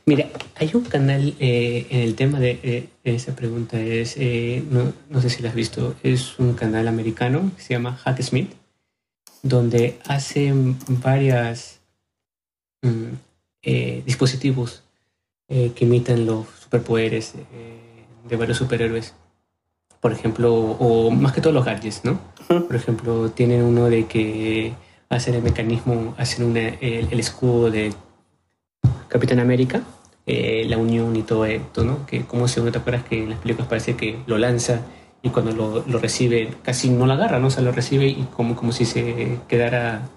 Mira, 0.06 0.28
hay 0.56 0.72
un 0.74 0.84
canal 0.84 1.36
eh, 1.40 1.88
en 1.90 2.02
el 2.02 2.16
tema 2.16 2.40
de 2.40 2.60
eh, 2.64 2.90
esa 3.04 3.36
pregunta, 3.36 3.80
es, 3.80 4.16
eh, 4.18 4.64
no, 4.70 5.22
sé 5.22 5.30
si 5.30 5.42
lo 5.42 5.50
has 5.50 5.56
visto, 5.56 5.96
es 6.04 6.38
un 6.40 6.54
canal 6.54 6.88
americano 6.88 7.52
que 7.56 7.62
se 7.62 7.74
llama 7.74 8.00
Hacksmith, 8.04 8.52
donde 9.42 10.00
hacen 10.06 10.78
varias 10.88 11.80
mm, 12.82 13.14
dispositivos 14.06 14.84
que 15.48 15.86
imitan 15.86 16.26
los 16.26 16.48
superpoderes 16.62 17.34
de 18.28 18.36
varios 18.36 18.58
superhéroes. 18.58 19.14
Por 20.02 20.12
ejemplo, 20.12 20.54
o 20.54 21.12
más 21.12 21.34
que 21.34 21.42
todos 21.42 21.54
los 21.54 21.66
gadgets, 21.66 22.04
¿no? 22.04 22.20
Por 22.48 22.76
ejemplo, 22.76 23.30
tienen 23.32 23.62
uno 23.62 23.90
de 23.90 24.06
que 24.08 24.74
hacen 25.10 25.36
el 25.36 25.44
mecanismo, 25.44 26.16
hacen 26.18 26.58
el 26.58 27.20
escudo 27.20 27.70
de 27.70 27.94
Capitán 29.14 29.40
América, 29.40 29.84
eh, 30.26 30.66
la 30.68 30.80
unión 30.80 31.16
y 31.16 31.22
todo 31.22 31.46
esto, 31.46 31.84
¿no? 31.84 32.04
Que 32.08 32.26
como 32.26 32.48
si 32.48 32.60
uno 32.60 32.72
te 32.72 32.80
acuerdas 32.80 33.04
que 33.04 33.22
en 33.22 33.30
las 33.30 33.38
películas 33.38 33.68
parece 33.68 33.96
que 33.96 34.18
lo 34.26 34.40
lanza 34.40 34.80
y 35.22 35.30
cuando 35.30 35.52
lo, 35.52 35.84
lo 35.86 36.00
recibe 36.00 36.52
casi 36.64 36.90
no 36.90 37.06
lo 37.06 37.14
agarra, 37.14 37.38
¿no? 37.38 37.48
O 37.48 37.52
sea, 37.52 37.62
lo 37.62 37.72
recibe 37.72 38.08
y 38.08 38.28
como, 38.36 38.56
como 38.56 38.72
si 38.72 38.86
se 38.86 39.38
quedara 39.48 40.10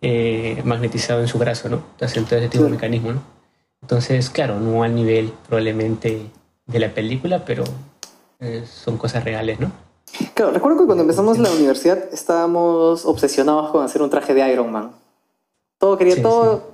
eh, 0.00 0.60
magnetizado 0.64 1.20
en 1.20 1.28
su 1.28 1.38
brazo, 1.38 1.68
¿no? 1.68 1.84
Entonces, 1.92 2.24
todo 2.24 2.40
ese 2.40 2.48
tipo 2.48 2.64
de 2.64 2.70
mecanismo, 2.70 3.12
¿no? 3.12 3.22
Entonces, 3.80 4.28
claro, 4.28 4.58
no 4.58 4.82
al 4.82 4.96
nivel 4.96 5.32
probablemente 5.46 6.26
de 6.66 6.78
la 6.80 6.92
película, 6.92 7.44
pero 7.44 7.62
eh, 8.40 8.64
son 8.66 8.96
cosas 8.96 9.22
reales, 9.22 9.60
¿no? 9.60 9.70
Claro, 10.34 10.50
recuerdo 10.50 10.80
que 10.80 10.86
cuando 10.86 11.02
empezamos 11.02 11.38
la 11.38 11.52
universidad 11.52 12.12
estábamos 12.12 13.06
obsesionados 13.06 13.70
con 13.70 13.84
hacer 13.84 14.02
un 14.02 14.10
traje 14.10 14.34
de 14.34 14.52
Iron 14.52 14.72
Man. 14.72 14.90
Todo 15.78 15.96
quería, 15.96 16.20
todo, 16.20 16.71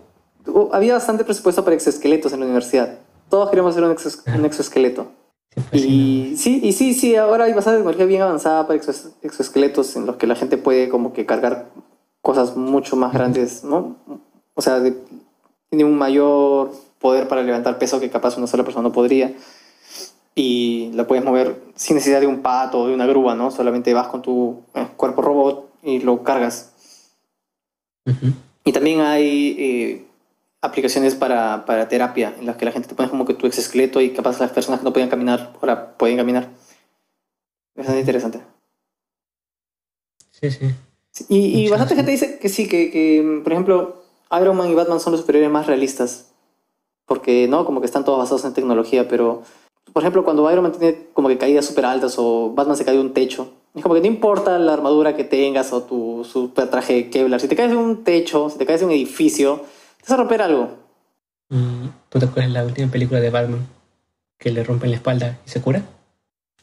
había 0.73 0.95
bastante 0.95 1.25
presupuesto 1.25 1.65
para 1.65 1.77
exoesqueletos 1.77 2.33
en 2.33 2.41
la 2.41 2.47
universidad. 2.47 2.99
Todos 3.29 3.51
queríamos 3.51 3.73
hacer 3.73 3.85
un, 3.85 4.45
exoesqueleto. 4.45 5.09
Y 5.73 6.35
sí, 6.37 6.61
y 6.63 6.73
sí, 6.73 6.95
sí, 6.95 7.17
ahora 7.17 7.45
hay 7.45 7.53
bastante 7.53 7.79
tecnología 7.79 8.07
bien 8.07 8.23
avanzada 8.23 8.67
para 8.67 8.81
exoesqueletos 9.23 9.97
en 9.97 10.07
los 10.07 10.17
que 10.17 10.27
la 10.27 10.37
gente 10.37 10.57
puede 10.57 10.89
como 10.89 11.13
que 11.13 11.27
cargar 11.27 11.67
cosas 12.23 12.57
mucho 12.57 12.97
más 12.97 13.13
grandes, 13.13 13.65
¿no? 13.65 13.97
O 14.55 14.63
sea, 14.63 14.83
tiene 15.71 15.85
un 15.85 15.97
mayor 15.97 16.73
poder 16.99 17.29
para 17.29 17.43
levantar 17.43 17.79
peso 17.79 18.01
que 18.01 18.11
capaz 18.11 18.37
una 18.37 18.47
sola 18.47 18.65
persona 18.65 18.89
no 18.89 18.93
podría. 18.93 19.33
Y 20.35 20.91
la 20.95 21.07
puedes 21.07 21.25
mover 21.25 21.61
sin 21.75 21.97
necesidad 21.97 22.21
de 22.21 22.27
un 22.27 22.43
pato 22.43 22.81
o 22.81 22.87
de 22.87 22.95
una 22.95 23.07
grúa, 23.07 23.35
¿no? 23.35 23.51
Solamente 23.51 23.93
vas 23.93 24.09
con 24.09 24.23
tu 24.23 24.63
eh, 24.75 24.87
cuerpo 24.97 25.23
robot 25.23 25.71
y 25.83 26.01
lo 26.01 26.23
cargas. 26.23 26.73
Y 28.65 28.73
también 28.73 29.01
hay 29.01 29.57
eh, 29.59 30.08
aplicaciones 30.61 31.15
para, 31.15 31.65
para, 31.65 31.89
terapia 31.89 32.35
en 32.39 32.47
las 32.47 32.57
que 32.57 32.65
la 32.65 32.73
gente 32.73 32.89
te 32.89 32.95
pone 32.95 33.09
como 33.09 33.25
que 33.25 33.35
tu 33.35 33.47
exoesqueleto 33.47 34.01
y 34.01 34.11
capaz 34.11 34.41
las 34.41 34.51
personas 34.51 34.81
que 34.81 34.85
no 34.85 34.93
podían 34.93 35.09
caminar 35.09 35.53
ahora 35.61 35.97
pueden 35.97 36.17
caminar. 36.17 36.51
Es 37.75 37.77
bastante 37.77 38.01
interesante. 38.01 38.41
Sí, 40.33 40.51
sí. 40.51 40.75
y, 41.29 41.65
y 41.65 41.69
bastante 41.69 41.97
gente 41.97 42.11
dice 42.11 42.39
que 42.39 42.49
sí, 42.49 42.69
que, 42.69 42.91
que, 42.91 43.41
por 43.43 43.53
ejemplo 43.53 43.99
Iron 44.41 44.57
Man 44.57 44.71
y 44.71 44.75
Batman 44.75 45.01
son 45.01 45.13
los 45.13 45.21
superiores 45.21 45.51
más 45.51 45.67
realistas. 45.67 46.33
Porque, 47.07 47.49
¿no? 47.49 47.65
Como 47.65 47.81
que 47.81 47.87
están 47.87 48.05
todos 48.05 48.19
basados 48.19 48.45
en 48.45 48.53
tecnología, 48.53 49.09
pero, 49.09 49.43
por 49.93 50.03
ejemplo, 50.03 50.25
cuando 50.25 50.51
Iron 50.51 50.63
Man 50.63 50.73
tiene 50.73 51.07
como 51.15 51.29
que 51.29 51.39
caídas 51.39 51.65
súper 51.65 51.87
altas 51.87 52.17
o 52.19 52.53
Batman 52.55 52.77
se 52.77 52.85
cae 52.85 52.95
de 52.95 53.01
un 53.01 53.15
techo, 53.15 53.51
es 53.75 53.83
como 53.83 53.95
que 53.95 54.03
no 54.03 54.07
importa 54.07 54.59
la 54.59 54.75
armadura 54.75 55.17
que 55.17 55.25
tengas 55.25 55.73
o 55.73 55.83
tu 55.83 56.25
super 56.25 56.69
traje 56.69 57.09
Kevlar. 57.09 57.41
Si 57.41 57.49
te 57.49 57.57
caes 57.57 57.71
de 57.71 57.77
un 57.77 58.05
techo, 58.05 58.51
si 58.51 58.59
te 58.59 58.67
caes 58.67 58.81
de 58.81 58.87
un 58.87 58.93
edificio, 58.93 59.63
vas 60.09 60.15
a 60.15 60.23
romper 60.23 60.43
algo. 60.43 60.71
Mm, 61.51 61.89
¿Tú 62.09 62.19
te 62.19 62.25
acuerdas 62.25 62.51
la 62.51 62.65
última 62.65 62.91
película 62.91 63.21
de 63.21 63.31
Batman? 63.31 63.67
Que 64.39 64.51
le 64.51 64.65
rompen 64.65 64.91
la 64.91 64.97
espalda 64.97 65.39
y 65.45 65.51
se 65.51 65.61
cura. 65.61 65.83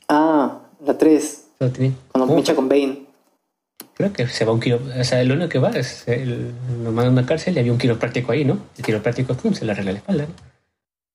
Ah, 0.07 0.61
la 0.83 0.97
3. 0.97 1.47
Cuando 2.11 2.33
me 2.33 2.41
echa 2.41 2.55
con 2.55 2.67
Bane. 2.67 3.05
Creo 3.93 4.11
que 4.11 4.27
se 4.27 4.45
va 4.45 4.51
un 4.51 4.59
kilo. 4.59 4.79
O 4.99 5.03
sea, 5.03 5.23
lo 5.23 5.35
único 5.35 5.49
que 5.49 5.59
va 5.59 5.69
es. 5.69 6.07
El, 6.07 6.53
lo 6.83 6.91
mandan 6.91 7.07
a 7.07 7.19
una 7.19 7.25
cárcel 7.25 7.55
y 7.55 7.59
había 7.59 7.71
un 7.71 7.77
quiropráctico 7.77 8.31
ahí, 8.31 8.43
¿no? 8.43 8.57
El 8.77 8.83
quiropráctico, 8.83 9.35
pum, 9.35 9.53
se 9.53 9.63
le 9.63 9.71
arregla 9.71 9.93
la 9.93 9.99
espalda, 9.99 10.25
¿no? 10.25 10.33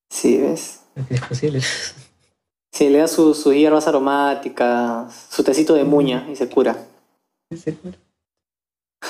Sí, 0.09 0.37
¿ves? 0.37 0.81
Es 1.09 1.21
posible. 1.21 1.61
Sí, 2.71 2.89
le 2.89 2.99
da 2.99 3.07
sus 3.07 3.41
su 3.41 3.53
hierbas 3.53 3.87
aromáticas, 3.87 5.27
su 5.29 5.43
tecito 5.43 5.73
de 5.73 5.83
muña 5.83 6.27
y 6.31 6.35
se 6.35 6.47
cura. 6.47 6.77
Se 7.55 7.75
cura. 7.75 7.97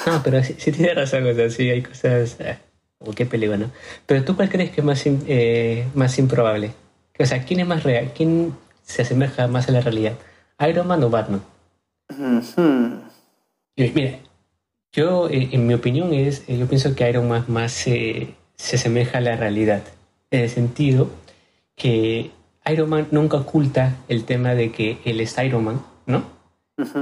No, 0.08 0.22
pero 0.24 0.44
sí, 0.44 0.54
tiene 0.72 0.94
razón, 0.94 1.28
o 1.28 1.34
sea, 1.34 1.50
sí 1.50 1.70
hay 1.70 1.84
cosas. 1.84 2.38
Eh, 2.40 2.58
o 3.06 3.12
qué 3.14 3.26
¿no? 3.26 3.72
Pero 4.06 4.24
tú, 4.24 4.36
¿cuál 4.36 4.50
crees 4.50 4.72
que 4.72 4.82
es 4.82 4.86
más, 4.86 5.04
eh, 5.06 5.88
más 5.94 6.18
improbable? 6.20 6.72
O 7.20 7.26
sea, 7.26 7.44
¿quién 7.44 7.60
es 7.60 7.68
más 7.68 7.84
real? 7.84 8.12
¿Quién 8.16 8.56
se 8.84 9.02
asemeja 9.02 9.48
más 9.48 9.68
a 9.70 9.72
la 9.72 9.82
realidad? 9.82 10.14
¿Iron 10.68 10.88
Man 10.88 11.04
o 11.04 11.10
Batman? 11.10 11.42
Mira, 13.76 14.20
yo, 14.92 15.30
eh, 15.30 15.50
en 15.52 15.68
mi 15.68 15.74
opinión, 15.74 16.14
es, 16.14 16.44
eh, 16.48 16.58
yo 16.58 16.68
pienso 16.68 16.96
que 16.96 17.10
Iron 17.10 17.28
Man 17.28 17.46
más 17.48 17.72
se 17.72 18.36
asemeja 18.58 19.18
a 19.18 19.22
la 19.22 19.36
realidad. 19.36 19.84
En 20.30 20.42
el 20.42 20.50
sentido 20.50 21.10
que 21.76 22.32
Iron 22.72 22.90
Man 22.90 23.08
nunca 23.12 23.38
oculta 23.38 23.96
el 24.08 24.24
tema 24.26 24.54
de 24.54 24.72
que 24.72 25.00
él 25.06 25.20
es 25.20 25.38
Iron 25.38 25.64
Man, 25.64 25.82
¿no? 26.06 26.24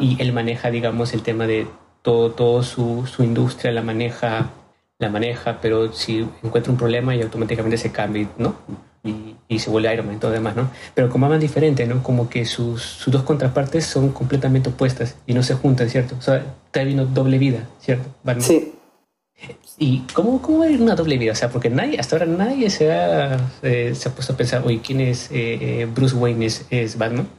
Y 0.01 0.21
él 0.21 0.33
maneja, 0.33 0.71
digamos, 0.71 1.13
el 1.13 1.21
tema 1.21 1.47
de 1.47 1.65
todo, 2.01 2.31
todo 2.31 2.63
su, 2.63 3.07
su 3.07 3.23
industria, 3.23 3.71
la 3.71 3.81
maneja 3.81 4.51
la 4.99 5.09
maneja, 5.09 5.59
pero 5.61 5.91
si 5.93 6.27
encuentra 6.43 6.71
un 6.71 6.77
problema 6.77 7.15
y 7.15 7.21
automáticamente 7.21 7.77
se 7.77 7.91
cambia, 7.91 8.27
¿no? 8.37 8.55
Y, 9.01 9.35
y 9.47 9.59
se 9.59 9.69
vuelve 9.69 9.93
Iron 9.93 10.05
Man 10.05 10.17
y 10.17 10.19
todo 10.19 10.31
demás, 10.31 10.57
¿no? 10.57 10.69
Pero 10.93 11.09
como 11.09 11.29
más 11.29 11.39
diferente, 11.39 11.87
¿no? 11.87 12.03
Como 12.03 12.29
que 12.29 12.43
sus, 12.43 12.81
sus, 12.81 13.11
dos 13.11 13.23
contrapartes 13.23 13.85
son 13.85 14.09
completamente 14.11 14.69
opuestas 14.69 15.15
y 15.25 15.33
no 15.33 15.41
se 15.41 15.55
juntan, 15.55 15.89
¿cierto? 15.89 16.15
O 16.19 16.21
sea, 16.21 16.43
está 16.65 16.83
viendo 16.83 17.05
doble 17.05 17.37
vida, 17.37 17.63
¿cierto? 17.79 18.09
Sí. 18.39 18.73
¿Y 19.77 20.01
cómo, 20.13 20.41
cómo 20.41 20.59
va 20.59 20.65
a 20.65 20.69
ir 20.69 20.81
una 20.81 20.95
doble 20.95 21.17
vida? 21.17 21.31
O 21.31 21.35
sea, 21.35 21.49
porque 21.49 21.69
nadie, 21.69 21.97
hasta 21.97 22.17
ahora 22.17 22.25
nadie 22.25 22.69
se 22.69 22.91
ha, 22.91 23.37
eh, 23.61 23.95
se 23.95 24.09
ha 24.09 24.11
puesto 24.11 24.33
a 24.33 24.37
pensar, 24.37 24.63
oye, 24.65 24.81
¿quién 24.85 24.99
es 24.99 25.29
eh, 25.31 25.87
Bruce 25.95 26.15
Wayne? 26.15 26.45
¿Es, 26.45 26.65
¿Es, 26.69 26.97
Batman? 26.97 27.29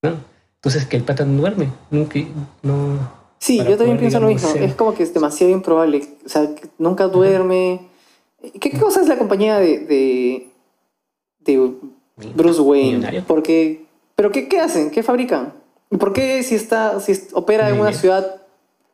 ¿No? 0.00 0.12
Entonces, 0.54 0.86
que 0.86 0.96
el 0.96 1.02
pata 1.02 1.24
no 1.24 1.40
duerme, 1.40 1.70
nunca, 1.90 2.20
no, 2.62 3.23
Sí, 3.44 3.58
yo 3.58 3.76
también 3.76 3.98
pienso 3.98 4.18
lo 4.20 4.28
mismo. 4.28 4.48
Es 4.54 4.74
como 4.74 4.94
que 4.94 5.02
es 5.02 5.12
demasiado 5.12 5.52
improbable. 5.52 6.02
O 6.24 6.28
sea, 6.30 6.48
nunca 6.78 7.08
duerme. 7.08 7.78
¿Qué, 8.58 8.70
cosa 8.78 9.02
es 9.02 9.06
la 9.06 9.18
compañía 9.18 9.58
de, 9.58 10.48
de, 11.40 11.74
Bruce 12.34 12.62
Wayne? 12.62 13.22
Porque, 13.26 13.84
¿Pero 14.14 14.32
qué, 14.32 14.48
qué 14.48 14.60
hacen? 14.60 14.90
¿Qué 14.90 15.02
fabrican? 15.02 15.52
¿Y 15.90 15.98
por 15.98 16.14
qué 16.14 16.42
si, 16.42 16.54
está, 16.54 17.00
si 17.00 17.12
opera 17.34 17.68
en 17.68 17.78
una 17.78 17.92
ciudad 17.92 18.40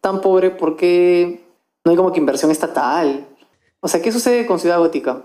tan 0.00 0.20
pobre, 0.20 0.50
por 0.50 0.76
qué 0.76 1.44
no 1.84 1.92
hay 1.92 1.96
como 1.96 2.10
que 2.10 2.18
inversión 2.18 2.50
estatal? 2.50 3.28
O 3.78 3.86
sea, 3.86 4.02
¿qué 4.02 4.10
sucede 4.10 4.46
con 4.46 4.58
Ciudad 4.58 4.80
Gótica? 4.80 5.22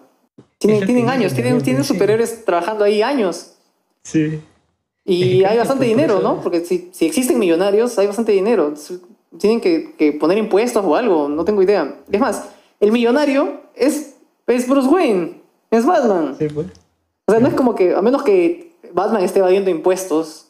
Tienen, 0.60 0.86
tienen 0.86 1.10
años, 1.10 1.34
tienen, 1.34 1.64
tienen 1.64 1.84
superiores 1.84 2.46
trabajando 2.46 2.84
ahí 2.84 3.02
años. 3.02 3.56
Sí. 4.04 4.40
Y 5.04 5.44
hay 5.46 5.58
bastante 5.58 5.86
dinero, 5.86 6.20
¿no? 6.20 6.42
Porque 6.42 6.64
si, 6.64 6.92
si 6.94 7.08
existen 7.08 7.40
millonarios, 7.40 7.98
hay 7.98 8.06
bastante 8.06 8.34
dinero 8.34 8.76
tienen 9.38 9.62
que, 9.62 10.18
poner 10.20 10.38
impuestos 10.38 10.84
o 10.86 10.96
algo, 10.96 11.30
no 11.30 11.46
tengo 11.46 11.62
idea. 11.62 11.96
Es 12.12 12.20
más, 12.20 12.50
el 12.80 12.92
millonario 12.92 13.62
es, 13.76 14.16
es 14.48 14.68
Bruce 14.68 14.88
Wayne, 14.88 15.42
es 15.72 15.86
Batman. 15.86 16.36
Sí, 16.38 16.48
pues. 16.54 16.68
O 17.28 17.32
sea, 17.32 17.40
no 17.40 17.48
es 17.48 17.54
como 17.54 17.76
que, 17.76 17.96
a 17.96 18.02
menos 18.02 18.24
que 18.24 18.74
Batman 18.94 19.24
esté 19.24 19.40
evadiendo 19.40 19.70
impuestos 19.70 20.48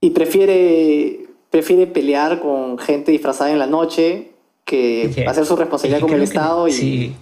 y 0.00 0.10
prefiere, 0.10 1.26
prefiere 1.50 1.86
pelear 1.86 2.40
con 2.40 2.78
gente 2.78 3.12
disfrazada 3.12 3.52
en 3.52 3.58
la 3.58 3.66
noche 3.66 4.32
que 4.64 5.24
hacer 5.28 5.46
su 5.46 5.56
responsabilidad 5.56 6.00
con 6.00 6.12
el 6.12 6.22
Estado. 6.22 6.66
Y... 6.68 6.72
Sí. 6.72 7.16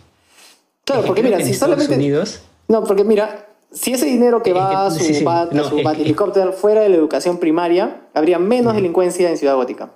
Claro, 0.84 1.04
porque 1.04 1.22
mira, 1.22 1.40
si 1.40 1.54
solamente... 1.54 1.94
Unidos... 1.94 2.42
No, 2.68 2.84
porque 2.84 3.04
mira, 3.04 3.48
si 3.70 3.92
ese 3.92 4.06
dinero 4.06 4.42
que 4.42 4.52
va 4.54 4.86
a 4.86 4.90
su, 4.90 5.24
bat, 5.24 5.54
a 5.54 5.64
su 5.64 5.78
helicóptero 5.78 6.52
fuera 6.52 6.80
de 6.82 6.88
la 6.88 6.96
educación 6.96 7.38
primaria, 7.38 8.02
habría 8.14 8.38
menos 8.38 8.74
delincuencia 8.74 9.30
en 9.30 9.36
Ciudad 9.36 9.56
Gótica. 9.56 9.90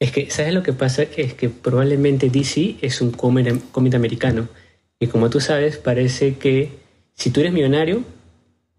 Es 0.00 0.12
que, 0.12 0.30
¿sabes 0.30 0.52
lo 0.52 0.62
que 0.62 0.72
pasa? 0.72 1.02
Es 1.02 1.34
que 1.34 1.48
probablemente 1.48 2.28
DC 2.28 2.76
es 2.82 3.00
un 3.00 3.12
cómic 3.12 3.94
americano. 3.94 4.48
Y 4.98 5.06
como 5.06 5.30
tú 5.30 5.40
sabes, 5.40 5.76
parece 5.76 6.36
que 6.36 6.70
si 7.14 7.30
tú 7.30 7.40
eres 7.40 7.52
millonario, 7.52 8.02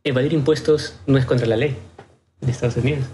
evadir 0.04 0.34
impuestos 0.34 1.00
no 1.08 1.18
es 1.18 1.26
contra 1.26 1.48
la 1.48 1.56
ley 1.56 1.76
de 2.42 2.52
Estados 2.52 2.78
Unidos. 2.78 3.06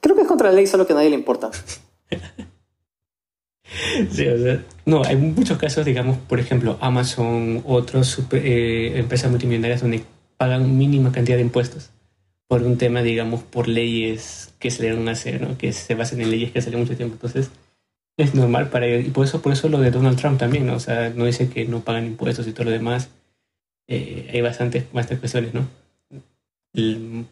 Creo 0.00 0.16
que 0.16 0.22
es 0.22 0.28
contra 0.28 0.50
la 0.50 0.56
ley, 0.56 0.66
solo 0.66 0.86
que 0.86 0.92
a 0.92 0.96
nadie 0.96 1.10
le 1.10 1.16
importa. 1.16 1.50
sí, 4.10 4.28
o 4.28 4.38
sea, 4.38 4.64
no, 4.84 5.04
hay 5.04 5.16
muchos 5.16 5.58
casos, 5.58 5.84
digamos, 5.84 6.18
por 6.18 6.40
ejemplo, 6.40 6.78
Amazon, 6.80 7.62
otras 7.64 8.18
eh, 8.32 8.94
empresas 8.96 9.30
multimillonarias 9.30 9.82
donde 9.82 10.02
pagan 10.36 10.76
mínima 10.76 11.12
cantidad 11.12 11.36
de 11.36 11.42
impuestos 11.42 11.90
por 12.52 12.64
un 12.64 12.76
tema, 12.76 13.00
digamos, 13.00 13.42
por 13.42 13.66
leyes 13.66 14.52
que 14.58 14.70
se 14.70 14.82
deben 14.82 15.08
hacer, 15.08 15.40
¿no? 15.40 15.56
que 15.56 15.72
se 15.72 15.94
basan 15.94 16.20
en 16.20 16.30
leyes 16.30 16.52
que 16.52 16.58
hace 16.58 16.76
mucho 16.76 16.94
tiempo. 16.94 17.14
Entonces, 17.14 17.50
es 18.18 18.34
normal 18.34 18.68
para 18.68 18.84
ellos. 18.84 19.06
Y 19.06 19.10
por 19.10 19.24
eso, 19.24 19.40
por 19.40 19.54
eso 19.54 19.70
lo 19.70 19.78
de 19.78 19.90
Donald 19.90 20.18
Trump 20.18 20.38
también, 20.38 20.66
¿no? 20.66 20.74
O 20.74 20.78
sea, 20.78 21.08
no 21.08 21.24
dice 21.24 21.48
que 21.48 21.64
no 21.64 21.80
pagan 21.80 22.04
impuestos 22.04 22.46
y 22.46 22.52
todo 22.52 22.64
lo 22.64 22.70
demás. 22.70 23.08
Eh, 23.88 24.28
hay 24.34 24.42
bastantes, 24.42 24.84
bastantes 24.92 25.20
cuestiones, 25.20 25.54
¿no? 25.54 25.66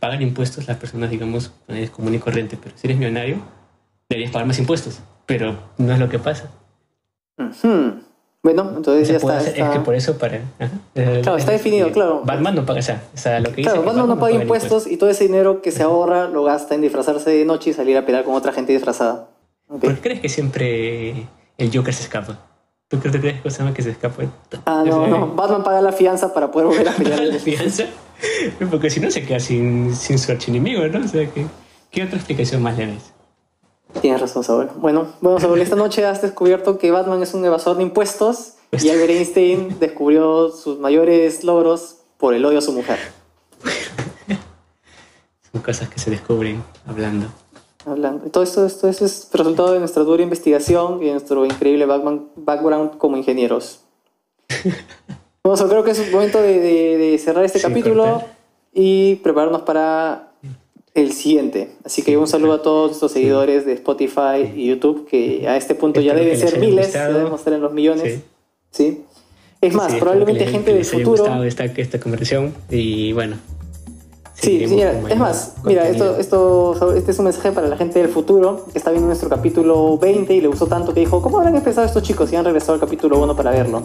pagan 0.01 0.23
impuestos 0.23 0.67
las 0.67 0.79
personas, 0.79 1.11
digamos, 1.11 1.53
es 1.69 1.91
común 1.91 2.15
y 2.15 2.19
corriente, 2.19 2.57
pero 2.57 2.75
si 2.79 2.87
eres 2.87 2.97
millonario, 2.97 3.43
deberías 4.09 4.33
pagar 4.33 4.47
más 4.47 4.59
impuestos, 4.59 5.03
pero 5.27 5.71
no 5.77 5.93
es 5.93 5.99
lo 5.99 6.09
que 6.09 6.19
pasa. 6.19 6.51
Bueno, 8.43 8.73
entonces 8.77 9.09
ya 9.09 9.17
está, 9.17 9.39
Es 9.39 9.53
que 9.53 9.81
por 9.81 9.95
eso 9.95 10.17
para... 10.17 10.41
claro, 10.95 11.37
está 11.37 11.53
definido, 11.53 11.93
claro. 11.93 12.23
Batman 12.25 12.55
no 12.55 12.65
paga, 12.65 12.81
o 12.81 13.19
sea, 13.19 13.41
lo 13.41 13.53
que 13.53 13.63
Claro, 13.63 13.83
Batman, 13.83 14.09
no 14.09 14.19
paga 14.19 14.33
impuestos, 14.33 14.87
y 14.87 14.97
todo 14.97 15.11
ese 15.11 15.25
dinero 15.25 15.61
que 15.61 15.71
se 15.71 15.83
ahorra 15.83 16.27
lo 16.27 16.43
gasta 16.45 16.75
en 16.75 16.81
disfrazarse 16.81 17.31
de 17.31 17.45
noche 17.45 17.71
y 17.71 17.73
salir 17.75 17.99
a 17.99 18.07
pelear 18.07 18.25
con 18.25 18.35
otra 18.35 18.53
gente 18.53 18.73
disfrazada. 18.73 19.29
¿Por 19.69 19.95
qué 19.95 20.01
crees 20.01 20.21
que 20.21 20.29
siempre 20.31 21.27
el 21.59 21.71
Joker 21.73 21.93
se 21.93 22.05
escapa? 22.05 22.39
¿Tú 22.89 22.99
crees 22.99 23.21
que 23.43 23.51
se 23.51 23.73
que 23.73 23.83
se 23.83 23.91
escapa? 23.91 24.25
Ah, 24.65 24.83
no, 24.87 25.07
no. 25.07 25.29
Batman 25.29 25.63
paga 25.63 25.83
la 25.83 25.93
fianza 25.93 26.33
para 26.33 26.51
poder 26.51 26.69
volver 26.69 26.89
a 26.89 26.93
pelear. 26.93 27.21
¿La 27.25 27.39
fianza? 27.39 27.85
Porque 28.71 28.91
si 28.91 29.01
no 29.01 29.11
se 29.11 29.23
queda 29.23 29.39
sin, 29.39 29.95
sin 29.95 30.19
su 30.19 30.33
archienemigo, 30.33 30.87
¿no? 30.89 31.05
O 31.05 31.09
sea, 31.09 31.29
¿qué, 31.31 31.47
¿qué 31.91 32.03
otra 32.03 32.17
explicación 32.17 32.63
más 32.63 32.77
le 32.77 32.87
ves? 32.87 33.13
Tienes 34.01 34.21
razón, 34.21 34.45
Saúl. 34.45 34.71
Bueno, 34.77 35.09
bueno, 35.21 35.41
Saúl, 35.41 35.61
esta 35.61 35.77
noche 35.77 36.05
has 36.07 36.23
descubierto 36.23 36.79
que 36.79 36.91
Batman 36.91 37.23
es 37.23 37.35
un 37.35 37.45
evasor 37.45 37.77
de 37.77 37.83
impuestos 37.83 38.55
y 38.73 38.89
Albert 38.89 39.11
Einstein 39.11 39.79
descubrió 39.81 40.51
sus 40.51 40.79
mayores 40.79 41.45
logros 41.45 41.97
por 42.19 42.35
el 42.35 42.45
odio 42.45 42.59
a 42.59 42.63
su 42.63 42.73
mujer. 42.73 42.99
Son 45.53 45.61
cosas 45.63 45.89
que 45.89 45.99
se 45.99 46.11
descubren 46.11 46.63
hablando 46.87 47.27
hablando. 47.87 48.31
Todo 48.31 48.45
esto, 48.45 48.67
esto, 48.67 48.89
es 48.89 49.29
resultado 49.33 49.73
de 49.73 49.79
nuestra 49.79 50.03
dura 50.03 50.23
investigación 50.23 51.03
y 51.03 51.07
de 51.07 51.13
nuestro 51.13 51.45
increíble 51.45 51.87
background 51.87 52.99
como 52.99 53.17
ingenieros. 53.17 53.81
Vamos, 55.45 55.63
creo 55.63 55.83
que 55.85 55.93
es 55.93 55.99
un 55.99 56.11
momento 56.13 56.41
de, 56.43 57.19
cerrar 57.23 57.45
este 57.45 57.61
capítulo 57.61 58.23
y 58.73 59.17
prepararnos 59.17 59.63
para 59.63 60.30
el 60.95 61.13
siguiente. 61.13 61.71
Así 61.85 62.03
que 62.03 62.17
un 62.17 62.27
saludo 62.27 62.55
a 62.55 62.63
todos 62.63 62.91
nuestros 62.91 63.13
seguidores 63.13 63.65
de 63.67 63.75
Spotify 63.75 64.53
y 64.55 64.67
YouTube, 64.67 65.07
que 65.09 65.49
a 65.49 65.57
este 65.57 65.75
punto 65.75 66.01
ya 66.01 66.15
deben 66.15 66.37
ser 66.37 66.59
miles, 66.59 66.93
ya 66.93 67.09
debemos 67.09 67.41
estar 67.41 67.53
en 67.53 67.61
los 67.61 67.73
millones. 67.73 68.21
Sí. 68.71 69.03
Es 69.61 69.75
más, 69.75 69.95
probablemente 69.95 70.47
gente 70.47 70.73
del 70.73 70.85
futuro. 70.85 71.45
esta, 71.45 71.65
esta 71.65 72.01
conversación 72.01 72.55
y 72.71 73.13
bueno, 73.13 73.37
Sí, 74.41 74.67
señora. 74.67 74.95
Es 75.09 75.19
más, 75.19 75.55
mira, 75.65 75.87
esto, 75.87 76.17
esto, 76.17 76.95
este 76.95 77.11
es 77.11 77.19
un 77.19 77.27
mensaje 77.27 77.53
para 77.53 77.69
la 77.69 77.77
gente 77.77 77.99
del 77.99 78.09
futuro 78.09 78.65
que 78.73 78.79
está 78.79 78.91
viendo 78.91 79.07
nuestro 79.07 79.29
capítulo 79.29 79.99
20 79.99 80.33
y 80.33 80.41
le 80.41 80.49
gustó 80.49 80.67
tanto 80.67 80.95
que 80.95 81.01
dijo, 81.01 81.21
¿cómo 81.21 81.39
habrán 81.39 81.57
empezado 81.57 81.87
estos 81.87 82.03
chicos 82.03 82.33
y 82.33 82.37
han 82.37 82.45
regresado 82.45 82.75
al 82.75 82.81
capítulo 82.81 83.19
1 83.19 83.37
para 83.37 83.51
verlo? 83.51 83.85